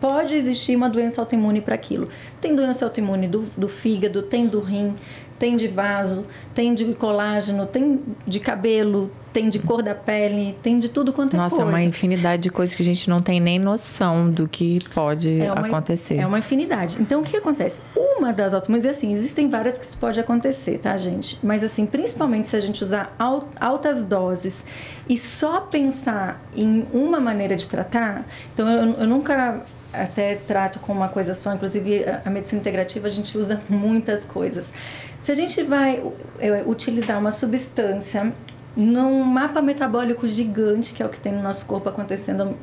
pode 0.00 0.34
existir 0.34 0.76
uma 0.76 0.88
doença 0.88 1.20
autoimune 1.20 1.60
para 1.60 1.74
aquilo. 1.74 2.08
Tem 2.40 2.54
doença 2.54 2.84
autoimune 2.84 3.28
do, 3.28 3.44
do 3.56 3.68
fígado, 3.68 4.22
tem 4.22 4.46
do 4.46 4.60
rim, 4.60 4.94
tem 5.38 5.56
de 5.56 5.68
vaso, 5.68 6.24
tem 6.54 6.74
de 6.74 6.94
colágeno, 6.94 7.66
tem 7.66 8.00
de 8.26 8.40
cabelo, 8.40 9.10
tem 9.36 9.50
de 9.50 9.58
cor 9.58 9.82
da 9.82 9.94
pele, 9.94 10.56
tem 10.62 10.78
de 10.78 10.88
tudo 10.88 11.12
quanto 11.12 11.34
é 11.34 11.36
Nossa, 11.36 11.56
coisa. 11.56 11.64
Nossa, 11.66 11.76
é 11.76 11.82
uma 11.82 11.86
infinidade 11.86 12.44
de 12.44 12.48
coisas 12.48 12.74
que 12.74 12.80
a 12.80 12.84
gente 12.84 13.10
não 13.10 13.20
tem 13.20 13.38
nem 13.38 13.58
noção 13.58 14.30
do 14.30 14.48
que 14.48 14.78
pode 14.94 15.42
é 15.42 15.52
uma, 15.52 15.66
acontecer. 15.66 16.16
É 16.16 16.26
uma 16.26 16.38
infinidade. 16.38 16.96
Então, 16.98 17.20
o 17.20 17.22
que 17.22 17.36
acontece? 17.36 17.82
Uma 17.94 18.32
das 18.32 18.54
autoimunes, 18.54 18.86
assim, 18.86 19.12
existem 19.12 19.50
várias 19.50 19.76
que 19.76 19.84
isso 19.84 19.98
pode 19.98 20.18
acontecer, 20.18 20.78
tá, 20.78 20.96
gente? 20.96 21.38
Mas, 21.42 21.62
assim, 21.62 21.84
principalmente 21.84 22.48
se 22.48 22.56
a 22.56 22.60
gente 22.60 22.82
usar 22.82 23.14
altas 23.60 24.04
doses 24.04 24.64
e 25.06 25.18
só 25.18 25.60
pensar 25.60 26.42
em 26.56 26.86
uma 26.90 27.20
maneira 27.20 27.56
de 27.56 27.68
tratar, 27.68 28.24
então 28.54 28.66
eu, 28.66 29.00
eu 29.00 29.06
nunca 29.06 29.60
até 29.92 30.36
trato 30.36 30.78
com 30.78 30.94
uma 30.94 31.08
coisa 31.08 31.34
só, 31.34 31.52
inclusive 31.52 32.06
a 32.24 32.30
medicina 32.30 32.58
integrativa 32.58 33.06
a 33.06 33.10
gente 33.10 33.36
usa 33.36 33.60
muitas 33.68 34.24
coisas. 34.24 34.72
Se 35.20 35.30
a 35.30 35.34
gente 35.34 35.62
vai 35.62 36.02
é, 36.38 36.62
utilizar 36.66 37.18
uma 37.18 37.30
substância 37.30 38.32
num 38.76 39.24
mapa 39.24 39.62
metabólico 39.62 40.28
gigante, 40.28 40.92
que 40.92 41.02
é 41.02 41.06
o 41.06 41.08
que 41.08 41.18
tem 41.18 41.32
no 41.32 41.42
nosso 41.42 41.64
corpo 41.64 41.88
acontecendo 41.88 42.54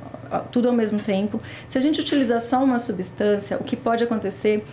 tudo 0.52 0.68
ao 0.68 0.74
mesmo 0.74 1.00
tempo, 1.00 1.42
se 1.68 1.78
a 1.78 1.82
gente 1.82 2.00
utilizar 2.00 2.42
só 2.42 2.64
uma 2.64 2.80
substância, 2.80 3.58
o 3.58 3.64
que 3.64 3.76
pode 3.76 4.04
acontecer 4.04 4.64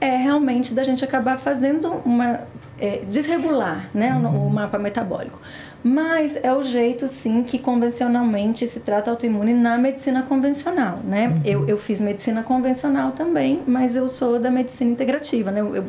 é 0.00 0.16
realmente 0.16 0.72
da 0.72 0.82
gente 0.82 1.04
acabar 1.04 1.38
fazendo 1.38 1.88
uma 2.06 2.40
é, 2.78 3.02
desregular 3.08 3.90
né, 3.92 4.14
uhum. 4.14 4.46
o 4.46 4.50
mapa 4.50 4.78
metabólico. 4.78 5.40
Mas 5.82 6.38
é 6.42 6.52
o 6.52 6.62
jeito, 6.62 7.06
sim, 7.06 7.42
que 7.42 7.58
convencionalmente 7.58 8.66
se 8.66 8.80
trata 8.80 9.10
autoimune 9.10 9.54
na 9.54 9.78
medicina 9.78 10.22
convencional, 10.22 10.98
né? 11.02 11.28
Uhum. 11.28 11.40
Eu, 11.42 11.68
eu 11.68 11.78
fiz 11.78 12.02
medicina 12.02 12.42
convencional 12.42 13.12
também, 13.12 13.62
mas 13.66 13.96
eu 13.96 14.06
sou 14.06 14.38
da 14.38 14.50
medicina 14.50 14.90
integrativa, 14.90 15.50
né? 15.50 15.60
Eu, 15.60 15.76
eu, 15.76 15.86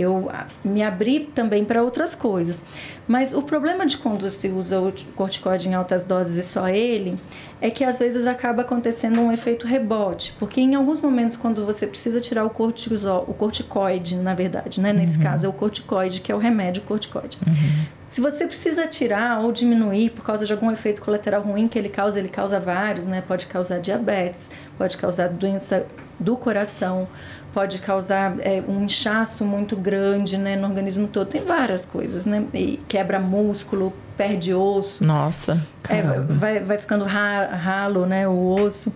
eu 0.00 0.30
me 0.64 0.82
abri 0.82 1.20
também 1.34 1.64
para 1.64 1.82
outras 1.82 2.14
coisas. 2.14 2.64
Mas 3.06 3.34
o 3.34 3.42
problema 3.42 3.84
de 3.84 3.96
quando 3.96 4.28
se 4.30 4.48
usa 4.48 4.80
o 4.80 4.92
corticoide 5.16 5.68
em 5.68 5.74
altas 5.74 6.04
doses 6.04 6.36
e 6.36 6.42
só 6.46 6.68
ele, 6.68 7.18
é 7.60 7.68
que 7.68 7.84
às 7.84 7.98
vezes 7.98 8.26
acaba 8.26 8.62
acontecendo 8.62 9.20
um 9.20 9.32
efeito 9.32 9.66
rebote, 9.66 10.34
porque 10.38 10.60
em 10.60 10.74
alguns 10.74 11.00
momentos 11.00 11.36
quando 11.36 11.66
você 11.66 11.86
precisa 11.86 12.20
tirar 12.20 12.44
o 12.44 12.50
cortisol, 12.50 13.24
o 13.28 13.34
corticoide, 13.34 14.16
na 14.16 14.34
verdade, 14.34 14.80
né? 14.80 14.92
Nesse 14.92 15.18
uhum. 15.18 15.24
caso 15.24 15.46
é 15.46 15.48
o 15.48 15.52
corticoide, 15.52 16.20
que 16.20 16.30
é 16.30 16.34
o 16.34 16.38
remédio 16.38 16.82
corticoide. 16.82 17.36
Uhum. 17.46 17.84
Se 18.08 18.20
você 18.20 18.46
precisa 18.46 18.88
tirar 18.88 19.40
ou 19.40 19.52
diminuir 19.52 20.10
por 20.10 20.24
causa 20.24 20.44
de 20.44 20.52
algum 20.52 20.70
efeito 20.70 21.00
colateral 21.00 21.42
ruim 21.42 21.68
que 21.68 21.78
ele 21.78 21.88
causa, 21.88 22.18
ele 22.18 22.28
causa 22.28 22.58
vários, 22.58 23.06
né? 23.06 23.22
Pode 23.26 23.46
causar 23.46 23.78
diabetes, 23.78 24.50
pode 24.76 24.96
causar 24.96 25.28
doença 25.28 25.86
do 26.20 26.36
coração, 26.36 27.08
pode 27.52 27.80
causar 27.80 28.36
é, 28.40 28.62
um 28.68 28.84
inchaço 28.84 29.44
muito 29.44 29.74
grande 29.74 30.36
né, 30.36 30.54
no 30.54 30.68
organismo 30.68 31.08
todo. 31.08 31.26
Tem 31.26 31.42
várias 31.42 31.84
coisas, 31.84 32.26
né? 32.26 32.44
E 32.54 32.78
quebra 32.86 33.18
músculo, 33.18 33.92
perde 34.16 34.54
osso. 34.54 35.04
Nossa, 35.04 35.58
é, 35.88 36.02
vai, 36.02 36.60
vai 36.60 36.78
ficando 36.78 37.04
ralo, 37.04 38.06
né, 38.06 38.28
o 38.28 38.52
osso. 38.52 38.92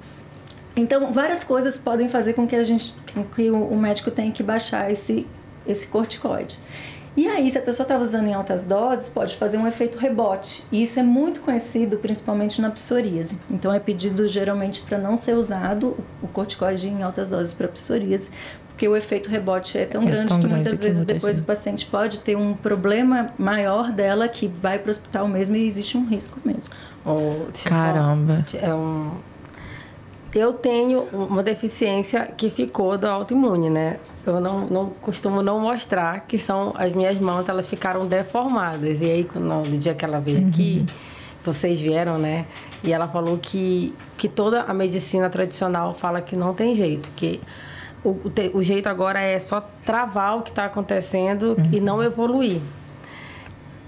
Então, 0.77 1.13
várias 1.13 1.43
coisas 1.43 1.79
podem 1.79 2.09
fazer 2.09 2.35
com 2.35 2.47
que 2.47 2.57
a 2.57 2.65
gente, 2.65 2.95
com 3.13 3.25
que 3.25 3.51
o 3.51 3.77
médico 3.77 4.11
tenha 4.11 4.31
que 4.31 4.43
baixar 4.43 4.91
esse, 4.91 5.27
esse 5.67 5.87
corticoide. 5.87 6.59
E 7.17 7.29
aí, 7.29 7.49
se 7.51 7.57
a 7.57 7.63
pessoa 7.63 7.85
está 7.85 7.97
usando 7.97 8.27
em 8.27 8.35
altas 8.35 8.65
doses, 8.65 9.09
pode 9.09 9.37
fazer 9.37 9.57
um 9.57 9.67
efeito 9.67 9.99
rebote. 9.99 10.65
E 10.73 10.83
isso 10.83 10.99
é 10.99 11.03
muito 11.03 11.41
conhecido, 11.41 11.99
principalmente 11.99 12.61
na 12.61 12.71
psoríase. 12.71 13.39
Então, 13.49 13.73
é 13.73 13.79
pedido 13.79 14.27
geralmente 14.29 14.83
para 14.83 14.99
não 14.99 15.17
ser 15.17 15.35
usado 15.35 15.97
o 16.21 16.27
corticoide 16.27 16.89
em 16.89 17.03
altas 17.03 17.29
doses 17.29 17.53
para 17.53 17.69
psoríase, 17.69 18.29
porque 18.69 18.89
o 18.89 18.97
efeito 18.97 19.31
rebote 19.31 19.79
é 19.79 19.87
tão 19.87 20.03
é 20.03 20.07
grande 20.07 20.29
tão 20.29 20.41
que 20.41 20.49
muitas 20.49 20.81
que 20.81 20.87
vezes 20.87 21.05
depois 21.05 21.37
gente. 21.37 21.45
o 21.45 21.47
paciente 21.47 21.87
pode 21.87 22.19
ter 22.19 22.37
um 22.37 22.55
problema 22.55 23.33
maior 23.39 23.93
dela 23.93 24.27
que 24.27 24.49
vai 24.49 24.81
para 24.81 24.89
o 24.89 24.91
hospital 24.91 25.29
mesmo 25.29 25.55
e 25.55 25.65
existe 25.65 25.97
um 25.97 26.05
risco 26.05 26.41
mesmo. 26.45 26.75
Oh, 27.07 27.47
Caramba. 27.65 28.45
é 28.61 28.75
um 28.75 29.13
eu 30.35 30.53
tenho 30.53 31.03
uma 31.13 31.43
deficiência 31.43 32.27
que 32.37 32.51
ficou 32.51 32.99
do 32.99 33.07
autoimune, 33.07 33.71
né? 33.71 33.99
Eu 34.27 34.41
não, 34.41 34.67
não 34.67 34.91
costumo 34.91 35.43
não 35.43 35.61
mostrar 35.61 36.27
que 36.27 36.37
são 36.37 36.75
as 36.77 36.93
minhas 36.93 37.19
mãos, 37.19 37.49
elas 37.49 37.69
ficaram 37.69 38.07
deformadas. 38.07 39.01
E 39.01 39.05
aí, 39.05 39.29
no, 39.35 39.63
no 39.63 39.79
dia 39.79 39.95
que 39.95 40.05
ela 40.05 40.19
veio 40.19 40.41
uhum. 40.41 40.49
aqui, 40.49 40.87
vocês 41.45 41.81
vieram, 41.81 42.19
né? 42.19 42.47
E 42.83 42.93
ela 42.93 43.07
falou 43.07 43.39
que, 43.39 43.95
que 44.19 44.29
toda 44.29 44.63
a 44.63 44.75
medicina 44.75 45.31
tradicional 45.31 45.95
fala 45.95 46.21
que 46.21 46.35
não 46.35 46.53
tem 46.53 46.75
jeito, 46.75 47.11
que 47.15 47.41
o, 48.03 48.11
o, 48.11 48.33
o 48.55 48.63
jeito 48.63 48.89
agora 48.89 49.21
é 49.21 49.39
só 49.39 49.61
travar 49.85 50.39
o 50.39 50.43
que 50.43 50.51
está 50.51 50.65
acontecendo 50.65 51.55
uhum. 51.57 51.69
e 51.73 51.81
não 51.81 52.03
evoluir. 52.03 52.61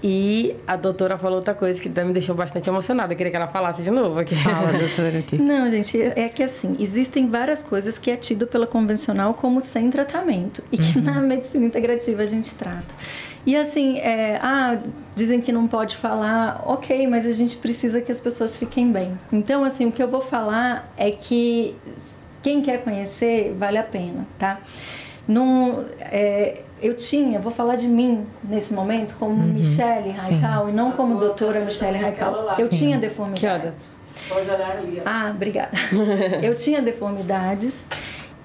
E 0.03 0.55
a 0.67 0.75
doutora 0.75 1.17
falou 1.17 1.37
outra 1.37 1.55
coisa 1.55 1.81
que 1.81 1.89
me 1.89 2.13
deixou 2.13 2.35
bastante 2.35 2.69
emocionada. 2.69 3.13
Eu 3.13 3.17
queria 3.17 3.31
que 3.31 3.35
ela 3.35 3.47
falasse 3.47 3.81
de 3.81 3.89
novo 3.89 4.19
aqui. 4.19 4.35
Fala, 4.35 4.71
doutora, 4.77 5.19
aqui. 5.19 5.37
Não, 5.37 5.69
gente, 5.69 5.99
é 5.99 6.29
que 6.29 6.43
assim, 6.43 6.75
existem 6.79 7.27
várias 7.27 7.63
coisas 7.63 7.97
que 7.97 8.11
é 8.11 8.15
tido 8.15 8.45
pela 8.45 8.67
convencional 8.67 9.33
como 9.33 9.59
sem 9.59 9.89
tratamento 9.89 10.63
e 10.71 10.77
que 10.77 10.99
uhum. 10.99 11.05
na 11.05 11.19
medicina 11.19 11.65
integrativa 11.65 12.21
a 12.21 12.27
gente 12.27 12.53
trata. 12.55 12.93
E 13.45 13.55
assim, 13.55 13.97
é, 13.99 14.37
ah, 14.41 14.77
dizem 15.15 15.41
que 15.41 15.51
não 15.51 15.67
pode 15.67 15.95
falar, 15.95 16.61
ok, 16.65 17.07
mas 17.07 17.25
a 17.25 17.31
gente 17.31 17.55
precisa 17.57 18.01
que 18.01 18.11
as 18.11 18.19
pessoas 18.19 18.55
fiquem 18.57 18.91
bem. 18.91 19.17
Então, 19.31 19.63
assim, 19.63 19.87
o 19.87 19.91
que 19.91 20.03
eu 20.03 20.09
vou 20.09 20.21
falar 20.21 20.91
é 20.97 21.09
que 21.11 21.73
quem 22.43 22.61
quer 22.61 22.83
conhecer, 22.83 23.55
vale 23.57 23.77
a 23.77 23.83
pena, 23.83 24.27
tá? 24.37 24.59
Num, 25.27 25.83
é, 25.99 26.61
eu 26.81 26.95
tinha, 26.95 27.39
vou 27.39 27.51
falar 27.51 27.75
de 27.75 27.87
mim 27.87 28.25
nesse 28.43 28.73
momento, 28.73 29.15
como 29.19 29.33
uhum. 29.33 29.53
Michelle 29.53 30.11
Raikal 30.11 30.69
e 30.69 30.71
não 30.71 30.91
como 30.91 31.19
doutora 31.19 31.59
Michelle 31.59 31.97
Raikal. 31.97 32.51
Eu 32.57 32.71
Sim. 32.71 32.77
tinha 32.77 32.97
deformidades. 32.97 33.95
Pode 34.29 34.49
olhar 34.49 34.77
ali. 34.77 35.01
Ah, 35.05 35.31
obrigada. 35.33 35.71
eu 36.41 36.55
tinha 36.55 36.81
deformidades 36.81 37.87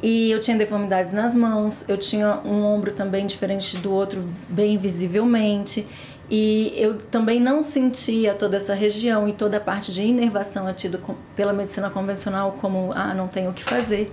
e 0.02 0.30
eu 0.30 0.40
tinha 0.40 0.56
deformidades 0.56 1.12
nas 1.12 1.34
mãos, 1.34 1.88
eu 1.88 1.96
tinha 1.96 2.40
um 2.44 2.64
ombro 2.64 2.92
também 2.92 3.26
diferente 3.26 3.76
do 3.76 3.92
outro, 3.92 4.24
bem 4.48 4.76
visivelmente. 4.76 5.86
E 6.30 6.72
eu 6.76 6.96
também 6.96 7.38
não 7.38 7.60
sentia 7.60 8.32
toda 8.32 8.56
essa 8.56 8.72
região 8.72 9.28
e 9.28 9.34
toda 9.34 9.58
a 9.58 9.60
parte 9.60 9.92
de 9.92 10.02
inervação 10.02 10.66
é 10.66 10.72
tido 10.72 10.98
pela 11.36 11.52
medicina 11.52 11.90
convencional 11.90 12.56
como, 12.58 12.90
ah, 12.94 13.12
não 13.12 13.28
tenho 13.28 13.50
o 13.50 13.52
que 13.52 13.62
fazer 13.62 14.10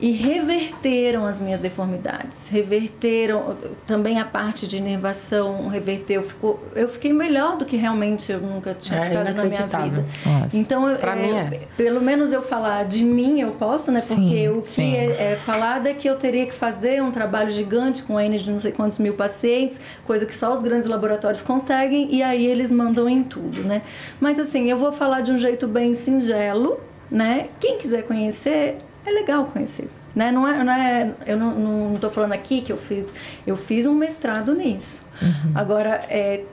e 0.00 0.10
reverteram 0.10 1.24
as 1.24 1.40
minhas 1.40 1.60
deformidades, 1.60 2.48
reverteram 2.48 3.56
também 3.86 4.18
a 4.18 4.24
parte 4.24 4.66
de 4.66 4.76
inervação, 4.76 5.68
reverteu, 5.68 6.22
ficou, 6.22 6.62
eu 6.74 6.88
fiquei 6.88 7.12
melhor 7.12 7.56
do 7.56 7.64
que 7.64 7.76
realmente 7.76 8.30
eu 8.32 8.40
nunca 8.40 8.74
tinha 8.74 8.98
é, 8.98 9.08
ficado 9.08 9.34
na 9.34 9.44
minha 9.44 9.66
vida. 9.66 10.04
Nossa. 10.26 10.56
Então, 10.56 10.88
é, 10.88 10.94
é. 10.94 11.60
pelo 11.76 12.00
menos 12.00 12.32
eu 12.32 12.42
falar 12.42 12.84
de 12.84 13.04
mim 13.04 13.40
eu 13.40 13.52
posso, 13.52 13.92
né? 13.92 14.00
Porque 14.00 14.38
sim, 14.38 14.48
o 14.48 14.62
que 14.62 14.96
é, 14.96 15.32
é 15.32 15.36
falado 15.36 15.86
é 15.86 15.94
que 15.94 16.08
eu 16.08 16.16
teria 16.16 16.44
que 16.46 16.54
fazer 16.54 17.00
um 17.02 17.10
trabalho 17.10 17.50
gigante 17.50 18.02
com 18.02 18.18
N 18.20 18.36
de 18.36 18.50
não 18.50 18.58
sei 18.58 18.72
quantos 18.72 18.98
mil 18.98 19.14
pacientes, 19.14 19.80
coisa 20.04 20.26
que 20.26 20.34
só 20.34 20.52
os 20.52 20.60
grandes 20.60 20.88
laboratórios 20.88 21.40
conseguem 21.40 22.08
e 22.12 22.22
aí 22.22 22.46
eles 22.46 22.72
mandam 22.72 23.08
em 23.08 23.22
tudo, 23.22 23.62
né? 23.62 23.82
Mas 24.20 24.38
assim, 24.40 24.68
eu 24.68 24.76
vou 24.76 24.92
falar 24.92 25.20
de 25.20 25.30
um 25.30 25.38
jeito 25.38 25.68
bem 25.68 25.94
singelo, 25.94 26.80
né? 27.10 27.48
Quem 27.60 27.78
quiser 27.78 28.02
conhecer, 28.02 28.78
é 29.04 29.10
legal 29.10 29.46
conhecer. 29.46 29.88
Né? 30.14 30.30
Não 30.30 30.46
é, 30.46 30.62
não 30.62 30.72
é, 30.72 31.14
eu 31.26 31.36
não 31.36 31.94
estou 31.94 32.10
falando 32.10 32.32
aqui 32.32 32.60
que 32.62 32.72
eu 32.72 32.76
fiz, 32.76 33.12
eu 33.46 33.56
fiz 33.56 33.84
um 33.86 33.94
mestrado 33.94 34.54
nisso. 34.54 35.02
Uhum. 35.20 35.52
Agora, 35.54 36.04
é, 36.08 36.44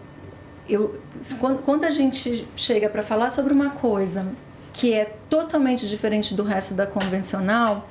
eu, 0.67 0.99
quando, 1.39 1.61
quando 1.61 1.83
a 1.83 1.91
gente 1.91 2.47
chega 2.55 2.89
para 2.89 3.03
falar 3.03 3.29
sobre 3.29 3.53
uma 3.53 3.69
coisa 3.69 4.25
que 4.73 4.93
é 4.93 5.13
totalmente 5.29 5.87
diferente 5.87 6.33
do 6.33 6.43
resto 6.43 6.73
da 6.73 6.87
convencional, 6.87 7.87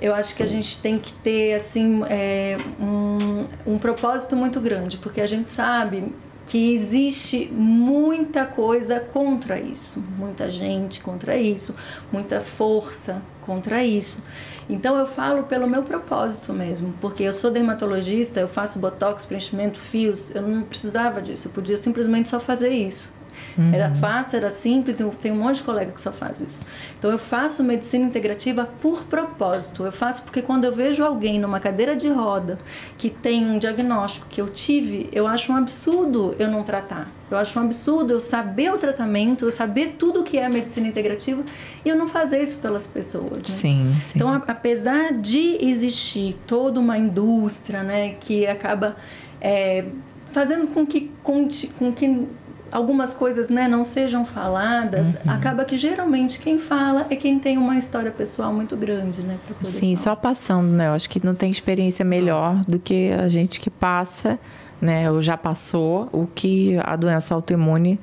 eu 0.00 0.14
acho 0.14 0.34
que 0.34 0.42
a 0.42 0.46
gente 0.46 0.80
tem 0.80 0.98
que 0.98 1.12
ter 1.12 1.54
assim 1.54 2.02
é, 2.08 2.58
um, 2.80 3.46
um 3.64 3.78
propósito 3.78 4.34
muito 4.34 4.60
grande, 4.60 4.96
porque 4.96 5.20
a 5.20 5.26
gente 5.26 5.48
sabe 5.48 6.12
que 6.46 6.74
existe 6.74 7.48
muita 7.52 8.44
coisa 8.44 8.98
contra 8.98 9.60
isso, 9.60 10.02
muita 10.18 10.50
gente 10.50 11.00
contra 11.00 11.36
isso, 11.36 11.74
muita 12.10 12.40
força 12.40 13.22
contra 13.42 13.84
isso. 13.84 14.22
Então 14.68 14.96
eu 14.98 15.06
falo 15.06 15.42
pelo 15.42 15.68
meu 15.68 15.82
propósito 15.82 16.52
mesmo, 16.52 16.94
porque 17.00 17.22
eu 17.22 17.32
sou 17.32 17.50
dermatologista, 17.50 18.40
eu 18.40 18.48
faço 18.48 18.78
botox, 18.78 19.26
preenchimento, 19.26 19.78
fios, 19.78 20.34
eu 20.34 20.42
não 20.42 20.62
precisava 20.62 21.20
disso, 21.20 21.48
eu 21.48 21.52
podia 21.52 21.76
simplesmente 21.76 22.28
só 22.28 22.40
fazer 22.40 22.70
isso. 22.70 23.12
Uhum. 23.56 23.72
Era 23.72 23.90
fácil, 23.94 24.36
era 24.36 24.50
simples, 24.50 25.00
eu 25.00 25.10
tenho 25.10 25.34
um 25.34 25.38
monte 25.38 25.56
de 25.56 25.62
colega 25.62 25.92
que 25.92 26.00
só 26.00 26.12
faz 26.12 26.40
isso. 26.40 26.64
Então 26.98 27.10
eu 27.10 27.18
faço 27.18 27.62
medicina 27.62 28.04
integrativa 28.04 28.68
por 28.80 29.04
propósito. 29.04 29.84
Eu 29.84 29.92
faço 29.92 30.22
porque 30.22 30.42
quando 30.42 30.64
eu 30.64 30.72
vejo 30.72 31.04
alguém 31.04 31.38
numa 31.38 31.60
cadeira 31.60 31.94
de 31.94 32.08
roda 32.08 32.58
que 32.96 33.10
tem 33.10 33.44
um 33.44 33.58
diagnóstico 33.58 34.26
que 34.28 34.40
eu 34.40 34.48
tive, 34.48 35.08
eu 35.12 35.26
acho 35.26 35.52
um 35.52 35.56
absurdo 35.56 36.34
eu 36.38 36.48
não 36.48 36.62
tratar. 36.62 37.10
Eu 37.30 37.38
acho 37.38 37.58
um 37.58 37.62
absurdo 37.62 38.12
eu 38.12 38.20
saber 38.20 38.72
o 38.72 38.78
tratamento, 38.78 39.46
eu 39.46 39.50
saber 39.50 39.94
tudo 39.98 40.20
o 40.20 40.22
que 40.22 40.38
é 40.38 40.44
a 40.44 40.50
medicina 40.50 40.86
integrativa 40.86 41.42
e 41.84 41.88
eu 41.88 41.96
não 41.96 42.06
fazer 42.06 42.42
isso 42.42 42.58
pelas 42.58 42.86
pessoas. 42.86 43.42
Né? 43.42 43.48
Sim, 43.48 43.94
sim. 44.02 44.12
Então, 44.16 44.32
apesar 44.46 45.12
de 45.12 45.56
existir 45.60 46.36
toda 46.46 46.78
uma 46.78 46.98
indústria 46.98 47.82
né, 47.82 48.16
que 48.20 48.46
acaba 48.46 48.96
é, 49.40 49.84
fazendo 50.32 50.68
com 50.68 50.86
que, 50.86 51.10
com, 51.22 51.48
com 51.78 51.92
que 51.92 52.26
algumas 52.72 53.12
coisas 53.12 53.48
né, 53.48 53.68
não 53.68 53.84
sejam 53.84 54.24
faladas, 54.24 55.08
uhum. 55.08 55.30
acaba 55.30 55.64
que 55.64 55.76
geralmente 55.76 56.40
quem 56.40 56.58
fala 56.58 57.06
é 57.10 57.16
quem 57.16 57.38
tem 57.38 57.58
uma 57.58 57.76
história 57.76 58.10
pessoal 58.10 58.52
muito 58.52 58.76
grande, 58.76 59.22
né? 59.22 59.38
Sim, 59.62 59.94
falar. 59.94 59.96
só 59.96 60.16
passando, 60.16 60.68
né? 60.68 60.88
Eu 60.88 60.92
acho 60.92 61.08
que 61.08 61.24
não 61.24 61.34
tem 61.34 61.50
experiência 61.50 62.04
melhor 62.04 62.60
do 62.66 62.78
que 62.78 63.12
a 63.12 63.28
gente 63.28 63.60
que 63.60 63.68
passa, 63.68 64.38
né? 64.80 65.10
Ou 65.10 65.20
já 65.20 65.36
passou 65.36 66.08
o 66.12 66.26
que 66.26 66.78
a 66.82 66.96
doença 66.96 67.34
autoimune 67.34 68.00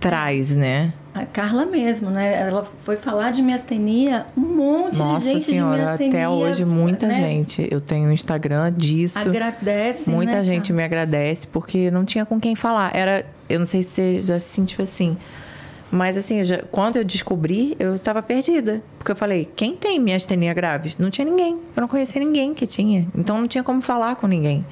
traz, 0.00 0.54
né? 0.54 0.92
A 1.14 1.26
Carla 1.26 1.66
mesmo, 1.66 2.08
né? 2.08 2.40
Ela 2.40 2.66
foi 2.80 2.96
falar 2.96 3.32
de 3.32 3.42
miastenia, 3.42 4.24
um 4.34 4.40
monte 4.40 4.98
Nossa 4.98 5.20
de 5.20 5.32
gente 5.32 5.44
senhora, 5.44 5.76
de 5.76 5.84
miastenia. 5.84 6.08
Até 6.08 6.28
hoje, 6.28 6.64
muita 6.64 7.06
né? 7.06 7.14
gente. 7.14 7.68
Eu 7.70 7.82
tenho 7.82 8.08
um 8.08 8.12
Instagram 8.12 8.72
disso. 8.72 9.18
Agradece, 9.18 10.08
Muita 10.08 10.36
né, 10.36 10.44
gente 10.44 10.72
me 10.72 10.82
agradece, 10.82 11.46
porque 11.46 11.90
não 11.90 12.04
tinha 12.04 12.24
com 12.24 12.40
quem 12.40 12.56
falar. 12.56 12.96
Era, 12.96 13.26
eu 13.46 13.58
não 13.58 13.66
sei 13.66 13.82
se 13.82 13.90
você 13.90 14.20
já 14.22 14.38
se 14.38 14.48
sentiu 14.48 14.84
assim. 14.84 15.16
Mas 15.90 16.16
assim, 16.16 16.38
eu 16.38 16.44
já, 16.46 16.62
quando 16.70 16.96
eu 16.96 17.04
descobri, 17.04 17.76
eu 17.78 17.94
estava 17.94 18.22
perdida. 18.22 18.82
Porque 18.96 19.12
eu 19.12 19.16
falei, 19.16 19.46
quem 19.54 19.76
tem 19.76 20.00
miastenia 20.00 20.54
graves? 20.54 20.96
Não 20.96 21.10
tinha 21.10 21.26
ninguém. 21.26 21.60
Eu 21.76 21.82
não 21.82 21.88
conhecia 21.88 22.18
ninguém 22.18 22.54
que 22.54 22.66
tinha. 22.66 23.06
Então 23.14 23.38
não 23.38 23.46
tinha 23.46 23.62
como 23.62 23.82
falar 23.82 24.16
com 24.16 24.26
ninguém. 24.26 24.64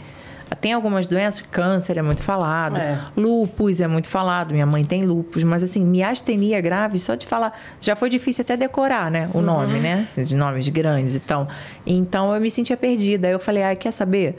Tem 0.61 0.72
algumas 0.72 1.07
doenças, 1.07 1.42
câncer 1.42 1.96
é 1.96 2.03
muito 2.03 2.22
falado, 2.22 2.76
é. 2.76 3.01
lupus 3.16 3.80
é 3.80 3.86
muito 3.86 4.09
falado, 4.09 4.53
minha 4.53 4.66
mãe 4.66 4.84
tem 4.84 5.05
lupus, 5.05 5.44
mas 5.44 5.62
assim, 5.62 5.84
miastenia 5.84 6.61
grave, 6.61 6.98
só 6.98 7.14
de 7.14 7.26
falar, 7.26 7.59
já 7.80 7.94
foi 7.94 8.09
difícil 8.09 8.42
até 8.42 8.57
decorar, 8.57 9.11
né, 9.11 9.30
o 9.32 9.38
uhum. 9.38 9.44
nome, 9.44 9.78
né, 9.78 10.07
esses 10.09 10.32
nomes 10.32 10.68
grandes 10.68 11.14
e 11.14 11.20
tal. 11.20 11.48
Então 11.86 12.34
eu 12.34 12.40
me 12.40 12.51
sentia 12.51 12.76
perdida, 12.76 13.28
aí 13.28 13.32
eu 13.32 13.40
falei, 13.40 13.62
ah, 13.62 13.76
quer 13.76 13.92
saber? 13.92 14.36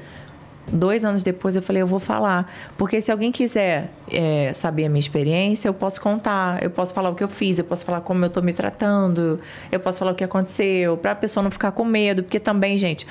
Dois 0.72 1.04
anos 1.04 1.22
depois 1.22 1.56
eu 1.56 1.62
falei, 1.62 1.82
eu 1.82 1.88
vou 1.88 2.00
falar. 2.00 2.50
Porque 2.78 3.02
se 3.02 3.12
alguém 3.12 3.32
quiser 3.32 3.90
é, 4.10 4.54
saber 4.54 4.86
a 4.86 4.90
minha 4.90 5.00
experiência, 5.00 5.68
eu 5.68 5.74
posso 5.74 6.00
contar. 6.00 6.64
Eu 6.64 6.70
posso 6.70 6.94
falar 6.94 7.10
o 7.10 7.16
que 7.16 7.24
eu 7.24 7.28
fiz, 7.28 7.58
eu 7.58 7.66
posso 7.66 7.84
falar 7.84 8.02
como 8.02 8.24
eu 8.24 8.28
estou 8.28 8.42
me 8.42 8.54
tratando, 8.54 9.40
eu 9.72 9.80
posso 9.80 10.00
falar 10.00 10.12
o 10.12 10.16
que 10.16 10.24
aconteceu, 10.24 10.96
para 10.96 11.12
a 11.12 11.16
pessoa 11.16 11.44
não 11.44 11.52
ficar 11.52 11.72
com 11.72 11.84
medo. 11.84 12.24
Porque 12.24 12.40
também, 12.40 12.78
gente, 12.78 13.06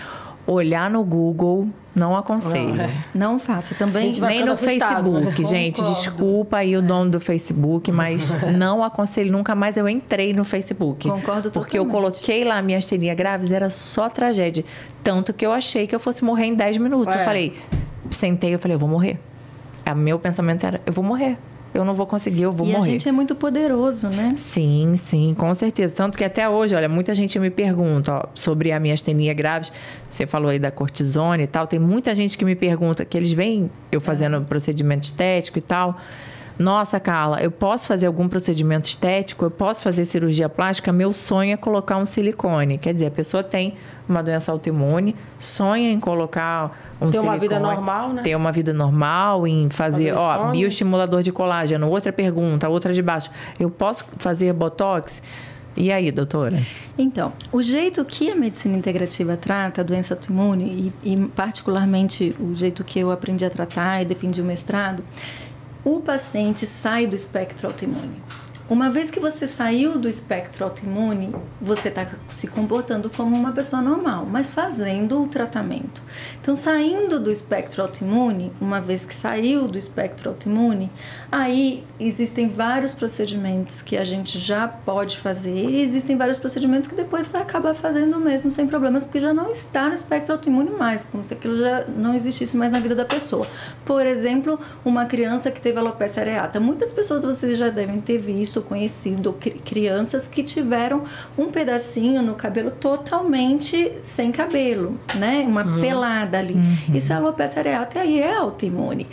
olhar 0.47 0.91
no 0.91 1.05
Google 1.05 1.69
não 1.95 2.17
aconselho. 2.17 2.75
Não, 2.75 2.85
é. 2.85 3.01
não 3.15 3.39
faça 3.39 3.75
também. 3.75 4.13
Nem 4.21 4.45
no 4.45 4.57
Facebook, 4.57 5.45
gente. 5.45 5.83
Desculpa 5.83 6.59
aí 6.59 6.77
o 6.77 6.83
dono 6.83 7.11
do 7.11 7.21
Facebook, 7.21 7.91
mas 7.91 8.33
não 8.57 8.83
aconselho. 8.85 9.33
Nunca 9.33 9.55
mais 9.55 9.77
eu 9.77 9.89
entrei 9.89 10.33
no 10.33 10.45
Facebook. 10.45 11.09
Concordo 11.09 11.51
Porque 11.51 11.79
eu 11.79 11.87
coloquei 11.87 12.45
lá 12.45 12.63
minha 12.63 12.79
astenia 12.79 13.15
graves, 13.15 13.51
era 13.51 13.71
só 13.71 14.09
tragédia. 14.09 14.65
Tanto 15.03 15.33
que 15.33 15.45
eu 15.45 15.53
achei 15.53 15.87
que 15.87 15.95
eu 15.95 16.01
fosse 16.01 16.25
morrer 16.25 16.47
em 16.47 16.55
10 16.55 16.79
minutos. 16.79 17.15
Eu 17.15 17.25
falei, 17.25 17.57
sentei, 18.11 18.55
eu 18.55 18.59
falei, 18.59 18.77
eu 18.77 18.79
vou 18.79 18.89
morrer. 18.89 19.19
O 19.91 19.95
meu 19.95 20.19
pensamento 20.19 20.65
era, 20.65 20.81
eu 20.87 20.93
vou 20.93 21.05
morrer 21.05 21.37
eu 21.73 21.85
não 21.85 21.95
vou 21.95 22.07
conseguir, 22.07 22.43
eu 22.43 22.53
vou 22.53 22.67
e 22.67 22.73
morrer. 22.73 22.87
E 22.87 22.89
a 22.89 22.93
gente 22.93 23.09
é 23.09 23.13
muito 23.13 23.35
poderoso, 23.35 24.09
né? 24.09 24.35
Sim, 24.37 24.95
sim, 24.97 25.35
com 25.35 25.55
certeza. 25.55 25.95
Tanto 25.95 26.19
que 26.19 26.25
até 26.25 26.49
hoje, 26.49 26.75
olha, 26.75 26.89
muita 26.89 27.15
gente 27.15 27.39
me 27.39 27.51
pergunta 27.51 28.13
ó, 28.13 28.29
sobre 28.35 28.73
a 28.73 28.81
minha 28.81 28.95
astenia 28.95 29.33
graves. 29.33 29.73
Você 30.09 30.27
falou 30.27 30.51
aí 30.51 30.59
da 30.59 30.71
cortisone 30.71 31.45
e 31.45 31.47
tal. 31.47 31.67
Tem 31.67 31.79
muita 31.79 32.15
gente 32.15 32.37
que 32.37 32.45
me 32.45 32.55
pergunta, 32.55 33.05
que 33.05 33.17
eles 33.17 33.33
veem 33.33 33.71
eu 33.93 34.01
fazendo 34.01 34.41
procedimento 34.43 35.05
estético 35.05 35.59
e 35.59 35.63
tal. 35.63 35.97
Nossa, 36.61 37.01
Carla, 37.01 37.41
eu 37.41 37.51
posso 37.51 37.87
fazer 37.87 38.05
algum 38.05 38.29
procedimento 38.29 38.87
estético? 38.87 39.47
Eu 39.47 39.51
posso 39.51 39.83
fazer 39.83 40.05
cirurgia 40.05 40.47
plástica? 40.47 40.93
Meu 40.93 41.11
sonho 41.11 41.55
é 41.55 41.57
colocar 41.57 41.97
um 41.97 42.05
silicone. 42.05 42.77
Quer 42.77 42.93
dizer, 42.93 43.07
a 43.07 43.11
pessoa 43.11 43.43
tem 43.43 43.77
uma 44.07 44.23
doença 44.23 44.53
autoimune, 44.53 45.17
sonha 45.39 45.91
em 45.91 45.99
colocar 45.99 46.79
um 47.01 47.07
ter 47.07 47.13
silicone. 47.13 47.23
Ter 47.23 47.29
uma 47.29 47.39
vida 47.39 47.59
normal, 47.59 48.13
né? 48.13 48.23
Ter 48.23 48.37
uma 48.37 48.53
vida 48.53 48.73
normal, 48.75 49.47
em 49.47 49.71
fazer, 49.71 50.13
ó, 50.13 50.51
bioestimulador 50.51 51.23
de 51.23 51.33
colágeno. 51.33 51.89
Outra 51.89 52.13
pergunta, 52.13 52.69
outra 52.69 52.93
de 52.93 53.01
baixo. 53.01 53.31
Eu 53.59 53.71
posso 53.71 54.05
fazer 54.19 54.53
botox? 54.53 55.23
E 55.75 55.91
aí, 55.91 56.13
doutora? 56.13 56.61
Então, 56.99 57.33
o 57.51 57.63
jeito 57.63 58.05
que 58.05 58.31
a 58.31 58.37
medicina 58.37 58.77
integrativa 58.77 59.35
trata 59.35 59.81
a 59.81 59.85
doença 59.85 60.13
autoimune, 60.13 60.93
e, 61.03 61.15
e 61.15 61.27
particularmente 61.29 62.37
o 62.39 62.55
jeito 62.55 62.85
que 62.85 62.99
eu 62.99 63.11
aprendi 63.11 63.47
a 63.47 63.51
tratar 63.51 64.03
e 64.03 64.05
defendi 64.05 64.43
o 64.43 64.45
mestrado, 64.45 65.03
o 65.85 66.01
paciente 66.01 66.67
sai 66.67 67.07
do 67.07 67.17
espectro 67.17 67.67
autoimune. 67.67 68.23
Uma 68.69 68.89
vez 68.89 69.11
que 69.11 69.19
você 69.19 69.49
saiu 69.49 69.99
do 69.99 70.09
espectro 70.09 70.65
autoimune, 70.65 71.35
você 71.61 71.89
está 71.89 72.07
se 72.31 72.47
comportando 72.47 73.11
como 73.11 73.35
uma 73.35 73.51
pessoa 73.51 73.83
normal, 73.83 74.25
mas 74.31 74.49
fazendo 74.49 75.25
o 75.25 75.27
tratamento. 75.27 76.01
Então, 76.41 76.55
saindo 76.55 77.19
do 77.19 77.33
espectro 77.33 77.83
autoimune, 77.83 78.53
uma 78.61 78.81
vez 78.81 79.05
que 79.05 79.15
saiu 79.15 79.67
do 79.67 79.77
espectro 79.77 80.29
autoimune, 80.29 80.89
aí 81.31 81.85
existem 81.99 82.49
vários 82.49 82.93
procedimentos 82.93 83.83
que 83.83 83.97
a 83.97 84.05
gente 84.05 84.39
já 84.39 84.67
pode 84.67 85.19
fazer 85.19 85.55
e 85.55 85.81
existem 85.81 86.17
vários 86.17 86.39
procedimentos 86.39 86.89
que 86.89 86.95
depois 86.95 87.29
vai 87.29 87.43
acabar 87.43 87.75
fazendo 87.75 88.19
mesmo 88.19 88.51
sem 88.51 88.67
problemas, 88.67 89.05
porque 89.05 89.21
já 89.21 89.33
não 89.33 89.51
está 89.51 89.89
no 89.89 89.95
espectro 89.95 90.33
autoimune 90.33 90.71
mais, 90.71 91.05
como 91.05 91.25
se 91.25 91.35
aquilo 91.35 91.57
já 91.57 91.85
não 91.87 92.15
existisse 92.15 92.57
mais 92.57 92.73
na 92.73 92.81
vida 92.81 92.95
da 92.95 93.05
pessoa. 93.05 93.47
Por 93.85 94.07
exemplo, 94.07 94.59
uma 94.85 95.07
criança 95.07 95.51
que 95.51 95.61
teve 95.61 95.79
alopecia 95.79 96.23
areata. 96.23 96.59
Muitas 96.59 96.91
pessoas 96.91 97.25
vocês 97.25 97.57
já 97.57 97.69
devem 97.69 98.01
ter 98.01 98.19
visto 98.19 98.61
conhecido 98.61 99.37
crianças 99.65 100.27
que 100.27 100.43
tiveram 100.43 101.05
um 101.39 101.47
pedacinho 101.47 102.23
no 102.23 102.35
cabelo 102.35 102.71
totalmente 102.71 103.93
sem 104.03 104.33
cabelo, 104.33 104.99
né? 105.15 105.45
Uma 105.47 105.65
uhum. 105.65 105.81
pelada 105.81 106.39
ali. 106.39 106.55
Uhum. 106.55 106.95
Isso 106.95 107.13
é 107.13 107.17
alopecia 107.17 107.61
areata 107.61 107.99
e 107.99 108.01
aí 108.01 108.21
é 108.21 108.35
autoimune. 108.35 109.07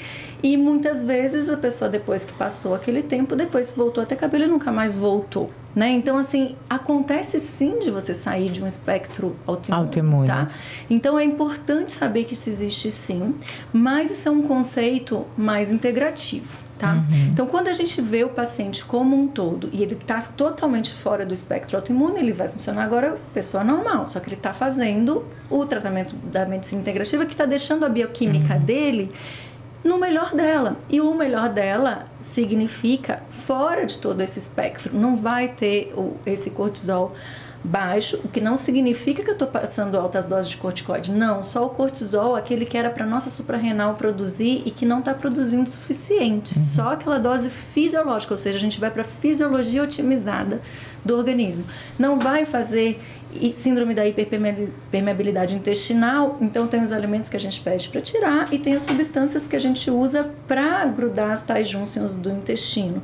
E 0.44 0.56
muitas 0.56 1.04
vezes 1.04 1.50
a 1.50 1.58
pessoa, 1.58 1.90
depois 1.90 2.24
que 2.24 2.34
passou 2.34 2.76
aquele 2.76 3.02
tempo, 3.02 3.36
depois 3.36 3.74
voltou 3.76 4.04
a 4.04 4.06
ter 4.06 4.16
cabelo 4.16 4.44
e 4.44 4.48
nunca 4.48 4.72
mais 4.72 4.94
voltou. 4.94 5.50
Né? 5.76 5.90
Então, 5.90 6.18
assim, 6.18 6.56
acontece 6.70 7.40
sim 7.40 7.80
de 7.80 7.92
você 7.92 8.14
sair 8.14 8.50
de 8.50 8.64
um 8.64 8.68
espectro 8.68 9.36
autoimune, 9.46 9.86
autoimune. 9.86 10.28
Tá? 10.28 10.48
Então, 10.90 11.20
é 11.20 11.24
importante 11.24 11.92
saber 11.92 12.24
que 12.24 12.34
isso 12.34 12.50
existe 12.50 12.90
sim, 12.90 13.36
mas 13.72 14.10
isso 14.10 14.28
é 14.28 14.32
um 14.32 14.42
conceito 14.42 15.26
mais 15.38 15.72
integrativo 15.72 16.68
tá? 16.78 16.94
Uhum. 16.94 17.30
Então, 17.32 17.48
quando 17.48 17.68
a 17.68 17.74
gente 17.74 18.02
vê 18.02 18.24
o 18.24 18.30
paciente 18.30 18.86
como 18.86 19.16
um 19.16 19.28
todo 19.28 19.70
e 19.74 19.82
ele 19.84 19.96
está 19.96 20.22
totalmente 20.22 20.94
fora 20.94 21.26
do 21.26 21.34
espectro 21.34 21.76
autoimune, 21.76 22.20
ele 22.20 22.32
vai 22.32 22.48
funcionar 22.48 22.84
agora 22.84 23.18
pessoa 23.34 23.64
normal, 23.64 24.08
só 24.08 24.20
que 24.20 24.30
ele 24.30 24.36
está 24.36 24.54
fazendo 24.54 25.26
o 25.50 25.66
tratamento 25.66 26.16
da 26.16 26.46
medicina 26.46 26.82
integrativa 26.82 27.26
que 27.26 27.34
está 27.34 27.46
deixando 27.46 27.86
a 27.86 27.90
bioquímica 27.90 28.56
uhum. 28.56 28.62
dele 28.62 29.12
no 29.84 29.98
melhor 29.98 30.34
dela. 30.34 30.78
E 30.90 31.00
o 31.02 31.14
melhor 31.14 31.50
dela 31.50 32.06
significa 32.22 33.24
fora 33.30 33.86
de 33.86 33.98
todo 33.98 34.22
esse 34.22 34.40
espectro. 34.40 34.96
Não 34.96 35.18
vai 35.18 35.50
ter 35.50 35.94
o, 35.96 36.18
esse 36.26 36.50
cortisol 36.50 37.14
baixo, 37.64 38.20
o 38.24 38.28
que 38.28 38.40
não 38.40 38.56
significa 38.56 39.24
que 39.24 39.30
eu 39.30 39.34
estou 39.34 39.48
passando 39.48 39.98
altas 39.98 40.26
doses 40.26 40.50
de 40.50 40.58
corticoide. 40.58 41.12
Não, 41.12 41.44
só 41.44 41.66
o 41.66 41.70
cortisol, 41.70 42.36
aquele 42.36 42.66
que 42.66 42.78
era 42.78 42.90
para 42.90 43.06
nossa 43.06 43.30
suprarrenal 43.30 43.96
produzir 43.96 44.64
e 44.66 44.72
que 44.72 44.86
não 44.86 45.00
está 45.00 45.14
produzindo 45.14 45.64
o 45.64 45.68
suficiente. 45.68 46.58
Uhum. 46.58 46.64
Só 46.64 46.94
aquela 46.94 47.20
dose 47.20 47.50
fisiológica, 47.50 48.34
ou 48.34 48.38
seja, 48.38 48.58
a 48.58 48.62
gente 48.62 48.80
vai 48.80 48.92
para 48.92 49.02
a 49.02 49.06
fisiologia 49.06 49.84
otimizada 49.84 50.62
do 51.04 51.16
organismo. 51.16 51.66
Não 51.98 52.20
vai 52.20 52.46
fazer 52.46 53.02
síndrome 53.54 53.94
da 53.94 54.06
hiperpermeabilidade 54.06 55.56
intestinal, 55.56 56.38
então 56.42 56.68
tem 56.68 56.82
os 56.82 56.92
alimentos 56.92 57.30
que 57.30 57.36
a 57.36 57.40
gente 57.40 57.60
pede 57.62 57.90
para 57.90 58.02
tirar 58.02 58.54
e 58.54 58.60
tem 58.60 58.74
as 58.74 58.84
substâncias 58.84 59.48
que 59.48 59.56
a 59.56 59.60
gente 59.60 59.90
usa 59.90 60.32
para 60.48 60.86
grudar 60.86 61.32
as 61.32 61.44
tais 61.44 61.68
júnções 61.68 62.16
do 62.16 62.30
intestino. 62.30 63.02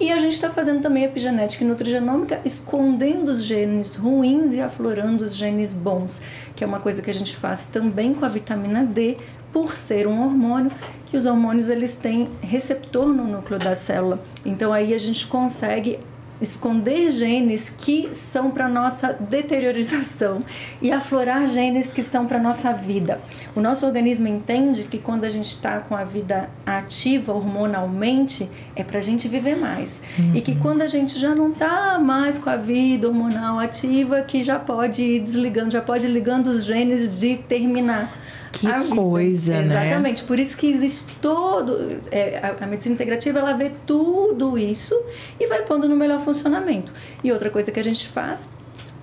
E 0.00 0.12
a 0.12 0.18
gente 0.18 0.34
está 0.34 0.48
fazendo 0.48 0.80
também 0.80 1.02
epigenética 1.02 1.64
e 1.64 1.66
nutrigenômica, 1.66 2.40
escondendo 2.44 3.30
os 3.30 3.42
genes 3.42 3.96
ruins 3.96 4.52
e 4.52 4.60
aflorando 4.60 5.24
os 5.24 5.34
genes 5.34 5.74
bons, 5.74 6.22
que 6.54 6.62
é 6.62 6.66
uma 6.66 6.78
coisa 6.78 7.02
que 7.02 7.10
a 7.10 7.14
gente 7.14 7.34
faz 7.34 7.66
também 7.66 8.14
com 8.14 8.24
a 8.24 8.28
vitamina 8.28 8.84
D, 8.84 9.16
por 9.52 9.76
ser 9.76 10.06
um 10.06 10.22
hormônio, 10.22 10.70
que 11.06 11.16
os 11.16 11.26
hormônios 11.26 11.68
eles 11.68 11.96
têm 11.96 12.30
receptor 12.40 13.08
no 13.08 13.24
núcleo 13.24 13.58
da 13.58 13.74
célula. 13.74 14.22
Então 14.46 14.72
aí 14.72 14.94
a 14.94 14.98
gente 14.98 15.26
consegue 15.26 15.98
esconder 16.40 17.10
genes 17.10 17.70
que 17.70 18.08
são 18.12 18.50
para 18.50 18.68
nossa 18.68 19.12
deteriorização 19.12 20.42
e 20.80 20.92
aflorar 20.92 21.48
genes 21.48 21.92
que 21.92 22.02
são 22.02 22.26
para 22.26 22.38
nossa 22.38 22.72
vida. 22.72 23.20
O 23.54 23.60
nosso 23.60 23.86
organismo 23.86 24.28
entende 24.28 24.84
que 24.84 24.98
quando 24.98 25.24
a 25.24 25.30
gente 25.30 25.50
está 25.50 25.80
com 25.80 25.96
a 25.96 26.04
vida 26.04 26.48
ativa 26.64 27.32
hormonalmente 27.32 28.48
é 28.76 28.84
para 28.84 28.98
a 28.98 29.02
gente 29.02 29.28
viver 29.28 29.56
mais 29.56 30.00
uhum. 30.18 30.34
e 30.34 30.40
que 30.40 30.54
quando 30.54 30.82
a 30.82 30.88
gente 30.88 31.18
já 31.18 31.34
não 31.34 31.50
está 31.50 31.98
mais 31.98 32.38
com 32.38 32.50
a 32.50 32.56
vida 32.56 33.08
hormonal 33.08 33.58
ativa 33.58 34.22
que 34.22 34.42
já 34.42 34.58
pode 34.58 35.02
ir 35.02 35.20
desligando, 35.20 35.70
já 35.70 35.82
pode 35.82 36.06
ir 36.06 36.10
ligando 36.10 36.48
os 36.48 36.64
genes 36.64 37.18
de 37.18 37.36
terminar. 37.36 38.12
Que 38.60 38.94
coisa, 38.94 39.52
Exatamente. 39.52 39.68
né? 39.68 39.86
Exatamente. 39.86 40.22
Por 40.24 40.38
isso 40.38 40.56
que 40.56 40.66
existe 40.66 41.14
todo. 41.20 41.98
É, 42.10 42.38
a, 42.38 42.64
a, 42.64 42.66
medicina 42.66 42.94
integrativa 42.94 43.38
ela 43.38 43.52
vê 43.52 43.72
tudo 43.86 44.58
isso 44.58 44.94
e 45.38 45.46
vai 45.46 45.62
pondo 45.62 45.88
no 45.88 45.96
melhor 45.96 46.20
funcionamento. 46.20 46.92
E 47.22 47.32
outra 47.32 47.50
coisa 47.50 47.70
que 47.70 47.78
a 47.78 47.84
gente 47.84 48.08
faz 48.08 48.48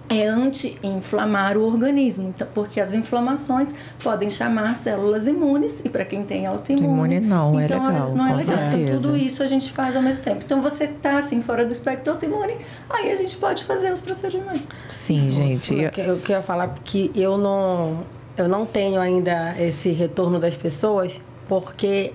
é 0.09 0.27
anti-inflamar 0.27 1.57
o 1.57 1.65
organismo, 1.65 2.29
então, 2.29 2.47
porque 2.53 2.79
as 2.79 2.93
inflamações 2.93 3.73
podem 4.03 4.29
chamar 4.29 4.75
células 4.75 5.25
imunes 5.25 5.81
e 5.83 5.89
para 5.89 6.05
quem 6.05 6.23
tem 6.23 6.45
autoimune, 6.45 7.15
imune 7.15 7.19
não 7.19 7.59
é 7.59 7.65
então, 7.65 7.89
é 7.89 7.91
legal, 7.91 8.15
não 8.15 8.27
é 8.27 8.35
legal. 8.35 8.41
Certeza. 8.41 8.77
Então 8.77 9.01
tudo 9.01 9.17
isso 9.17 9.41
a 9.41 9.47
gente 9.47 9.71
faz 9.71 9.95
ao 9.95 10.01
mesmo 10.01 10.23
tempo. 10.23 10.43
Então 10.45 10.61
você 10.61 10.87
tá 10.87 11.17
assim 11.17 11.41
fora 11.41 11.65
do 11.65 11.71
espectro 11.71 12.13
autoimune, 12.13 12.55
aí 12.89 13.11
a 13.11 13.15
gente 13.15 13.35
pode 13.37 13.63
fazer 13.63 13.91
os 13.91 14.01
procedimentos. 14.01 14.79
Sim, 14.89 15.29
gente. 15.31 15.73
Eu, 15.73 15.91
eu 15.97 16.17
queria 16.17 16.41
falar 16.41 16.75
que 16.83 17.11
eu 17.15 17.37
não 17.37 18.03
eu 18.37 18.47
não 18.47 18.65
tenho 18.65 18.99
ainda 18.99 19.55
esse 19.59 19.89
retorno 19.91 20.39
das 20.39 20.55
pessoas, 20.55 21.19
porque 21.47 22.13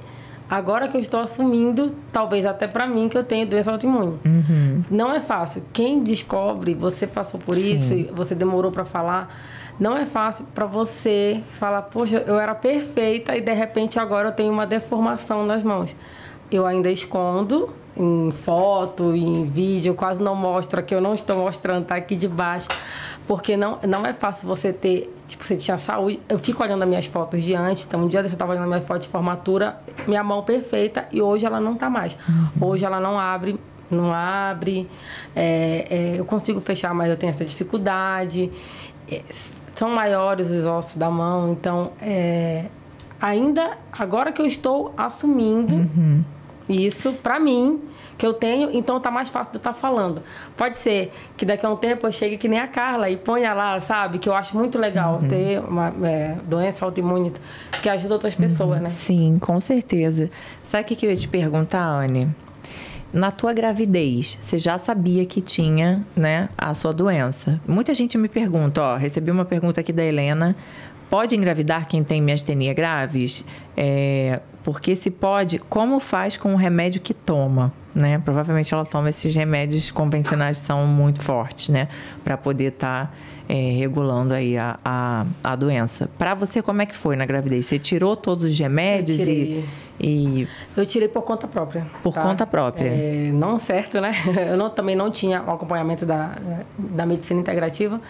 agora 0.49 0.89
que 0.89 0.97
eu 0.97 1.01
estou 1.01 1.21
assumindo, 1.21 1.95
talvez 2.13 2.45
até 2.45 2.67
para 2.67 2.87
mim, 2.87 3.09
que 3.09 3.17
eu 3.17 3.25
tenho 3.25 3.47
doença 3.47 3.71
autoimune. 3.71 4.19
Uhum. 4.25 4.83
Não 4.91 5.13
é 5.15 5.21
fácil. 5.21 5.63
Quem 5.73 6.03
descobre, 6.03 6.75
você 6.75 7.07
passou 7.07 7.39
por 7.39 7.57
Sim. 7.57 7.75
isso, 7.75 8.15
você 8.15 8.35
demorou 8.35 8.71
para 8.71 8.85
falar, 8.85 9.35
não 9.79 9.97
é 9.97 10.05
fácil 10.05 10.45
para 10.55 10.67
você 10.67 11.41
falar, 11.53 11.83
poxa, 11.83 12.23
eu 12.27 12.39
era 12.39 12.55
perfeita 12.55 13.35
e 13.37 13.41
de 13.41 13.55
repente 13.55 13.99
agora 13.99 14.29
eu 14.29 14.33
tenho 14.33 14.53
uma 14.53 14.67
deformação 14.67 15.47
nas 15.47 15.63
mãos. 15.63 15.95
Eu 16.51 16.67
ainda 16.67 16.91
escondo 16.91 17.71
em 17.97 18.31
foto, 18.33 19.15
em 19.15 19.45
vídeo, 19.45 19.95
quase 19.95 20.23
não 20.23 20.35
mostro, 20.35 20.83
que 20.83 20.95
eu 20.95 21.01
não 21.01 21.15
estou 21.15 21.37
mostrando, 21.37 21.85
tá 21.85 21.97
aqui 21.97 22.17
de 22.17 22.29
baixo 22.29 22.69
porque 23.31 23.57
não, 23.57 23.79
não 23.87 24.05
é 24.05 24.13
fácil 24.13 24.49
você 24.49 24.73
ter, 24.73 25.09
tipo, 25.29 25.45
você 25.45 25.55
tinha 25.57 25.79
saúde. 25.79 26.19
Eu 26.29 26.37
fico 26.37 26.65
olhando 26.65 26.83
as 26.83 26.89
minhas 26.89 27.07
fotos 27.07 27.41
de 27.41 27.55
antes, 27.55 27.87
então 27.87 28.03
um 28.03 28.09
dia 28.09 28.23
desse 28.25 28.35
eu 28.35 28.37
estava 28.37 28.51
olhando 28.51 28.65
a 28.65 28.67
minha 28.67 28.83
foto 28.83 29.03
de 29.03 29.09
formatura, 29.09 29.77
minha 30.05 30.25
mão 30.25 30.43
perfeita, 30.43 31.07
e 31.13 31.23
hoje 31.23 31.47
ela 31.47 31.61
não 31.61 31.75
está 31.75 31.89
mais. 31.89 32.17
Uhum. 32.29 32.69
Hoje 32.69 32.85
ela 32.85 32.99
não 32.99 33.21
abre, 33.21 33.57
não 33.89 34.13
abre, 34.13 34.91
é, 35.37 35.87
é, 35.89 36.15
eu 36.19 36.25
consigo 36.25 36.59
fechar, 36.59 36.93
mas 36.93 37.09
eu 37.09 37.17
tenho 37.17 37.31
essa 37.31 37.45
dificuldade. 37.45 38.51
É, 39.09 39.23
são 39.77 39.91
maiores 39.91 40.51
os 40.51 40.67
ossos 40.67 40.97
da 40.97 41.09
mão, 41.09 41.53
então 41.53 41.93
é, 42.03 42.65
ainda 43.21 43.79
agora 43.97 44.33
que 44.33 44.43
eu 44.43 44.47
estou 44.47 44.93
assumindo 44.97 45.75
uhum. 45.77 46.25
Isso 46.69 47.13
para 47.15 47.39
mim 47.39 47.81
que 48.21 48.27
eu 48.27 48.35
tenho, 48.35 48.69
então 48.75 49.01
tá 49.01 49.11
mais 49.11 49.31
fácil 49.31 49.51
de 49.51 49.57
eu 49.57 49.61
estar 49.61 49.73
tá 49.73 49.79
falando. 49.79 50.23
Pode 50.55 50.77
ser 50.77 51.11
que 51.39 51.47
daqui 51.47 51.65
a 51.65 51.71
um 51.71 51.77
tempo 51.77 52.07
eu 52.07 52.13
chegue 52.13 52.37
que 52.37 52.49
nem 52.49 52.61
a 52.61 52.69
Carla 52.69 53.09
e 53.09 53.17
ponha 53.17 53.55
lá, 53.55 53.81
sabe? 53.81 54.19
Que 54.19 54.29
eu 54.29 54.35
acho 54.35 54.55
muito 54.55 54.79
legal 54.79 55.21
uhum. 55.23 55.29
ter 55.29 55.59
uma 55.61 55.91
é, 56.03 56.37
doença 56.45 56.85
autoimune 56.85 57.33
que 57.83 57.89
ajuda 57.89 58.15
outras 58.15 58.35
pessoas, 58.35 58.77
uhum. 58.77 58.83
né? 58.85 58.91
Sim, 58.91 59.35
com 59.41 59.59
certeza. 59.59 60.31
Sabe 60.65 60.85
o 60.85 60.87
que, 60.87 60.97
que 60.97 61.07
eu 61.07 61.11
ia 61.11 61.17
te 61.17 61.27
perguntar, 61.27 61.83
Anne? 61.83 62.29
Na 63.13 63.31
tua 63.31 63.53
gravidez, 63.55 64.39
você 64.41 64.59
já 64.59 64.79
sabia 64.79 65.25
que 65.25 65.41
tinha, 65.41 66.05
né, 66.15 66.49
a 66.57 66.75
sua 66.75 66.93
doença? 66.93 67.59
Muita 67.67 67.93
gente 67.93 68.17
me 68.19 68.29
pergunta, 68.29 68.83
ó, 68.83 68.97
recebi 68.97 69.31
uma 69.31 69.45
pergunta 69.45 69.81
aqui 69.81 69.93
da 69.93 70.05
Helena. 70.05 70.55
Pode 71.09 71.35
engravidar 71.35 71.89
quem 71.89 72.05
tem 72.05 72.23
miastenia 72.23 72.73
graves? 72.73 73.45
É, 73.77 74.41
porque 74.63 74.95
se 74.97 75.11
pode, 75.11 75.59
como 75.59 76.01
faz 76.01 76.37
com 76.37 76.55
o 76.55 76.57
remédio 76.57 77.01
que 77.01 77.15
toma? 77.15 77.73
né? 77.95 78.21
Provavelmente 78.25 78.73
ela 78.73 78.85
toma 78.85 79.11
esses 79.11 79.35
remédios 79.35 79.91
convencionais 79.91 80.61
que 80.61 80.67
são 80.67 80.87
muito 80.87 81.21
fortes, 81.21 81.69
né? 81.69 81.89
Para 82.23 82.37
poder 82.37 82.73
estar 82.73 83.07
tá, 83.07 83.13
é, 83.49 83.73
regulando 83.73 84.33
aí 84.33 84.57
a, 84.57 84.79
a, 84.85 85.27
a 85.43 85.57
doença. 85.57 86.09
Para 86.17 86.35
você, 86.35 86.63
como 86.63 86.83
é 86.83 86.87
que 86.87 86.95
foi 86.95 87.17
na 87.17 87.27
gravidez? 87.27 87.67
Você 87.67 87.79
tirou 87.79 88.17
todos 88.17 88.45
os 88.45 88.59
remédios 88.59 89.21
e, 89.21 89.65
e... 89.99 90.49
Eu 90.77 90.87
tirei 90.87 91.09
por 91.09 91.23
conta 91.23 91.49
própria. 91.49 91.87
Por 92.03 92.15
tá? 92.15 92.23
conta 92.23 92.47
própria. 92.47 92.89
É, 92.89 93.31
não 93.33 93.59
certo, 93.59 94.01
né? 94.01 94.15
Eu 94.51 94.57
não, 94.57 94.71
também 94.71 94.95
não 94.95 95.11
tinha 95.11 95.43
o 95.43 95.51
acompanhamento 95.51 96.07
da, 96.07 96.37
da 96.79 97.05
medicina 97.05 97.41
integrativa. 97.41 98.01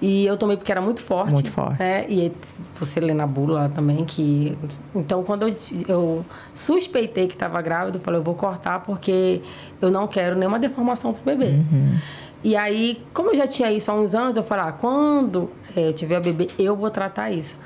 E 0.00 0.24
eu 0.24 0.36
tomei 0.36 0.56
porque 0.56 0.70
era 0.70 0.80
muito 0.80 1.02
forte. 1.02 1.32
Muito 1.32 1.50
forte. 1.50 1.80
Né? 1.80 2.06
E 2.08 2.32
você 2.78 3.00
lê 3.00 3.12
na 3.12 3.26
bula 3.26 3.70
também 3.74 4.04
que. 4.04 4.56
Então, 4.94 5.24
quando 5.24 5.48
eu, 5.48 5.56
eu 5.88 6.24
suspeitei 6.54 7.26
que 7.26 7.34
estava 7.34 7.60
grávida, 7.60 7.98
eu 7.98 8.00
falei, 8.00 8.20
eu 8.20 8.24
vou 8.24 8.34
cortar 8.34 8.80
porque 8.80 9.40
eu 9.80 9.90
não 9.90 10.06
quero 10.06 10.36
nenhuma 10.36 10.58
deformação 10.58 11.12
pro 11.12 11.24
bebê. 11.24 11.50
Uhum. 11.50 11.98
E 12.44 12.54
aí, 12.54 13.02
como 13.12 13.30
eu 13.30 13.34
já 13.36 13.48
tinha 13.48 13.72
isso 13.72 13.90
há 13.90 13.94
uns 13.94 14.14
anos, 14.14 14.36
eu 14.36 14.44
falei, 14.44 14.66
ah, 14.66 14.72
quando 14.72 15.50
é, 15.74 15.88
eu 15.88 15.92
tiver 15.92 16.20
bebê, 16.20 16.48
eu 16.56 16.76
vou 16.76 16.88
tratar 16.90 17.32
isso. 17.32 17.56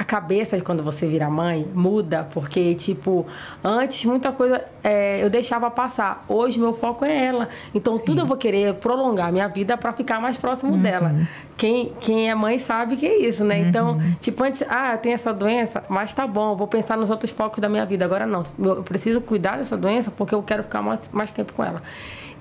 A 0.00 0.04
cabeça 0.04 0.56
de 0.56 0.62
quando 0.62 0.82
você 0.82 1.06
vira 1.06 1.28
mãe 1.28 1.68
muda, 1.74 2.26
porque, 2.32 2.74
tipo, 2.74 3.26
antes 3.62 4.06
muita 4.06 4.32
coisa 4.32 4.64
é, 4.82 5.22
eu 5.22 5.28
deixava 5.28 5.70
passar. 5.70 6.24
Hoje 6.26 6.58
meu 6.58 6.72
foco 6.72 7.04
é 7.04 7.26
ela. 7.26 7.50
Então 7.74 7.98
Sim. 7.98 8.04
tudo 8.06 8.22
eu 8.22 8.26
vou 8.26 8.38
querer 8.38 8.72
prolongar 8.76 9.30
minha 9.30 9.46
vida 9.46 9.76
para 9.76 9.92
ficar 9.92 10.18
mais 10.18 10.38
próximo 10.38 10.72
uhum. 10.72 10.80
dela. 10.80 11.14
Quem, 11.54 11.92
quem 12.00 12.30
é 12.30 12.34
mãe 12.34 12.58
sabe 12.58 12.96
que 12.96 13.04
é 13.04 13.28
isso, 13.28 13.44
né? 13.44 13.58
Então, 13.58 13.90
uhum. 13.90 13.96
Então, 13.96 14.16
tipo, 14.20 14.42
antes, 14.42 14.64
ah, 14.70 14.92
eu 14.92 14.98
tenho 14.98 15.14
essa 15.14 15.34
doença, 15.34 15.84
mas 15.86 16.14
tá 16.14 16.26
bom, 16.26 16.54
vou 16.54 16.66
pensar 16.66 16.96
nos 16.96 17.10
outros 17.10 17.30
focos 17.30 17.60
da 17.60 17.68
minha 17.68 17.84
vida. 17.84 18.02
Agora 18.02 18.24
não, 18.24 18.42
eu 18.58 18.82
preciso 18.82 19.20
cuidar 19.20 19.58
dessa 19.58 19.76
doença 19.76 20.10
porque 20.10 20.34
eu 20.34 20.42
quero 20.42 20.62
ficar 20.62 20.80
mais, 20.80 21.10
mais 21.12 21.30
tempo 21.30 21.52
com 21.52 21.62
ela 21.62 21.82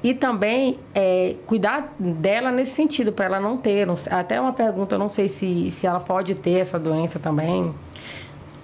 e 0.03 0.13
também 0.13 0.79
é, 0.95 1.35
cuidar 1.45 1.93
dela 1.99 2.51
nesse 2.51 2.71
sentido, 2.71 3.11
para 3.11 3.25
ela 3.25 3.39
não 3.39 3.57
ter. 3.57 3.85
Não, 3.85 3.95
até 4.09 4.39
uma 4.39 4.53
pergunta, 4.53 4.95
eu 4.95 4.99
não 4.99 5.09
sei 5.09 5.27
se, 5.27 5.69
se 5.71 5.85
ela 5.85 5.99
pode 5.99 6.35
ter 6.35 6.59
essa 6.59 6.79
doença 6.79 7.19
também. 7.19 7.73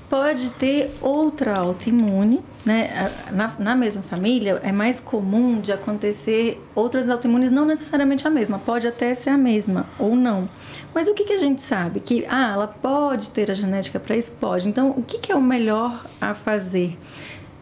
Pode 0.09 0.51
ter 0.51 0.91
outra 1.01 1.57
autoimune, 1.57 2.39
né? 2.63 3.11
Na, 3.31 3.53
na 3.57 3.75
mesma 3.75 4.03
família, 4.03 4.61
é 4.63 4.71
mais 4.71 4.99
comum 4.99 5.59
de 5.59 5.73
acontecer 5.73 6.61
outras 6.75 7.09
autoimunes, 7.09 7.49
não 7.49 7.65
necessariamente 7.65 8.25
a 8.25 8.29
mesma, 8.29 8.59
pode 8.59 8.87
até 8.87 9.13
ser 9.13 9.31
a 9.31 9.37
mesma 9.37 9.87
ou 9.97 10.15
não. 10.15 10.47
Mas 10.93 11.07
o 11.07 11.13
que, 11.13 11.25
que 11.25 11.33
a 11.33 11.37
gente 11.37 11.61
sabe? 11.61 11.99
Que, 11.99 12.25
ah, 12.29 12.53
ela 12.53 12.67
pode 12.67 13.31
ter 13.31 13.49
a 13.49 13.53
genética 13.53 13.99
para 13.99 14.15
isso? 14.15 14.31
Pode. 14.33 14.69
Então, 14.69 14.91
o 14.91 15.01
que, 15.01 15.17
que 15.17 15.31
é 15.31 15.35
o 15.35 15.41
melhor 15.41 16.05
a 16.21 16.33
fazer? 16.33 16.97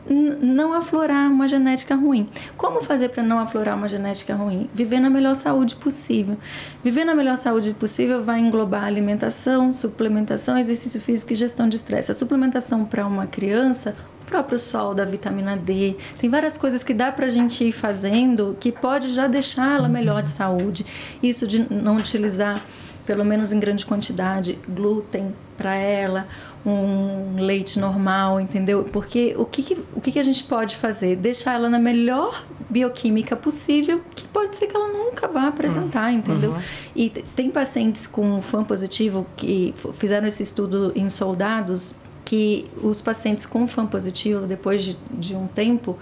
Não 0.10 0.74
aflorar 0.74 1.32
uma 1.32 1.48
genética 1.48 1.96
ruim. 1.96 2.28
Como 2.58 2.82
fazer 2.82 3.10
para 3.10 3.24
não 3.24 3.40
aflorar 3.40 3.78
uma 3.78 3.88
genética 3.88 4.36
ruim? 4.36 4.70
Viver 4.74 5.00
na 5.00 5.10
melhor 5.10 5.36
saúde 5.36 5.76
possível. 5.76 6.38
Viver 6.84 7.06
na 7.06 7.16
melhor 7.16 7.38
saúde 7.38 7.74
possível 7.74 8.24
vai 8.24 8.40
englobar 8.40 8.84
alimentação, 8.84 9.72
suplementação, 9.72 10.58
exercício 10.58 11.00
físico 11.00 11.34
e 11.34 11.36
gestão 11.36 11.70
de 11.70 11.78
estresse. 11.78 12.12
A 12.12 12.14
suplementação 12.14 12.84
para 12.84 13.06
uma 13.06 13.26
criança, 13.26 13.96
o 14.24 14.26
próprio 14.26 14.60
sol 14.60 14.94
da 14.94 15.06
vitamina 15.06 15.56
D, 15.56 15.96
tem 16.20 16.30
várias 16.30 16.58
coisas 16.58 16.84
que 16.84 16.94
dá 16.94 17.12
para 17.12 17.28
a 17.28 17.30
gente 17.30 17.64
ir 17.64 17.72
fazendo 17.72 18.58
que 18.60 18.72
pode 18.72 19.10
já 19.14 19.28
deixar 19.28 19.78
ela 19.78 19.88
melhor 19.88 20.22
de 20.22 20.30
saúde. 20.30 20.86
Isso 21.22 21.48
de 21.48 21.66
não 21.74 21.98
utilizar, 21.98 22.62
pelo 23.06 23.24
menos 23.24 23.54
em 23.54 23.60
grande 23.60 23.86
quantidade, 23.86 24.58
glúten 24.68 25.34
para 25.56 25.76
ela 25.76 26.28
um 26.66 27.36
leite 27.38 27.78
normal, 27.80 28.40
entendeu? 28.40 28.86
Porque 28.86 29.36
o 29.38 29.46
que, 29.46 29.62
que 29.62 29.74
o 29.94 30.00
que, 30.00 30.12
que, 30.12 30.20
a 30.20 30.24
gente 30.24 30.44
pode 30.44 30.78
fazer? 30.78 31.16
Deixar 31.16 31.56
ela 31.56 31.70
na 31.70 31.80
melhor 31.80 32.46
bioquímica 32.70 33.36
possível, 33.36 34.02
que 34.16 34.26
pode 34.28 34.56
ser 34.56 34.68
que 34.68 34.76
ela 34.76 34.88
nunca 34.88 35.28
vá 35.28 35.48
apresentar, 35.48 36.12
uhum. 36.12 36.18
entendeu? 36.18 36.52
Uhum. 36.52 36.62
E 36.96 37.10
tem 37.10 37.50
pacientes 37.52 38.08
com 38.08 38.42
FAM 38.42 38.64
positivo 38.64 39.26
que 39.36 39.74
fizeram 39.94 40.26
esse 40.26 40.42
estudo 40.42 40.92
em 40.96 41.10
soldados, 41.10 41.96
que 42.24 42.66
os 42.82 43.02
pacientes 43.02 43.46
com 43.46 43.68
FAM 43.68 43.86
positivo, 43.86 44.48
depois 44.48 44.84
de, 44.84 44.98
de 45.12 45.36
um 45.36 45.48
tempo, 45.48 45.98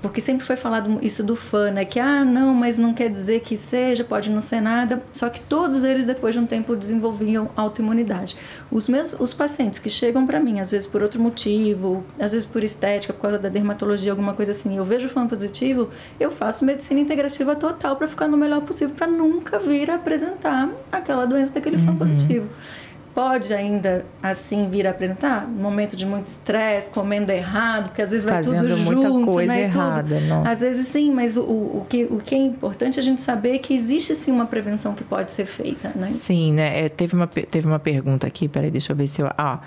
porque 0.00 0.20
sempre 0.20 0.46
foi 0.46 0.56
falado 0.56 0.98
isso 1.02 1.22
do 1.22 1.34
fã, 1.34 1.70
né? 1.70 1.84
Que, 1.84 1.98
ah, 1.98 2.24
não, 2.24 2.54
mas 2.54 2.78
não 2.78 2.94
quer 2.94 3.10
dizer 3.10 3.40
que 3.40 3.56
seja, 3.56 4.04
pode 4.04 4.30
não 4.30 4.40
ser 4.40 4.60
nada. 4.60 5.02
Só 5.12 5.28
que 5.28 5.40
todos 5.40 5.82
eles, 5.82 6.06
depois 6.06 6.34
de 6.34 6.40
um 6.40 6.46
tempo, 6.46 6.76
desenvolviam 6.76 7.50
autoimunidade. 7.56 8.36
Os 8.70 8.88
meus 8.88 9.12
os 9.18 9.34
pacientes 9.34 9.78
que 9.78 9.90
chegam 9.90 10.26
para 10.26 10.38
mim, 10.38 10.60
às 10.60 10.70
vezes 10.70 10.86
por 10.86 11.02
outro 11.02 11.20
motivo, 11.20 12.04
às 12.18 12.32
vezes 12.32 12.46
por 12.46 12.62
estética, 12.62 13.12
por 13.12 13.22
causa 13.22 13.38
da 13.38 13.48
dermatologia, 13.48 14.12
alguma 14.12 14.34
coisa 14.34 14.52
assim, 14.52 14.76
eu 14.76 14.84
vejo 14.84 15.08
fã 15.08 15.26
positivo, 15.26 15.88
eu 16.20 16.30
faço 16.30 16.64
medicina 16.64 17.00
integrativa 17.00 17.56
total 17.56 17.96
para 17.96 18.06
ficar 18.06 18.28
no 18.28 18.36
melhor 18.36 18.60
possível, 18.60 18.94
para 18.94 19.06
nunca 19.06 19.58
vir 19.58 19.90
a 19.90 19.96
apresentar 19.96 20.70
aquela 20.92 21.26
doença 21.26 21.52
daquele 21.52 21.76
uhum. 21.76 21.84
fã 21.84 21.96
positivo 21.96 22.48
pode 23.18 23.52
ainda 23.52 24.06
assim 24.22 24.70
vir 24.70 24.86
a 24.86 24.90
apresentar? 24.90 25.44
Momento 25.48 25.96
de 25.96 26.06
muito 26.06 26.26
estresse, 26.26 26.88
comendo 26.88 27.32
errado, 27.32 27.88
porque 27.88 28.00
às 28.00 28.12
vezes 28.12 28.24
vai 28.24 28.44
Fazendo 28.44 28.68
tudo 28.68 28.76
muita 28.76 29.08
junto, 29.08 29.30
coisa 29.32 29.52
né? 29.52 29.62
errada, 29.62 30.20
não. 30.20 30.46
Às 30.46 30.60
vezes 30.60 30.86
sim, 30.86 31.10
mas 31.10 31.36
o, 31.36 31.40
o, 31.42 31.86
que, 31.88 32.04
o 32.04 32.18
que 32.18 32.36
é 32.36 32.38
importante 32.38 32.96
é 32.96 33.02
a 33.02 33.04
gente 33.04 33.20
saber 33.20 33.58
que 33.58 33.74
existe 33.74 34.14
sim 34.14 34.30
uma 34.30 34.46
prevenção 34.46 34.94
que 34.94 35.02
pode 35.02 35.32
ser 35.32 35.46
feita, 35.46 35.90
né? 35.96 36.12
Sim, 36.12 36.52
né? 36.52 36.84
É, 36.84 36.88
teve, 36.88 37.16
uma, 37.16 37.26
teve 37.26 37.66
uma 37.66 37.80
pergunta 37.80 38.24
aqui, 38.24 38.46
peraí, 38.46 38.70
deixa 38.70 38.92
eu 38.92 38.96
ver 38.96 39.08
se 39.08 39.20
eu... 39.20 39.28
Ah, 39.36 39.58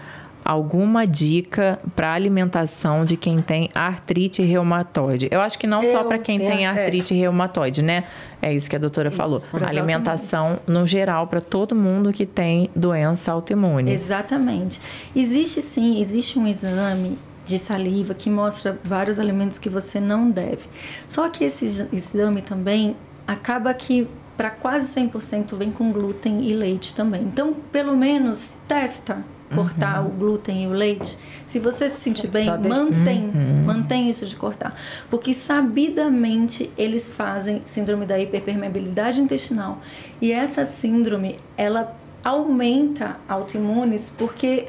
alguma 0.43 1.05
dica 1.05 1.79
para 1.95 2.13
alimentação 2.13 3.05
de 3.05 3.15
quem 3.15 3.41
tem 3.41 3.69
artrite 3.73 4.41
reumatoide? 4.41 5.27
Eu 5.31 5.41
acho 5.41 5.57
que 5.57 5.67
não 5.67 5.83
eu 5.83 5.91
só 5.91 6.03
para 6.03 6.17
quem 6.17 6.39
tem 6.39 6.65
é. 6.65 6.69
artrite 6.69 7.13
é. 7.13 7.17
reumatoide, 7.17 7.81
né? 7.81 8.05
É 8.41 8.53
isso 8.53 8.69
que 8.69 8.75
a 8.75 8.79
doutora 8.79 9.09
isso, 9.09 9.17
falou. 9.17 9.41
Alimentação 9.65 10.59
no 10.67 10.85
geral 10.85 11.27
para 11.27 11.41
todo 11.41 11.75
mundo 11.75 12.11
que 12.11 12.25
tem 12.25 12.69
doença 12.75 13.31
autoimune. 13.31 13.91
Exatamente. 13.91 14.81
Existe 15.15 15.61
sim, 15.61 15.99
existe 15.99 16.39
um 16.39 16.47
exame 16.47 17.17
de 17.45 17.57
saliva 17.57 18.13
que 18.13 18.29
mostra 18.29 18.79
vários 18.83 19.19
alimentos 19.19 19.57
que 19.57 19.69
você 19.69 19.99
não 19.99 20.29
deve. 20.29 20.65
Só 21.07 21.27
que 21.29 21.43
esse 21.43 21.87
exame 21.91 22.41
também 22.41 22.95
acaba 23.27 23.73
que 23.73 24.07
para 24.37 24.49
quase 24.49 24.99
100% 24.99 25.55
vem 25.55 25.71
com 25.71 25.91
glúten 25.91 26.41
e 26.41 26.53
leite 26.53 26.95
também. 26.95 27.21
Então, 27.21 27.53
pelo 27.71 27.95
menos 27.95 28.53
testa 28.67 29.23
cortar 29.55 30.01
uhum. 30.01 30.07
o 30.07 30.09
glúten 30.11 30.63
e 30.63 30.67
o 30.67 30.71
leite, 30.71 31.17
se 31.45 31.59
você 31.59 31.89
se 31.89 31.99
sentir 31.99 32.27
bem, 32.27 32.45
mantém, 32.45 33.25
uhum. 33.25 33.63
mantém 33.65 34.09
isso 34.09 34.25
de 34.25 34.35
cortar. 34.35 34.75
Porque 35.09 35.33
sabidamente 35.33 36.71
eles 36.77 37.09
fazem 37.09 37.61
síndrome 37.63 38.05
da 38.05 38.19
hiperpermeabilidade 38.19 39.21
intestinal. 39.21 39.79
E 40.21 40.31
essa 40.31 40.65
síndrome, 40.65 41.39
ela 41.57 41.95
aumenta 42.23 43.17
autoimunes 43.27 44.13
porque 44.15 44.67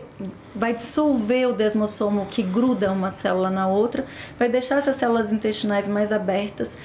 vai 0.55 0.75
dissolver 0.75 1.49
o 1.49 1.53
desmossomo 1.53 2.27
que 2.27 2.43
gruda 2.43 2.91
uma 2.93 3.11
célula 3.11 3.51
na 3.51 3.67
outra, 3.67 4.05
vai 4.39 4.49
deixar 4.49 4.79
essas 4.79 4.97
células 4.97 5.33
intestinais 5.33 5.89
mais 5.89 6.13
abertas 6.13 6.77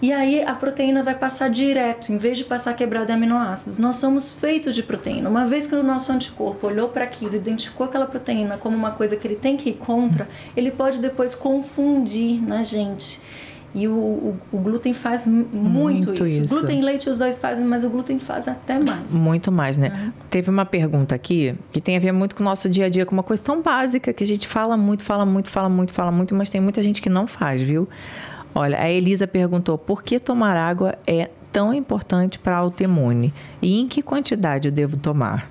e 0.00 0.12
aí 0.12 0.42
a 0.42 0.54
proteína 0.54 1.02
vai 1.02 1.14
passar 1.14 1.48
direto, 1.48 2.12
em 2.12 2.18
vez 2.18 2.36
de 2.36 2.44
passar 2.44 2.74
quebrada 2.74 3.12
em 3.12 3.16
aminoácidos. 3.16 3.78
Nós 3.78 3.96
somos 3.96 4.30
feitos 4.30 4.74
de 4.74 4.82
proteína. 4.82 5.28
Uma 5.28 5.46
vez 5.46 5.66
que 5.66 5.74
o 5.74 5.82
nosso 5.82 6.12
anticorpo 6.12 6.66
olhou 6.66 6.88
para 6.88 7.04
aquilo, 7.04 7.34
identificou 7.34 7.86
aquela 7.86 8.06
proteína 8.06 8.58
como 8.58 8.76
uma 8.76 8.90
coisa 8.90 9.16
que 9.16 9.26
ele 9.26 9.36
tem 9.36 9.56
que 9.56 9.70
ir 9.70 9.74
contra, 9.74 10.28
ele 10.56 10.70
pode 10.70 10.98
depois 10.98 11.34
confundir 11.34 12.42
na 12.42 12.62
gente. 12.62 13.20
E 13.74 13.86
o, 13.86 13.92
o, 13.92 14.36
o 14.52 14.58
glúten 14.58 14.94
faz 14.94 15.26
muito, 15.26 15.54
muito 15.54 16.24
isso. 16.24 16.44
isso. 16.44 16.54
Glúten 16.54 16.78
e 16.78 16.82
leite 16.82 17.10
os 17.10 17.18
dois 17.18 17.36
fazem, 17.36 17.64
mas 17.64 17.84
o 17.84 17.90
glúten 17.90 18.18
faz 18.18 18.48
até 18.48 18.78
mais. 18.78 19.12
Muito 19.12 19.52
mais, 19.52 19.76
né? 19.76 20.12
Teve 20.30 20.48
uma 20.48 20.64
pergunta 20.64 21.14
aqui 21.14 21.54
que 21.70 21.78
tem 21.78 21.94
a 21.94 22.00
ver 22.00 22.12
muito 22.12 22.34
com 22.34 22.42
o 22.42 22.44
nosso 22.44 22.70
dia 22.70 22.86
a 22.86 22.88
dia, 22.88 23.04
com 23.04 23.12
uma 23.12 23.22
coisa 23.22 23.42
tão 23.42 23.60
básica 23.60 24.14
que 24.14 24.24
a 24.24 24.26
gente 24.26 24.48
fala 24.48 24.78
muito, 24.78 25.02
fala 25.02 25.26
muito, 25.26 25.50
fala 25.50 25.68
muito, 25.68 25.92
fala 25.92 26.10
muito, 26.10 26.34
mas 26.34 26.48
tem 26.48 26.58
muita 26.58 26.82
gente 26.82 27.02
que 27.02 27.10
não 27.10 27.26
faz, 27.26 27.60
viu? 27.60 27.86
Olha, 28.58 28.80
a 28.80 28.90
Elisa 28.90 29.26
perguntou 29.26 29.76
por 29.76 30.02
que 30.02 30.18
tomar 30.18 30.56
água 30.56 30.94
é 31.06 31.28
tão 31.52 31.74
importante 31.74 32.38
para 32.38 32.56
a 32.56 32.58
autoimune 32.58 33.30
e 33.60 33.78
em 33.78 33.86
que 33.86 34.00
quantidade 34.00 34.66
eu 34.66 34.72
devo 34.72 34.96
tomar? 34.96 35.50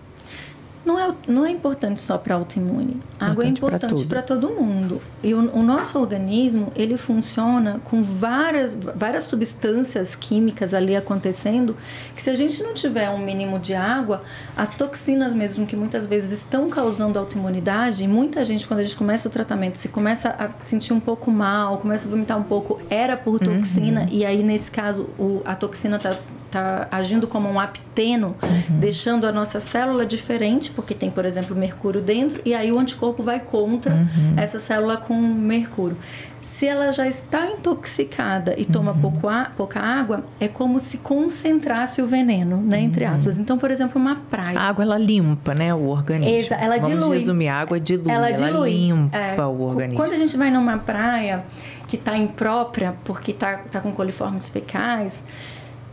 Não 0.86 1.00
é, 1.00 1.14
não 1.28 1.46
é 1.46 1.50
importante 1.50 2.00
só 2.00 2.18
para 2.18 2.36
autoimune. 2.36 3.02
A 3.20 3.32
água 3.32 3.44
é 3.44 3.48
importante 3.48 4.06
para 4.06 4.22
todo 4.22 4.50
mundo. 4.50 5.02
E 5.24 5.34
o, 5.34 5.58
o, 5.58 5.64
nosso 5.64 6.00
organismo, 6.00 6.72
ele 6.76 6.96
funciona 6.96 7.82
com 7.86 8.04
várias, 8.04 8.76
várias 8.76 9.24
substâncias 9.24 10.16
químicas 10.16 10.74
ali 10.74 10.96
acontecendo, 10.96 11.76
que 12.16 12.22
se 12.22 12.30
a 12.30 12.36
gente 12.36 12.62
não 12.62 12.74
tiver 12.74 13.10
um 13.10 13.18
mínimo 13.18 13.58
de 13.58 13.74
água, 13.74 14.22
as 14.56 14.76
toxinas 14.76 15.34
mesmo 15.34 15.66
que 15.66 15.76
muitas 15.76 16.06
vezes 16.06 16.32
estão 16.32 16.70
causando 16.70 17.18
autoimunidade, 17.18 18.04
e 18.04 18.08
muita 18.08 18.46
gente, 18.46 18.68
quando 18.68 18.82
a 18.82 18.84
gente 18.84 18.96
começa 18.96 19.28
o 19.28 19.32
tratamento, 19.32 19.78
se 19.78 19.90
começa 19.90 20.36
a 20.38 20.52
sentir 20.52 20.94
um 20.94 21.00
pouco 21.00 21.32
mal, 21.32 21.80
começa 21.80 22.08
a 22.08 22.12
vomitar 22.12 22.38
um 22.38 22.44
pouco, 22.44 22.80
era 22.90 23.18
por 23.18 23.40
toxina, 23.40 24.02
uhum. 24.02 24.08
e 24.12 24.24
aí 24.26 24.44
nesse 24.44 24.70
caso 24.70 25.10
o, 25.18 25.42
a 25.46 25.56
toxina 25.56 25.98
está 25.98 26.16
está 26.46 26.88
agindo 26.91 27.28
como 27.28 27.50
um 27.50 27.60
apteno, 27.60 28.36
uhum. 28.41 28.80
deixando 28.80 29.26
a 29.26 29.32
nossa 29.32 29.60
célula 29.60 30.06
diferente, 30.06 30.72
porque 30.72 30.93
tem, 30.93 31.10
por 31.10 31.26
exemplo, 31.26 31.56
mercúrio 31.56 32.02
dentro, 32.02 32.41
e 32.46 32.54
aí 32.54 32.72
o 32.72 32.80
anticorpo 32.80 33.24
vai 33.24 33.39
contra 33.39 33.93
uhum. 33.93 34.34
essa 34.38 34.60
célula 34.60 34.98
com 34.98 35.16
mercúrio. 35.16 35.98
Se 36.41 36.68
ela 36.68 36.91
já 36.91 37.08
está 37.08 37.48
intoxicada 37.48 38.54
e 38.56 38.66
toma 38.66 38.91
uhum. 38.91 39.02
pouco 39.02 39.28
a, 39.28 39.52
pouca 39.58 39.80
água, 39.80 40.24
é 40.39 40.48
como 40.48 40.80
se 40.80 41.00
concentrasse 41.00 42.04
o 42.04 42.06
veneno, 42.08 42.58
né, 42.58 42.82
entre 42.82 43.04
uhum. 43.04 43.14
aspas. 43.14 43.39
Então, 43.39 43.58
por 43.58 43.72
exemplo, 43.72 44.00
uma 44.00 44.18
praia. 44.30 44.60
A 44.60 44.68
água 44.68 44.84
ela 44.84 44.98
limpa, 44.98 45.56
né, 45.56 45.74
o 45.74 45.88
organismo. 45.88 46.36
Exa 46.36 46.54
ela 46.54 46.78
Vamos 46.78 47.00
dilui. 47.00 47.18
resumir, 47.18 47.48
a 47.48 47.56
água 47.56 47.80
dilui, 47.80 48.12
ela, 48.12 48.30
ela 48.30 48.48
dilui. 48.48 48.70
limpa 48.70 49.18
é, 49.18 49.41
o 49.41 49.62
organismo. 49.62 49.98
Quando 49.98 50.14
a 50.14 50.18
gente 50.18 50.38
vai 50.38 50.52
numa 50.52 50.78
praia 50.78 51.43
que 51.88 51.96
está 51.96 52.16
imprópria 52.16 52.93
porque 53.04 53.32
está 53.32 53.58
tá 53.58 53.80
com 53.80 53.91
coliformes 53.91 54.50
fecais, 54.50 55.24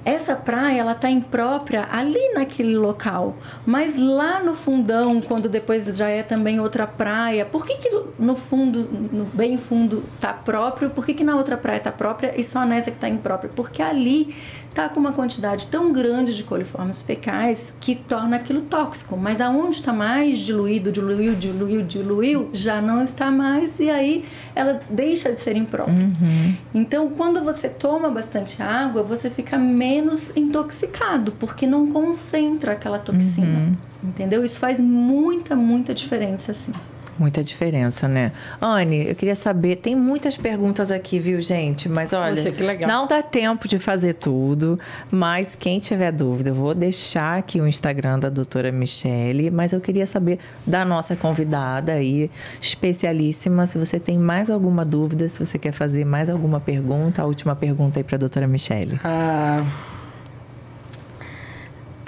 essa 0.05 0.35
praia 0.35 0.81
ela 0.81 0.95
tá 0.95 1.09
imprópria 1.09 1.87
ali 1.91 2.33
naquele 2.35 2.77
local, 2.77 3.37
mas 3.65 3.97
lá 3.97 4.43
no 4.43 4.55
fundão, 4.55 5.21
quando 5.21 5.49
depois 5.49 5.85
já 5.97 6.09
é 6.09 6.23
também 6.23 6.59
outra 6.59 6.87
praia, 6.87 7.45
por 7.45 7.65
que, 7.65 7.77
que 7.77 8.03
no 8.19 8.35
fundo, 8.35 8.89
no 9.13 9.25
bem 9.27 9.57
fundo 9.57 10.03
tá 10.19 10.33
próprio, 10.33 10.91
por 10.91 11.07
que, 11.07 11.15
que 11.15 11.25
na 11.25 11.37
outra 11.37 11.57
praia 11.57 11.81
tá 11.81 11.93
própria 11.93 12.39
e 12.39 12.43
só 12.43 12.65
nessa 12.65 12.91
que 12.91 12.99
tá 12.99 13.09
imprópria? 13.09 13.51
Porque 13.55 13.81
ali 13.81 14.35
tá 14.73 14.89
com 14.89 14.99
uma 14.99 15.13
quantidade 15.13 15.67
tão 15.69 15.93
grande 15.93 16.35
de 16.35 16.45
coliformes 16.45 17.03
fecais 17.03 17.75
que 17.81 17.95
torna 17.95 18.37
aquilo 18.37 18.63
tóxico, 18.63 19.17
mas 19.17 19.41
aonde 19.41 19.77
está 19.77 19.93
mais 19.93 20.39
diluído, 20.39 20.91
diluiu, 20.91 21.35
diluiu, 21.35 21.83
diluiu, 21.83 22.51
já 22.53 22.81
não 22.81 23.03
está 23.03 23.31
mais 23.31 23.79
e 23.79 23.91
aí 23.91 24.25
ela 24.55 24.81
deixa 24.89 25.33
de 25.33 25.41
ser 25.41 25.57
imprópria. 25.57 25.97
Uhum. 25.97 26.57
Então, 26.75 27.11
quando 27.11 27.43
você 27.43 27.69
toma 27.69 28.11
bastante 28.11 28.63
água, 28.63 29.03
você 29.03 29.31
fica 29.31 29.59
menos 29.59 30.31
intoxicado, 30.37 31.33
porque 31.33 31.67
não 31.67 31.91
concentra 31.93 32.73
aquela 32.73 32.99
toxina. 32.99 33.47
Uhum. 33.47 33.77
Entendeu? 34.05 34.45
Isso 34.45 34.59
faz 34.59 34.81
muita, 34.81 35.55
muita 35.55 35.95
diferença 35.95 36.53
assim. 36.53 36.73
Muita 37.19 37.43
diferença, 37.43 38.09
né? 38.09 38.33
Anne, 38.61 39.09
eu 39.09 39.15
queria 39.15 39.35
saber, 39.35 39.77
tem 39.77 39.95
muitas 39.95 40.37
perguntas 40.37 40.91
aqui, 40.91 41.19
viu, 41.19 41.41
gente? 41.41 41.89
Mas 41.89 42.13
olha, 42.13 42.43
Poxa, 42.43 42.87
não 42.87 43.07
dá 43.07 43.23
tempo 43.23 43.69
de 43.69 43.79
fazer 43.79 44.15
tudo, 44.15 44.79
mas 45.11 45.55
quem 45.55 45.79
tiver 45.79 46.11
dúvida, 46.11 46.51
eu 46.51 46.55
vou 46.55 46.75
deixar 46.75 47.39
aqui 47.39 47.61
o 47.61 47.67
Instagram 47.67 48.19
da 48.19 48.29
doutora 48.29 48.73
Michele, 48.73 49.51
mas 49.51 49.73
eu 49.73 49.81
queria 49.81 50.07
saber 50.07 50.39
da 50.67 50.85
nossa 50.85 51.15
convidada 51.15 51.93
aí, 51.93 52.31
especialíssima, 52.61 53.67
se 53.67 53.79
você 53.79 54.01
tem 54.01 54.19
mais 54.19 54.49
alguma 54.51 54.85
dúvida, 54.85 55.29
se 55.29 55.45
você 55.45 55.59
quer 55.59 55.73
fazer 55.73 56.05
mais 56.05 56.29
alguma 56.29 56.61
pergunta, 56.61 57.23
a 57.23 57.27
última 57.27 57.55
pergunta 57.55 58.01
aí 58.01 58.05
para 58.05 58.17
a 58.17 58.19
doutora 58.19 58.47
Michele. 58.47 58.99
Ah... 59.05 59.65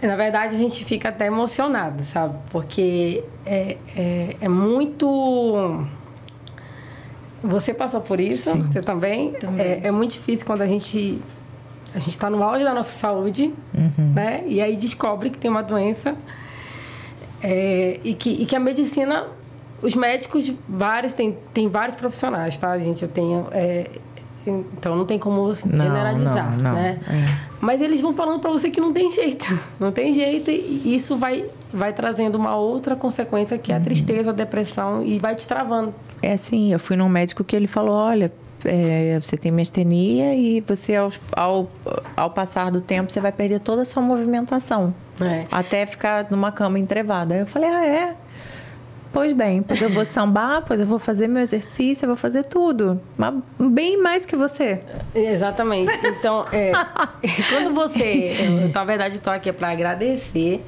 Na 0.07 0.17
verdade, 0.17 0.55
a 0.55 0.59
gente 0.59 0.85
fica 0.85 1.09
até 1.09 1.27
emocionado, 1.27 2.03
sabe? 2.05 2.37
Porque 2.51 3.25
é, 3.47 3.77
é, 3.97 4.37
é 4.41 4.49
muito. 4.49 5.85
Você 7.43 7.75
passou 7.75 8.01
por 8.01 8.21
isso, 8.21 8.53
Sim. 8.53 8.61
você 8.61 8.81
também. 8.81 9.33
também. 9.33 9.65
É, 9.65 9.81
é, 9.85 9.91
muito 9.91 10.13
difícil 10.13 10.47
quando 10.47 10.63
a 10.63 10.67
gente 10.67 11.21
a 11.95 11.99
gente 11.99 12.11
está 12.11 12.29
no 12.29 12.43
auge 12.43 12.65
da 12.65 12.75
nossa 12.75 12.91
saúde, 12.91 13.55
uhum. 13.73 14.13
né? 14.15 14.43
E 14.47 14.61
aí 14.61 14.77
descobre 14.77 15.31
que 15.31 15.39
tem 15.39 15.49
uma 15.49 15.63
doença 15.63 16.17
é, 17.41 18.01
e, 18.03 18.15
que, 18.15 18.31
e 18.31 18.47
que 18.47 18.57
a 18.57 18.59
medicina, 18.59 19.27
os 19.83 19.95
médicos, 19.95 20.51
vários, 20.69 21.13
tem, 21.13 21.37
tem 21.53 21.69
vários 21.69 21.97
profissionais, 21.97 22.57
tá, 22.57 22.77
gente? 22.79 23.03
Eu 23.03 23.09
tenho. 23.09 23.47
É, 23.53 23.89
então 24.47 24.97
não 24.97 25.05
tem 25.05 25.19
como 25.19 25.47
não, 25.47 25.55
generalizar, 25.55 26.51
não, 26.57 26.63
não. 26.63 26.73
né? 26.73 27.01
É. 27.09 27.55
Mas 27.61 27.81
eles 27.81 28.01
vão 28.01 28.13
falando 28.13 28.41
para 28.41 28.51
você 28.51 28.71
que 28.71 28.81
não 28.81 28.93
tem 28.93 29.11
jeito, 29.11 29.47
não 29.81 29.91
tem 29.91 30.13
jeito 30.13 30.51
e 30.51 30.95
isso 30.95 31.17
vai 31.17 31.45
vai 31.73 31.93
trazendo 31.93 32.37
uma 32.37 32.57
outra 32.57 32.95
consequência 32.95 33.59
que 33.59 33.73
é 33.73 33.75
a 33.75 33.79
uhum. 33.79 33.85
tristeza, 33.85 34.31
a 34.31 34.33
depressão 34.33 35.05
e 35.05 35.19
vai 35.19 35.35
te 35.35 35.47
travando. 35.47 35.95
É 36.23 36.33
assim, 36.33 36.73
eu 36.73 36.79
fui 36.79 36.97
num 36.97 37.09
médico 37.09 37.43
que 37.43 37.57
ele 37.57 37.67
falou, 37.67 37.95
olha, 37.95 38.33
é, 38.65 39.19
você 39.21 39.37
tem 39.37 39.51
mastenia 39.51 40.35
e 40.35 40.61
você 40.61 40.97
ao, 40.97 41.11
ao, 41.33 41.71
ao, 42.17 42.31
passar 42.31 42.71
do 42.71 42.81
tempo 42.81 43.13
você 43.13 43.21
vai 43.21 43.33
perder 43.33 43.61
toda 43.61 43.83
a 43.83 43.85
sua 43.85 44.03
movimentação. 44.03 44.95
É. 45.21 45.47
Até 45.51 45.87
ficar 45.87 46.27
numa 46.31 46.51
cama 46.51 46.79
entrevada. 46.79 47.35
Aí 47.35 47.41
eu 47.41 47.47
falei, 47.47 47.69
ah, 47.69 47.87
é? 47.87 48.17
Pois 49.15 49.33
bem, 49.33 49.63
pois 49.63 49.81
eu 49.81 49.91
vou 49.91 50.05
sambar, 50.05 50.63
pois 50.67 50.81
eu 50.81 50.87
vou 50.87 50.99
fazer 50.99 51.29
meu 51.29 51.41
exercício, 51.41 52.05
eu 52.05 52.09
vou 52.09 52.17
fazer 52.17 52.45
tudo. 52.47 53.01
Mas 53.17 53.33
bem 53.71 54.03
mais 54.03 54.27
que 54.27 54.35
você. 54.35 54.81
Exatamente. 55.15 55.93
Então, 56.05 56.45
é, 56.51 56.73
quando 57.49 57.73
você. 57.73 58.37
Eu, 58.41 58.69
na 58.71 58.85
verdade, 58.85 59.19
estou 59.19 59.33
aqui 59.33 59.53
para 59.53 59.71
agradecer 59.71 60.65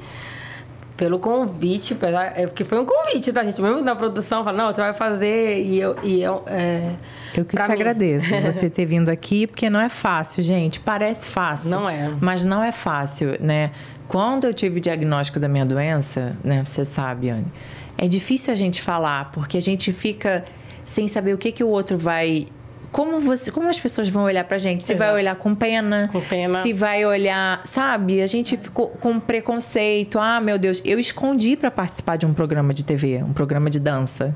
pelo 0.95 1.19
convite, 1.19 1.95
é, 2.35 2.47
porque 2.47 2.63
foi 2.63 2.79
um 2.79 2.85
convite 2.85 3.33
da 3.33 3.43
gente, 3.43 3.61
mesmo 3.61 3.81
na 3.81 3.95
produção, 3.97 4.45
fala, 4.45 4.57
não, 4.57 4.73
você 4.73 4.79
vai 4.79 4.93
fazer 4.93 5.61
e 5.61 5.77
eu. 5.81 5.97
E 6.01 6.21
eu, 6.21 6.41
é, 6.47 6.93
eu 7.35 7.43
que 7.43 7.57
te 7.57 7.67
mim. 7.67 7.73
agradeço 7.73 8.29
você 8.41 8.69
ter 8.69 8.85
vindo 8.85 9.09
aqui, 9.09 9.45
porque 9.45 9.69
não 9.69 9.81
é 9.81 9.89
fácil, 9.89 10.41
gente. 10.41 10.79
Parece 10.79 11.27
fácil. 11.27 11.71
Não 11.71 11.89
é. 11.89 12.13
Mas 12.21 12.45
não 12.45 12.63
é 12.63 12.71
fácil, 12.71 13.35
né? 13.41 13.71
Quando 14.07 14.45
eu 14.47 14.53
tive 14.53 14.77
o 14.77 14.81
diagnóstico 14.81 15.37
da 15.37 15.49
minha 15.49 15.65
doença, 15.65 16.37
né? 16.41 16.63
Você 16.63 16.85
sabe, 16.85 17.29
Anne 17.29 17.51
é 17.97 18.07
difícil 18.07 18.53
a 18.53 18.55
gente 18.55 18.81
falar, 18.81 19.31
porque 19.31 19.57
a 19.57 19.61
gente 19.61 19.91
fica 19.91 20.45
sem 20.85 21.07
saber 21.07 21.33
o 21.33 21.37
que, 21.37 21.51
que 21.51 21.63
o 21.63 21.67
outro 21.67 21.97
vai 21.97 22.47
como 22.91 23.19
você, 23.19 23.51
como 23.51 23.69
as 23.69 23.79
pessoas 23.79 24.09
vão 24.09 24.23
olhar 24.23 24.43
pra 24.45 24.57
gente? 24.57 24.83
Se 24.83 24.93
Exato. 24.93 25.11
vai 25.11 25.21
olhar 25.21 25.35
com 25.35 25.53
pena, 25.53 26.09
com 26.11 26.21
pena, 26.21 26.61
se 26.63 26.73
vai 26.73 27.05
olhar, 27.05 27.61
sabe? 27.65 28.21
A 28.21 28.27
gente 28.27 28.57
ficou 28.57 28.87
com 28.87 29.19
preconceito. 29.19 30.17
Ah, 30.19 30.39
meu 30.39 30.57
Deus, 30.57 30.81
eu 30.85 30.99
escondi 30.99 31.55
para 31.55 31.69
participar 31.69 32.15
de 32.15 32.25
um 32.25 32.33
programa 32.33 32.73
de 32.73 32.85
TV, 32.85 33.21
um 33.23 33.33
programa 33.33 33.69
de 33.69 33.79
dança 33.79 34.33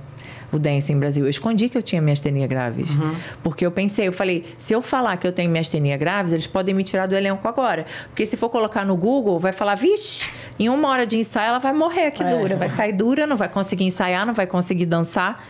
o 0.51 0.91
em 0.91 0.99
Brasil. 0.99 1.25
Eu 1.25 1.29
escondi 1.29 1.69
que 1.69 1.77
eu 1.77 1.81
tinha 1.81 2.01
miastenia 2.01 2.47
graves. 2.47 2.97
Uhum. 2.97 3.15
Porque 3.43 3.65
eu 3.65 3.71
pensei, 3.71 4.07
eu 4.07 4.13
falei, 4.13 4.45
se 4.57 4.73
eu 4.73 4.81
falar 4.81 5.17
que 5.17 5.25
eu 5.25 5.31
tenho 5.31 5.49
miastenia 5.49 5.97
graves, 5.97 6.33
eles 6.33 6.47
podem 6.47 6.73
me 6.75 6.83
tirar 6.83 7.07
do 7.07 7.15
elenco 7.15 7.47
agora. 7.47 7.85
Porque 8.07 8.25
se 8.25 8.35
for 8.35 8.49
colocar 8.49 8.85
no 8.85 8.95
Google, 8.95 9.39
vai 9.39 9.51
falar, 9.51 9.75
vixe, 9.75 10.29
em 10.59 10.69
uma 10.69 10.89
hora 10.89 11.05
de 11.05 11.17
ensaio 11.17 11.49
ela 11.49 11.59
vai 11.59 11.73
morrer 11.73 12.07
aqui 12.07 12.23
é. 12.23 12.29
dura. 12.29 12.55
Vai 12.55 12.69
cair 12.69 12.93
dura, 12.93 13.25
não 13.25 13.37
vai 13.37 13.49
conseguir 13.49 13.85
ensaiar, 13.85 14.25
não 14.25 14.33
vai 14.33 14.47
conseguir 14.47 14.85
dançar. 14.85 15.43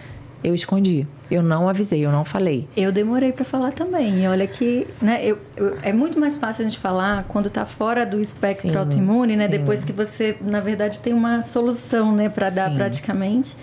Eu 0.43 0.55
escondi. 0.55 1.07
Eu 1.29 1.43
não 1.43 1.69
avisei, 1.69 2.03
eu 2.03 2.11
não 2.11 2.25
falei. 2.25 2.67
Eu 2.75 2.91
demorei 2.91 3.31
para 3.31 3.45
falar 3.45 3.71
também. 3.71 4.27
Olha 4.27 4.47
que, 4.47 4.87
né, 4.99 5.23
eu, 5.23 5.37
eu, 5.55 5.77
é 5.83 5.93
muito 5.93 6.19
mais 6.19 6.35
fácil 6.35 6.65
a 6.65 6.69
gente 6.69 6.79
falar 6.79 7.25
quando 7.27 7.49
tá 7.49 7.63
fora 7.63 8.05
do 8.05 8.19
espectro 8.19 8.69
sim, 8.69 8.75
autoimune, 8.75 9.35
né? 9.35 9.45
Sim. 9.45 9.51
Depois 9.51 9.83
que 9.83 9.93
você, 9.93 10.35
na 10.41 10.59
verdade, 10.59 10.99
tem 10.99 11.13
uma 11.13 11.43
solução, 11.43 12.15
né, 12.15 12.27
para 12.27 12.49
dar 12.49 12.73
praticamente. 12.73 13.55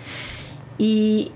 E 0.79 1.31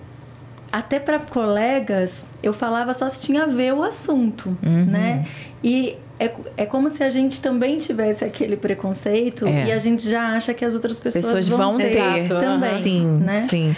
até 0.71 0.99
para 0.99 1.19
colegas, 1.19 2.25
eu 2.41 2.53
falava 2.53 2.93
só 2.93 3.07
se 3.07 3.21
tinha 3.21 3.43
a 3.43 3.47
ver 3.47 3.73
o 3.73 3.83
assunto, 3.83 4.57
uhum. 4.63 4.85
né? 4.85 5.27
E 5.63 5.97
é, 6.19 6.31
é 6.57 6.65
como 6.65 6.89
se 6.89 7.03
a 7.03 7.09
gente 7.09 7.41
também 7.41 7.77
tivesse 7.77 8.23
aquele 8.23 8.55
preconceito 8.55 9.47
é. 9.47 9.67
e 9.67 9.71
a 9.71 9.79
gente 9.79 10.09
já 10.09 10.33
acha 10.33 10.53
que 10.53 10.63
as 10.63 10.73
outras 10.73 10.99
pessoas, 10.99 11.25
pessoas 11.25 11.47
vão, 11.47 11.57
vão 11.57 11.77
ter 11.77 12.27
também. 12.27 12.81
Sim, 12.81 13.17
né? 13.19 13.33
sim 13.33 13.75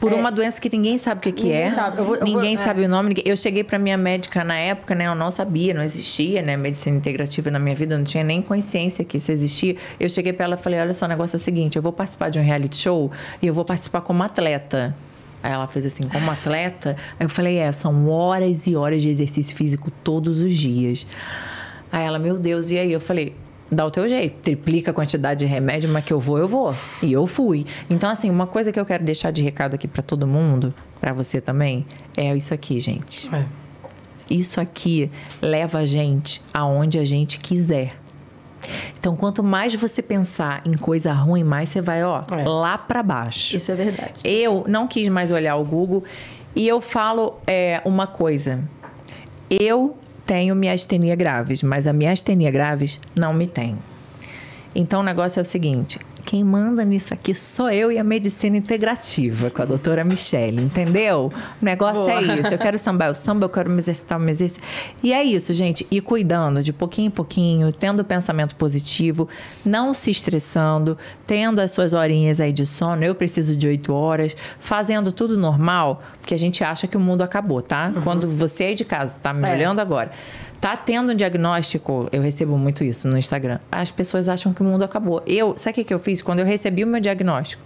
por 0.00 0.12
é, 0.12 0.14
uma 0.16 0.32
doença 0.32 0.58
que 0.58 0.70
ninguém 0.70 0.96
sabe 0.96 1.18
o 1.18 1.22
que, 1.22 1.30
que 1.30 1.52
é. 1.52 1.70
Sabe. 1.72 1.98
Eu 1.98 2.04
vou, 2.06 2.16
eu 2.16 2.24
ninguém 2.24 2.56
vou, 2.56 2.64
sabe 2.64 2.82
é. 2.82 2.86
o 2.86 2.88
nome. 2.88 3.22
Eu 3.24 3.36
cheguei 3.36 3.62
para 3.62 3.78
minha 3.78 3.98
médica 3.98 4.42
na 4.42 4.56
época, 4.56 4.94
né? 4.94 5.06
Eu 5.06 5.14
não 5.14 5.30
sabia, 5.30 5.74
não 5.74 5.82
existia, 5.82 6.40
né? 6.40 6.56
Medicina 6.56 6.96
integrativa 6.96 7.50
na 7.50 7.58
minha 7.58 7.76
vida, 7.76 7.94
eu 7.94 7.98
não 7.98 8.04
tinha 8.04 8.24
nem 8.24 8.40
consciência 8.40 9.04
que 9.04 9.18
isso 9.18 9.30
existia. 9.30 9.76
Eu 10.00 10.08
cheguei 10.08 10.32
para 10.32 10.46
ela 10.46 10.54
e 10.54 10.58
falei: 10.58 10.80
olha 10.80 10.94
só, 10.94 11.04
o 11.04 11.08
negócio 11.08 11.36
é 11.36 11.38
o 11.38 11.40
seguinte: 11.40 11.76
eu 11.76 11.82
vou 11.82 11.92
participar 11.92 12.30
de 12.30 12.38
um 12.38 12.42
reality 12.42 12.78
show 12.78 13.10
e 13.42 13.46
eu 13.46 13.52
vou 13.52 13.64
participar 13.64 14.00
como 14.00 14.22
atleta. 14.22 14.96
Aí 15.42 15.52
ela 15.52 15.66
fez 15.66 15.84
assim, 15.84 16.04
como 16.04 16.30
atleta. 16.30 16.96
Aí 17.18 17.26
eu 17.26 17.28
falei: 17.28 17.58
é, 17.58 17.70
são 17.70 18.08
horas 18.08 18.66
e 18.66 18.74
horas 18.74 19.02
de 19.02 19.10
exercício 19.10 19.54
físico 19.54 19.90
todos 20.02 20.40
os 20.40 20.54
dias. 20.54 21.06
Aí 21.92 22.04
ela, 22.04 22.18
meu 22.18 22.38
Deus, 22.38 22.70
e 22.70 22.78
aí? 22.78 22.90
Eu 22.90 23.00
falei: 23.00 23.34
dá 23.70 23.86
o 23.86 23.90
teu 23.90 24.08
jeito, 24.08 24.40
triplica 24.40 24.90
a 24.90 24.94
quantidade 24.94 25.40
de 25.40 25.46
remédio, 25.46 25.88
mas 25.88 26.04
que 26.04 26.12
eu 26.12 26.18
vou, 26.18 26.38
eu 26.38 26.48
vou. 26.48 26.74
E 27.02 27.12
eu 27.12 27.26
fui. 27.26 27.66
Então, 27.88 28.10
assim, 28.10 28.28
uma 28.28 28.46
coisa 28.46 28.72
que 28.72 28.80
eu 28.80 28.84
quero 28.84 29.04
deixar 29.04 29.30
de 29.30 29.42
recado 29.42 29.74
aqui 29.74 29.86
para 29.86 30.02
todo 30.02 30.26
mundo, 30.26 30.74
para 31.00 31.12
você 31.12 31.40
também, 31.40 31.86
é 32.16 32.34
isso 32.36 32.52
aqui, 32.52 32.80
gente. 32.80 33.32
É. 33.34 33.44
Isso 34.28 34.60
aqui 34.60 35.10
leva 35.40 35.78
a 35.78 35.86
gente 35.86 36.42
aonde 36.52 36.98
a 36.98 37.04
gente 37.04 37.38
quiser. 37.38 37.90
Então, 38.98 39.16
quanto 39.16 39.42
mais 39.42 39.74
você 39.74 40.02
pensar 40.02 40.62
em 40.66 40.74
coisa 40.74 41.12
ruim, 41.12 41.42
mais 41.42 41.70
você 41.70 41.80
vai, 41.80 42.04
ó, 42.04 42.22
é. 42.30 42.44
lá 42.46 42.76
para 42.76 43.02
baixo. 43.02 43.56
Isso 43.56 43.72
é 43.72 43.74
verdade. 43.74 44.20
Eu 44.22 44.64
não 44.68 44.86
quis 44.86 45.08
mais 45.08 45.30
olhar 45.30 45.56
o 45.56 45.64
Google 45.64 46.04
e 46.54 46.68
eu 46.68 46.80
falo 46.80 47.38
é, 47.46 47.80
uma 47.84 48.06
coisa. 48.06 48.62
Eu 49.48 49.96
tenho 50.30 50.54
miastenia 50.54 51.16
graves, 51.16 51.60
mas 51.60 51.88
a 51.88 51.92
miastenia 51.92 52.52
graves 52.52 53.00
não 53.16 53.34
me 53.34 53.48
tem. 53.48 53.76
Então 54.72 55.00
o 55.00 55.02
negócio 55.02 55.40
é 55.40 55.42
o 55.42 55.44
seguinte: 55.44 55.98
quem 56.30 56.44
manda 56.44 56.84
nisso 56.84 57.12
aqui 57.12 57.34
sou 57.34 57.68
eu 57.68 57.90
e 57.90 57.98
a 57.98 58.04
medicina 58.04 58.56
integrativa 58.56 59.50
com 59.50 59.62
a 59.62 59.64
doutora 59.64 60.04
Michelle, 60.04 60.62
entendeu? 60.62 61.32
O 61.60 61.64
negócio 61.64 62.08
é 62.08 62.20
Boa. 62.20 62.36
é 62.36 62.38
isso. 62.38 62.54
Eu 62.54 62.58
quero 62.58 62.78
sambar 62.78 63.08
eu 63.08 63.16
samba, 63.16 63.46
eu 63.46 63.48
quero 63.48 63.68
me 63.68 63.78
exercitar, 63.78 64.16
me 64.16 64.30
exercitar. 64.30 64.64
E 65.02 65.12
é 65.12 65.24
isso, 65.24 65.52
gente. 65.52 65.84
E 65.90 66.00
cuidando 66.00 66.62
de 66.62 66.72
pouquinho 66.72 67.08
em 67.08 67.10
pouquinho, 67.10 67.72
tendo 67.72 68.04
pensamento 68.04 68.54
positivo, 68.54 69.28
não 69.64 69.92
se 69.92 70.12
estressando, 70.12 70.96
tendo 71.26 71.58
as 71.58 71.72
suas 71.72 71.94
horinhas 71.94 72.40
aí 72.40 72.52
de 72.52 72.64
sono. 72.64 73.02
Eu 73.02 73.16
preciso 73.16 73.56
de 73.56 73.66
oito 73.66 73.92
horas, 73.92 74.36
fazendo 74.60 75.10
tudo 75.10 75.36
normal, 75.36 76.00
porque 76.20 76.32
a 76.32 76.38
gente 76.38 76.62
acha 76.62 76.86
que 76.86 76.96
o 76.96 77.00
mundo 77.00 77.22
acabou, 77.22 77.60
tá? 77.60 77.90
Uhum. 77.92 78.02
Quando 78.02 78.28
você 78.28 78.66
aí 78.66 78.76
de 78.76 78.84
casa 78.84 79.16
está 79.16 79.34
me 79.34 79.48
é. 79.48 79.52
olhando 79.52 79.80
agora 79.80 80.12
tá 80.60 80.76
tendo 80.76 81.12
um 81.12 81.14
diagnóstico, 81.14 82.08
eu 82.12 82.20
recebo 82.20 82.58
muito 82.58 82.84
isso 82.84 83.08
no 83.08 83.16
Instagram. 83.16 83.58
As 83.72 83.90
pessoas 83.90 84.28
acham 84.28 84.52
que 84.52 84.60
o 84.60 84.64
mundo 84.64 84.84
acabou. 84.84 85.22
Eu, 85.26 85.56
sabe 85.56 85.80
o 85.80 85.84
que, 85.84 85.94
eu 85.94 85.98
fiz? 85.98 86.20
Quando 86.20 86.40
eu 86.40 86.46
recebi 86.46 86.84
o 86.84 86.86
meu 86.86 87.00
diagnóstico, 87.00 87.62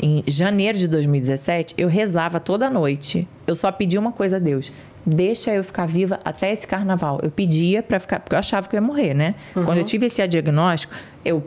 em 0.00 0.22
janeiro 0.26 0.78
de 0.78 0.86
2017, 0.86 1.74
eu 1.76 1.88
rezava 1.88 2.38
toda 2.38 2.70
noite. 2.70 3.26
Eu 3.46 3.56
só 3.56 3.70
pedi 3.72 3.98
uma 3.98 4.12
coisa 4.12 4.36
a 4.36 4.38
Deus: 4.38 4.72
deixa 5.04 5.52
eu 5.52 5.64
ficar 5.64 5.86
viva 5.86 6.18
até 6.24 6.52
esse 6.52 6.66
carnaval. 6.66 7.18
Eu 7.22 7.30
pedia 7.30 7.82
para 7.82 7.98
ficar, 7.98 8.20
porque 8.20 8.34
eu 8.34 8.38
achava 8.38 8.68
que 8.68 8.76
eu 8.76 8.80
ia 8.80 8.86
morrer, 8.86 9.12
né? 9.12 9.34
Uhum. 9.56 9.64
Quando 9.64 9.78
eu 9.78 9.84
tive 9.84 10.06
esse 10.06 10.26
diagnóstico, 10.26 10.94
eu 11.24 11.44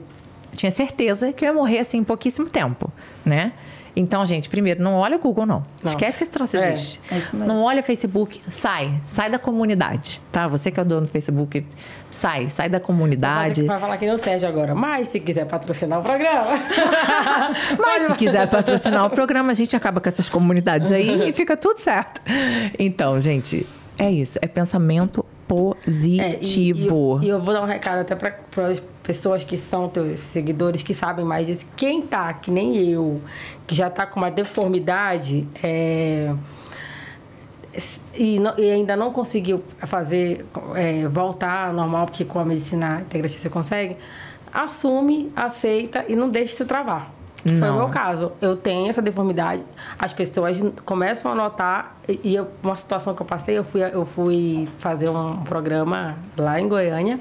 tinha 0.56 0.72
certeza 0.72 1.32
que 1.32 1.46
eu 1.46 1.48
ia 1.48 1.54
morrer 1.54 1.80
assim 1.80 2.00
em 2.00 2.04
pouquíssimo 2.04 2.48
tempo, 2.50 2.92
né? 3.26 3.54
Então, 3.96 4.26
gente, 4.26 4.50
primeiro, 4.50 4.82
não 4.82 4.96
olha 4.96 5.18
o 5.18 5.20
Google, 5.20 5.46
não. 5.46 5.64
Não. 5.84 5.92
Esquece 5.92 6.18
que 6.18 6.24
esse 6.24 6.32
troço 6.32 6.58
É, 6.58 6.74
existe. 6.74 7.00
é 7.12 7.18
isso 7.20 7.36
mesmo. 7.38 7.54
Não 7.54 7.64
olha 7.64 7.84
Facebook, 7.84 8.42
sai. 8.50 8.92
Sai 9.06 9.30
da 9.30 9.38
comunidade, 9.38 10.20
tá? 10.32 10.48
Você 10.48 10.72
que 10.72 10.80
é 10.80 10.84
o 10.84 10.86
dono 10.86 11.02
do 11.02 11.08
Facebook, 11.12 11.64
sai. 12.10 12.50
Sai 12.50 12.70
da 12.70 12.80
comunidade. 12.80 13.62
vai 13.64 13.80
falar 13.80 13.98
que 13.98 14.06
nem 14.08 14.16
o 14.16 14.18
Sérgio 14.18 14.50
agora. 14.50 14.74
Mas 14.74 15.10
se 15.10 15.20
quiser 15.20 15.46
patrocinar 15.46 16.00
o 16.00 16.04
programa. 16.04 16.58
Mas 17.78 18.08
se 18.08 18.16
quiser 18.16 18.50
patrocinar 18.50 19.06
o 19.06 19.10
programa, 19.12 19.52
a 19.52 19.56
gente 19.56 19.76
acaba 19.76 20.02
com 20.02 20.10
essas 20.10 20.28
comunidades 20.28 20.92
aí 20.92 21.30
e 21.30 21.34
fica 21.34 21.56
tudo 21.56 21.78
certo. 21.80 22.20
Então, 22.80 23.20
gente, 23.20 23.66
é 24.00 24.10
isso. 24.10 24.40
É 24.42 24.48
pensamento 24.48 25.24
É, 25.24 25.24
e- 25.24 25.28
e, 25.28 25.48
positivo. 25.48 27.20
eu- 27.22 27.24
e 27.24 27.30
eu 27.30 27.40
vou 27.42 27.54
dar 27.54 27.62
um 27.62 27.66
recado 27.68 28.00
até 28.00 28.16
para 28.16 28.32
pessoas 29.04 29.44
que 29.44 29.58
são 29.58 29.90
teus 29.90 30.20
seguidores, 30.20 30.82
que 30.82 30.94
sabem 30.94 31.26
mais 31.26 31.46
disso. 31.46 31.66
Quem 31.76 32.02
tá, 32.02 32.34
que 32.34 32.50
nem 32.50 32.78
eu, 32.78 33.22
que 33.68 33.76
já 33.76 33.90
tá 33.90 34.06
com 34.06 34.20
uma 34.20 34.32
deformidade, 34.32 35.46
é, 35.62 36.34
e, 38.16 38.40
não- 38.40 38.54
e 38.58 38.70
ainda 38.72 38.96
não 38.96 39.12
conseguiu 39.12 39.64
fazer, 39.82 40.46
é, 40.76 41.08
voltar 41.08 41.68
ao 41.70 41.74
normal, 41.74 42.06
porque 42.06 42.24
com 42.24 42.40
a 42.40 42.46
medicina 42.46 43.02
integrativa 43.02 43.42
você 43.42 43.50
consegue, 43.50 43.98
assume, 44.54 45.32
aceita 45.36 46.06
e 46.08 46.16
não 46.16 46.30
deixe 46.30 46.56
se 46.56 46.66
travar. 46.66 47.12
Foi 47.60 47.70
o 47.70 47.74
meu 47.76 47.90
caso. 47.90 48.32
Eu 48.40 48.56
tenho 48.56 48.90
essa 48.90 49.02
deformidade, 49.02 49.66
as 50.00 50.14
pessoas 50.14 50.62
começam 50.86 51.30
a 51.30 51.36
notar, 51.36 51.98
e, 52.08 52.20
e 52.24 52.36
eu, 52.36 52.48
uma 52.64 52.78
situação 52.78 53.14
que 53.14 53.22
eu 53.22 53.26
passei, 53.26 53.58
eu 53.58 53.66
fui, 53.66 53.82
eu 53.82 54.06
fui 54.06 54.70
fazer 54.80 55.10
um 55.10 55.44
programa 55.44 56.16
lá 56.38 56.58
em 56.62 56.70
Goiânia. 56.70 57.20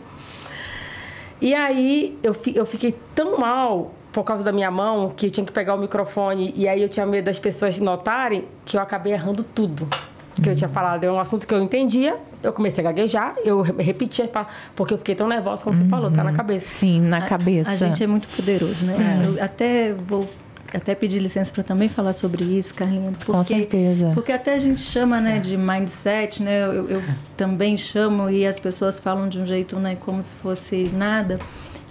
E 1.43 1.55
aí 1.55 2.17
eu, 2.23 2.33
fi- 2.33 2.57
eu 2.57 2.65
fiquei 2.65 2.95
tão 3.15 3.37
mal 3.39 3.93
por 4.13 4.23
causa 4.25 4.45
da 4.45 4.53
minha 4.53 4.71
mão 4.71 5.11
que 5.15 5.27
eu 5.27 5.31
tinha 5.31 5.45
que 5.45 5.53
pegar 5.53 5.75
o 5.75 5.79
microfone 5.79 6.53
e 6.57 6.69
aí 6.69 6.81
eu 6.83 6.89
tinha 6.89 7.05
medo 7.05 7.25
das 7.25 7.39
pessoas 7.39 7.79
notarem 7.79 8.45
que 8.65 8.77
eu 8.77 8.81
acabei 8.81 9.13
errando 9.13 9.43
tudo. 9.43 9.89
Que 10.43 10.49
eu 10.49 10.57
tinha 10.57 10.69
falado, 10.69 11.05
é 11.05 11.13
um 11.13 11.21
assunto 11.21 11.47
que 11.47 11.53
eu 11.53 11.63
entendia, 11.63 12.17
eu 12.43 12.55
comecei 12.55 12.83
a 12.83 12.89
gaguejar, 12.91 13.35
eu 13.45 13.61
re- 13.61 13.83
repetia, 13.83 14.31
porque 14.75 14.95
eu 14.95 14.99
fiquei 14.99 15.15
tão 15.15 15.29
nervosa, 15.29 15.63
como 15.63 15.77
você 15.77 15.85
falou, 15.85 16.11
tá 16.11 16.25
na 16.25 16.33
cabeça. 16.33 16.67
Sim, 16.67 17.01
na 17.03 17.21
cabeça. 17.21 17.71
A 17.71 17.77
gente 17.77 18.03
é 18.03 18.07
muito 18.07 18.29
poderoso, 18.29 18.87
né? 18.87 18.93
Sim. 18.95 19.37
Eu 19.37 19.45
até 19.45 19.93
vou 19.93 20.27
até 20.73 20.95
pedir 20.95 21.19
licença 21.19 21.53
para 21.53 21.63
também 21.63 21.89
falar 21.89 22.13
sobre 22.13 22.45
isso, 22.45 22.75
Carlinha. 22.75 23.13
Porque, 23.13 23.33
Com 23.33 23.45
certeza. 23.45 24.13
Porque 24.15 24.33
até 24.33 24.55
a 24.55 24.59
gente 24.59 24.81
chama 24.81 25.21
né, 25.21 25.39
de 25.39 25.57
mindset, 25.57 26.43
né? 26.43 26.65
Eu, 26.65 26.89
eu 26.89 27.03
também 27.37 27.77
chamo 27.77 28.31
e 28.31 28.47
as 28.47 28.59
pessoas 28.59 28.99
falam 28.99 29.29
de 29.29 29.39
um 29.39 29.47
jeito 29.47 29.79
né, 29.79 29.97
como 30.01 30.23
se 30.23 30.35
fosse 30.37 30.91
nada. 30.95 31.39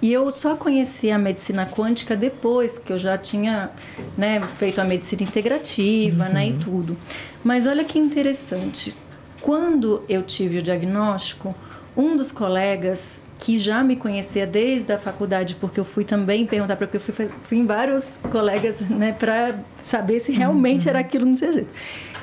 E 0.01 0.11
eu 0.11 0.31
só 0.31 0.55
conheci 0.55 1.11
a 1.11 1.17
medicina 1.19 1.65
quântica 1.65 2.15
depois 2.15 2.79
que 2.79 2.91
eu 2.91 2.97
já 2.97 3.17
tinha 3.19 3.69
né, 4.17 4.41
feito 4.57 4.81
a 4.81 4.83
medicina 4.83 5.21
integrativa 5.21 6.27
né, 6.27 6.47
e 6.47 6.53
tudo. 6.53 6.97
Mas 7.43 7.67
olha 7.67 7.83
que 7.83 7.99
interessante. 7.99 8.95
Quando 9.41 10.03
eu 10.09 10.23
tive 10.23 10.57
o 10.57 10.61
diagnóstico, 10.61 11.53
um 11.95 12.15
dos 12.15 12.31
colegas 12.31 13.21
que 13.41 13.55
já 13.55 13.83
me 13.83 13.95
conhecia 13.95 14.45
desde 14.45 14.93
a 14.93 14.99
faculdade, 14.99 15.55
porque 15.55 15.79
eu 15.79 15.83
fui 15.83 16.05
também 16.05 16.45
perguntar 16.45 16.75
para 16.75 16.85
porque 16.85 16.97
eu 16.97 17.01
fui, 17.01 17.27
fui 17.41 17.57
em 17.57 17.65
vários 17.65 18.13
colegas, 18.31 18.79
né, 18.81 19.15
para 19.17 19.55
saber 19.81 20.19
se 20.19 20.31
realmente 20.31 20.87
era 20.87 20.99
aquilo 20.99 21.25
no 21.25 21.35
seu 21.35 21.51
jeito. 21.51 21.69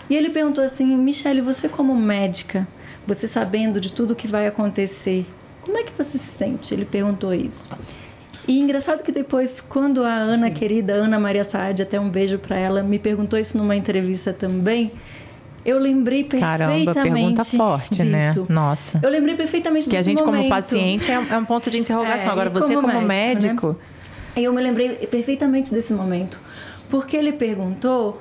E 0.08 0.16
ele 0.16 0.30
perguntou 0.30 0.62
assim: 0.62 0.96
"Michele, 0.96 1.40
você 1.40 1.68
como 1.68 1.94
médica, 1.96 2.68
você 3.04 3.26
sabendo 3.26 3.80
de 3.80 3.92
tudo 3.92 4.14
que 4.14 4.28
vai 4.28 4.46
acontecer, 4.46 5.26
como 5.60 5.76
é 5.76 5.82
que 5.82 5.92
você 5.92 6.16
se 6.16 6.24
sente?" 6.38 6.72
Ele 6.72 6.84
perguntou 6.84 7.34
isso. 7.34 7.68
E 8.46 8.60
engraçado 8.60 9.02
que 9.02 9.10
depois, 9.10 9.60
quando 9.60 10.04
a 10.04 10.14
Ana 10.14 10.52
querida, 10.52 10.94
Ana 10.94 11.18
Maria 11.18 11.42
Saad, 11.42 11.82
até 11.82 11.98
um 11.98 12.08
beijo 12.08 12.38
para 12.38 12.56
ela, 12.56 12.80
me 12.80 12.98
perguntou 12.98 13.38
isso 13.38 13.58
numa 13.58 13.74
entrevista 13.74 14.32
também, 14.32 14.92
eu 15.64 15.78
lembrei 15.78 16.24
perfeitamente 16.24 16.84
Caramba, 16.84 17.02
pergunta 17.02 17.44
forte, 17.44 18.04
né? 18.04 18.28
disso. 18.28 18.46
Nossa. 18.48 19.00
Eu 19.02 19.10
lembrei 19.10 19.34
perfeitamente 19.34 19.88
Que 19.88 19.96
a 19.96 20.02
gente, 20.02 20.18
como 20.22 20.36
momento. 20.36 20.48
paciente, 20.50 21.10
é, 21.10 21.14
é 21.14 21.38
um 21.38 21.44
ponto 21.44 21.70
de 21.70 21.78
interrogação. 21.78 22.28
É, 22.28 22.30
Agora, 22.30 22.50
você, 22.50 22.74
como, 22.74 22.88
como 22.88 23.00
médico. 23.02 23.66
médico, 23.68 23.76
E 24.36 24.44
eu 24.44 24.52
me 24.52 24.62
lembrei 24.62 24.90
perfeitamente 25.06 25.72
desse 25.72 25.92
momento. 25.92 26.40
Porque 26.88 27.16
ele 27.16 27.32
perguntou 27.32 28.20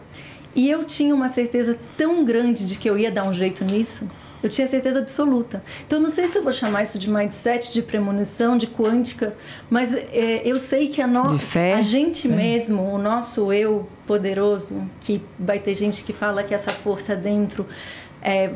e 0.56 0.70
eu 0.70 0.84
tinha 0.84 1.14
uma 1.14 1.30
certeza 1.30 1.78
tão 1.96 2.26
grande 2.26 2.66
de 2.66 2.78
que 2.78 2.90
eu 2.90 2.98
ia 2.98 3.12
dar 3.12 3.24
um 3.24 3.34
jeito 3.34 3.64
nisso. 3.64 4.10
Eu 4.42 4.50
tinha 4.50 4.68
certeza 4.68 5.00
absoluta. 5.00 5.64
Então, 5.86 6.00
não 6.00 6.10
sei 6.10 6.28
se 6.28 6.38
eu 6.38 6.44
vou 6.44 6.52
chamar 6.52 6.84
isso 6.84 7.00
de 7.00 7.10
mindset, 7.10 7.72
de 7.74 7.82
premonição, 7.82 8.58
de 8.58 8.68
quântica, 8.68 9.36
mas 9.70 9.94
é, 9.94 10.42
eu 10.46 10.58
sei 10.60 10.88
que 10.90 11.02
a, 11.02 11.08
no... 11.08 11.38
A 11.76 11.82
gente 11.82 12.28
mesmo, 12.28 12.82
o 12.84 12.98
nosso 12.98 13.52
eu 13.52 13.88
poderoso, 14.08 14.90
que 15.02 15.22
vai 15.38 15.60
ter 15.60 15.74
gente 15.74 16.04
que 16.04 16.14
fala 16.14 16.44
que 16.44 16.56
essa 16.56 16.72
força 16.72 17.16
dentro 17.16 17.68
é, 18.22 18.52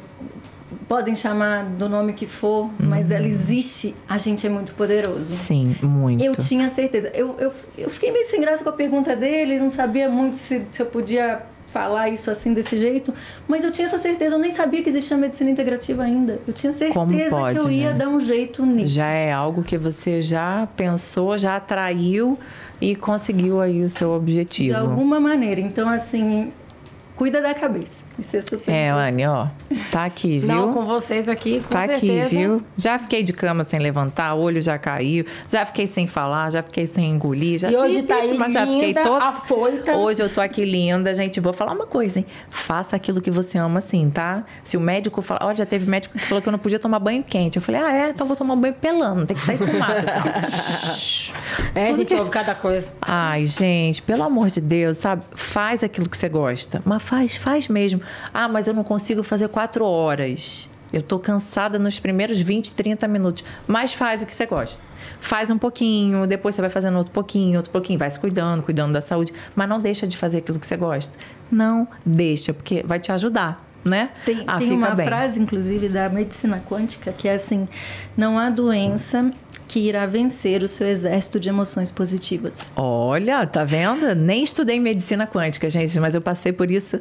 podem 0.88 1.16
chamar 1.16 1.66
do 1.66 1.88
nome 1.89 2.14
que 2.14 2.26
for, 2.26 2.70
mas 2.80 3.12
ela 3.12 3.28
existe, 3.28 3.93
a 4.08 4.18
gente 4.18 4.47
é 4.47 4.49
muito 4.49 4.74
poderoso. 4.74 5.32
Sim, 5.32 5.76
muito. 5.82 6.24
Eu 6.24 6.34
tinha 6.36 6.70
certeza. 6.70 7.10
Eu, 7.14 7.36
eu, 7.38 7.54
eu 7.78 7.89
fiquei 7.89 8.12
meio 8.12 8.28
sem 8.30 8.39
graça 8.39 8.64
com 8.64 8.70
a 8.70 8.74
pergunta 8.74 9.16
dele, 9.16 9.60
não 9.60 9.70
sabia 9.70 10.10
muito 10.10 10.38
se, 10.38 10.66
se 10.72 10.82
eu 10.82 10.86
podia 10.86 11.43
falar 11.72 12.09
isso 12.09 12.30
assim 12.30 12.53
desse 12.53 12.78
jeito, 12.78 13.13
mas 13.47 13.63
eu 13.63 13.72
tinha 13.72 13.88
essa 13.88 13.97
certeza, 13.97 14.36
eu 14.36 14.39
nem 14.39 14.51
sabia 14.51 14.84
que 14.84 14.89
existia 14.89 15.17
medicina 15.17 15.49
integrativa 15.49 16.03
ainda. 16.03 16.39
Eu 16.47 16.53
tinha 16.53 16.72
certeza 16.72 17.30
pode, 17.30 17.59
que 17.59 17.65
eu 17.65 17.72
ia 17.72 17.91
né? 17.91 17.97
dar 17.97 18.09
um 18.09 18.19
jeito 18.19 18.65
nisso. 18.65 18.93
Já 18.93 19.07
é 19.07 19.32
algo 19.32 19.63
que 19.63 19.78
você 19.78 20.22
já 20.22 20.67
pensou, 20.76 21.38
já 21.38 21.55
atraiu 21.55 22.38
e 22.80 22.95
conseguiu 22.95 23.61
aí 23.61 23.82
o 23.82 23.89
seu 23.89 24.11
objetivo. 24.11 24.69
de 24.69 24.76
alguma 24.76 25.19
maneira. 25.19 25.61
Então, 25.61 25.88
assim, 25.88 26.51
cuida 27.15 27.41
da 27.41 27.53
cabeça. 27.53 27.99
Isso 28.20 28.38
é 28.38 28.41
super 28.41 28.72
É. 28.72 28.89
Anne, 28.89 29.26
ó. 29.26 29.47
Tá 29.91 30.05
aqui, 30.05 30.39
viu? 30.41 30.47
Não, 30.47 30.74
com 30.74 30.86
vocês 30.86 31.28
aqui, 31.30 31.59
com 31.62 31.70
Tá 31.70 31.84
aqui, 31.84 32.07
certeza. 32.07 32.30
viu? 32.30 32.62
Já 32.78 32.99
fiquei 32.99 33.24
de 33.24 33.34
cama 33.34 33.64
sem 33.64 33.80
levantar, 33.80 34.34
o 34.36 34.41
olho 34.41 34.62
já 34.62 34.78
caiu, 34.78 35.26
já 35.47 35.66
fiquei 35.66 35.88
sem 35.88 36.05
falar, 36.07 36.51
já 36.51 36.62
fiquei 36.62 36.86
sem 36.86 37.09
engolir, 37.09 37.57
já 37.59 37.72
E 37.72 37.76
hoje 37.76 38.03
tá 38.03 38.16
difícil, 38.16 38.34
aí 38.34 38.39
mas 38.39 38.53
já 38.53 38.66
fiquei 38.68 38.88
linda, 38.88 39.01
toda 39.01 39.26
afoita. 39.26 39.95
Hoje 39.95 40.22
eu 40.22 40.30
tô 40.30 40.41
aqui 40.41 40.66
linda, 40.66 41.14
gente, 41.16 41.39
vou 41.39 41.53
falar 41.53 41.74
uma 41.74 41.88
coisa, 41.88 42.20
hein? 42.20 42.26
Faça 42.49 42.95
aquilo 42.95 43.22
que 43.22 43.32
você 43.32 43.57
ama 43.57 43.80
assim, 43.80 44.09
tá? 44.09 44.43
Se 44.64 44.78
o 44.78 44.82
médico 44.82 45.22
falar, 45.22 45.45
olha, 45.45 45.57
já 45.57 45.66
teve 45.66 45.89
médico 45.89 46.18
que 46.18 46.26
falou 46.26 46.41
que 46.41 46.47
eu 46.49 46.51
não 46.51 46.59
podia 46.59 46.80
tomar 46.80 46.99
banho 46.99 47.24
quente. 47.24 47.55
Eu 47.55 47.62
falei: 47.62 47.82
"Ah, 47.82 47.91
é, 47.93 48.09
então 48.09 48.28
vou 48.28 48.36
tomar 48.36 48.55
banho 48.55 48.74
pelando, 48.74 49.26
tem 49.26 49.36
que 49.36 49.41
sair 49.41 49.57
fumaça". 49.57 50.05
Ó. 51.76 51.80
É, 51.80 51.86
Tudo 51.86 51.97
gente, 51.97 52.07
que- 52.07 52.16
ouve 52.16 52.30
cada 52.30 52.53
coisa. 52.55 52.91
Ai, 53.01 53.45
gente, 53.45 54.01
pelo 54.01 54.24
amor 54.24 54.49
de 54.49 54.59
Deus, 54.62 54.97
sabe? 54.97 55.24
Faz 55.34 55.84
aquilo 55.84 56.09
que 56.09 56.18
você 56.18 56.28
gosta. 56.30 56.82
Mas 56.86 57.01
faz, 57.03 57.36
faz 57.36 57.68
mesmo. 57.68 58.01
Ah, 58.34 58.47
mas 58.47 58.68
eu 58.68 58.74
não 58.74 58.84
consigo 58.84 59.24
fazer 59.24 59.47
quatro 59.47 59.86
horas. 59.86 60.70
Eu 60.91 61.02
tô 61.02 61.18
cansada 61.18 61.80
nos 61.80 61.99
primeiros 61.99 62.41
20, 62.41 62.74
30 62.74 63.08
minutos. 63.08 63.43
Mas 63.66 63.93
faz 63.93 64.22
o 64.22 64.26
que 64.26 64.36
você 64.36 64.45
gosta. 64.45 64.84
Faz 65.22 65.49
um 65.49 65.58
pouquinho, 65.58 66.28
depois 66.28 66.56
você 66.56 66.62
vai 66.62 66.70
fazendo 66.70 66.97
outro 66.97 67.14
pouquinho, 67.14 67.58
outro 67.58 67.72
pouquinho, 67.72 67.97
vai 67.97 68.10
se 68.10 68.20
cuidando, 68.20 68.62
cuidando 68.62 68.93
da 68.93 69.02
saúde. 69.02 69.34
Mas 69.56 69.70
não 69.70 69.80
deixa 69.80 70.06
de 70.06 70.18
fazer 70.18 70.39
aquilo 70.39 70.60
que 70.60 70.68
você 70.68 70.76
gosta. 70.76 71.14
Não 71.49 71.88
deixa, 72.06 72.54
porque 72.54 72.84
vai 72.86 72.99
te 72.99 73.12
ajudar, 73.12 73.66
né? 73.86 74.10
Tem, 74.26 74.43
ah, 74.45 74.58
tem 74.58 74.72
uma 74.72 74.91
bem. 74.91 75.08
frase, 75.08 75.39
inclusive, 75.39 75.88
da 75.88 76.10
medicina 76.10 76.60
quântica 76.60 77.14
que 77.14 77.28
é 77.28 77.36
assim: 77.36 77.68
não 78.18 78.38
há 78.38 78.49
doença 78.49 79.32
que 79.72 79.80
irá 79.80 80.06
vencer 80.06 80.62
o 80.64 80.68
seu 80.68 80.86
exército 80.86 81.39
de 81.39 81.47
emoções 81.47 81.89
positivas. 81.89 82.70
Olha, 82.76 83.45
tá 83.47 83.64
vendo? 83.64 84.14
Nem 84.14 84.43
estudei 84.43 84.78
medicina 84.82 85.26
quântica, 85.26 85.70
gente, 85.70 85.97
mas 85.97 86.14
eu 86.14 86.22
passei 86.22 86.52
por 86.52 86.70
isso 86.70 86.99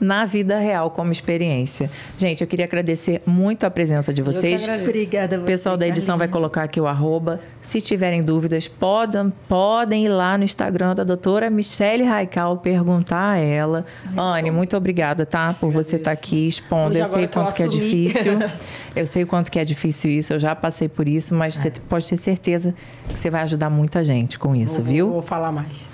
na 0.00 0.26
vida 0.26 0.58
real 0.58 0.90
como 0.90 1.12
experiência. 1.12 1.90
Gente, 2.18 2.40
eu 2.40 2.46
queria 2.46 2.64
agradecer 2.66 3.22
muito 3.24 3.64
a 3.64 3.70
presença 3.70 4.12
de 4.12 4.22
que 4.22 4.30
vocês. 4.30 4.66
Obrigada 4.68 5.36
a 5.36 5.38
O 5.38 5.42
você, 5.42 5.46
pessoal 5.46 5.76
da 5.76 5.86
edição 5.86 6.18
vai 6.18 6.28
colocar 6.28 6.62
aqui 6.64 6.80
o 6.80 6.86
arroba. 6.86 7.40
Se 7.60 7.80
tiverem 7.80 8.22
dúvidas, 8.22 8.66
podem, 8.68 9.32
podem 9.48 10.04
ir 10.06 10.08
lá 10.08 10.36
no 10.36 10.44
Instagram 10.44 10.94
da 10.94 11.04
doutora 11.04 11.48
Michele 11.48 12.02
Raical 12.04 12.58
perguntar 12.58 13.32
a 13.32 13.38
ela. 13.38 13.86
Anne, 14.16 14.50
muito 14.50 14.76
obrigada, 14.76 15.24
tá? 15.24 15.54
Por 15.58 15.70
você 15.70 15.96
estar 15.96 16.10
aqui 16.12 16.48
expondo. 16.48 16.98
Eu 16.98 17.06
sei 17.06 17.26
que 17.26 17.32
quanto 17.32 17.54
que 17.54 17.62
é 17.62 17.66
assumi. 17.66 17.82
difícil. 18.08 18.32
Eu 18.94 19.06
sei 19.08 19.24
o 19.24 19.26
quanto 19.26 19.50
que 19.50 19.58
é 19.58 19.64
difícil 19.64 20.08
isso, 20.10 20.32
eu 20.32 20.38
já 20.38 20.54
passei 20.54 20.88
por 20.88 21.08
isso, 21.08 21.34
mas 21.34 21.56
você 21.56 21.68
pode 21.88 22.08
ter 22.08 22.16
certeza 22.16 22.72
que 23.08 23.18
você 23.18 23.28
vai 23.28 23.42
ajudar 23.42 23.68
muita 23.68 24.04
gente 24.04 24.38
com 24.38 24.54
isso, 24.54 24.76
Vou- 24.76 24.84
viu? 24.84 25.10
Vou 25.10 25.22
falar 25.22 25.50
mais. 25.50 25.93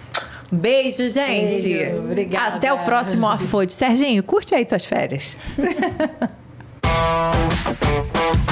Beijo, 0.51 1.09
gente. 1.09 1.63
Beijo, 1.63 1.99
obrigada. 1.99 2.57
Até 2.57 2.73
o 2.73 2.85
próximo 2.85 3.29
Afoite. 3.29 3.73
Serginho, 3.73 4.23
curte 4.23 4.55
aí 4.55 4.65
tuas 4.65 4.85
férias. 4.85 5.37